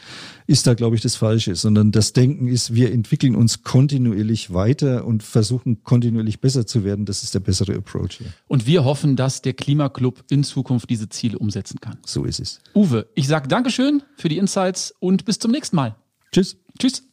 ist 0.46 0.66
da, 0.66 0.74
glaube 0.74 0.96
ich, 0.96 1.02
das 1.02 1.14
Falsche, 1.14 1.54
sondern 1.54 1.92
das 1.92 2.14
Denken 2.14 2.48
ist, 2.48 2.74
wir 2.74 2.90
entwickeln 2.92 3.36
uns 3.36 3.62
kontinuierlich 3.62 4.52
weiter 4.52 5.04
und 5.04 5.22
versuchen 5.22 5.84
kontinuierlich 5.84 6.40
besser 6.40 6.66
zu 6.66 6.84
werden. 6.84 7.04
Das 7.04 7.22
ist 7.22 7.34
der 7.34 7.40
bessere 7.40 7.74
Approach 7.74 8.18
hier. 8.18 8.32
Und 8.48 8.66
wir 8.66 8.84
hoffen, 8.84 9.14
dass 9.14 9.42
der 9.42 9.52
Klimaclub 9.52 10.24
in 10.30 10.42
Zukunft 10.42 10.90
diese 10.90 11.08
Ziele 11.08 11.38
umsetzen 11.38 11.80
kann. 11.80 11.98
So 12.04 12.24
ist 12.24 12.40
es. 12.40 12.60
Uwe, 12.74 13.06
ich 13.14 13.28
sage 13.28 13.46
Dankeschön 13.46 14.02
für 14.16 14.28
die 14.28 14.38
Insights 14.38 14.94
und 14.98 15.26
bis 15.26 15.38
zum 15.38 15.52
nächsten 15.52 15.76
Mal. 15.76 15.96
Tschüss. 16.32 16.56
Tschüss. 16.78 17.04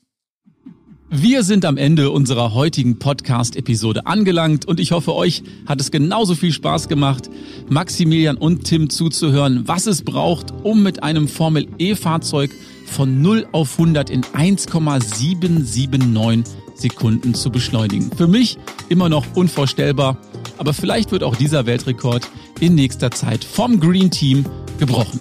Wir 1.15 1.43
sind 1.43 1.63
am 1.63 1.77
Ende 1.77 2.09
unserer 2.09 2.55
heutigen 2.55 2.97
Podcast-Episode 2.97 4.07
angelangt 4.07 4.67
und 4.67 4.79
ich 4.79 4.93
hoffe, 4.93 5.13
euch 5.13 5.43
hat 5.67 5.79
es 5.79 5.91
genauso 5.91 6.33
viel 6.33 6.51
Spaß 6.51 6.87
gemacht, 6.87 7.29
Maximilian 7.69 8.35
und 8.35 8.63
Tim 8.63 8.89
zuzuhören, 8.89 9.67
was 9.67 9.85
es 9.85 10.01
braucht, 10.01 10.51
um 10.63 10.81
mit 10.81 11.03
einem 11.03 11.27
Formel 11.27 11.67
E-Fahrzeug 11.77 12.49
von 12.87 13.21
0 13.21 13.45
auf 13.51 13.73
100 13.73 14.09
in 14.09 14.25
1,779 14.33 16.51
Sekunden 16.73 17.35
zu 17.35 17.51
beschleunigen. 17.51 18.09
Für 18.17 18.25
mich 18.25 18.57
immer 18.89 19.07
noch 19.07 19.35
unvorstellbar, 19.35 20.17
aber 20.57 20.73
vielleicht 20.73 21.11
wird 21.11 21.21
auch 21.21 21.35
dieser 21.35 21.67
Weltrekord 21.67 22.27
in 22.59 22.73
nächster 22.73 23.11
Zeit 23.11 23.43
vom 23.43 23.79
Green 23.79 24.09
Team 24.09 24.47
gebrochen. 24.79 25.19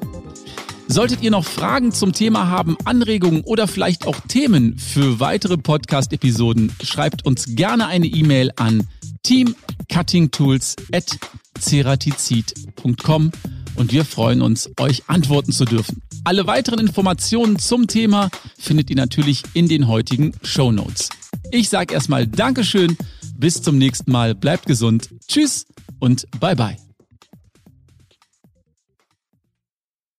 Solltet 0.88 1.22
ihr 1.22 1.30
noch 1.30 1.44
Fragen 1.44 1.92
zum 1.92 2.12
Thema 2.12 2.48
haben, 2.48 2.76
Anregungen 2.84 3.42
oder 3.42 3.66
vielleicht 3.66 4.06
auch 4.06 4.20
Themen 4.28 4.78
für 4.78 5.20
weitere 5.20 5.56
Podcast-Episoden, 5.56 6.72
schreibt 6.82 7.24
uns 7.24 7.46
gerne 7.54 7.86
eine 7.86 8.06
E-Mail 8.06 8.50
an 8.56 8.86
teamcuttingtools 9.22 10.76
at 10.92 11.18
ceratizid.com 11.58 13.32
und 13.76 13.92
wir 13.92 14.04
freuen 14.04 14.42
uns, 14.42 14.70
euch 14.78 15.04
antworten 15.08 15.52
zu 15.52 15.64
dürfen. 15.64 16.02
Alle 16.24 16.46
weiteren 16.46 16.78
Informationen 16.78 17.58
zum 17.58 17.86
Thema 17.86 18.28
findet 18.58 18.90
ihr 18.90 18.96
natürlich 18.96 19.42
in 19.54 19.68
den 19.68 19.88
heutigen 19.88 20.32
Show 20.42 20.72
Notes. 20.72 21.08
Ich 21.50 21.68
sage 21.68 21.94
erstmal 21.94 22.26
Dankeschön, 22.26 22.96
bis 23.36 23.62
zum 23.62 23.78
nächsten 23.78 24.12
Mal, 24.12 24.34
bleibt 24.34 24.66
gesund, 24.66 25.08
tschüss 25.26 25.66
und 25.98 26.26
bye 26.38 26.54
bye. 26.54 26.91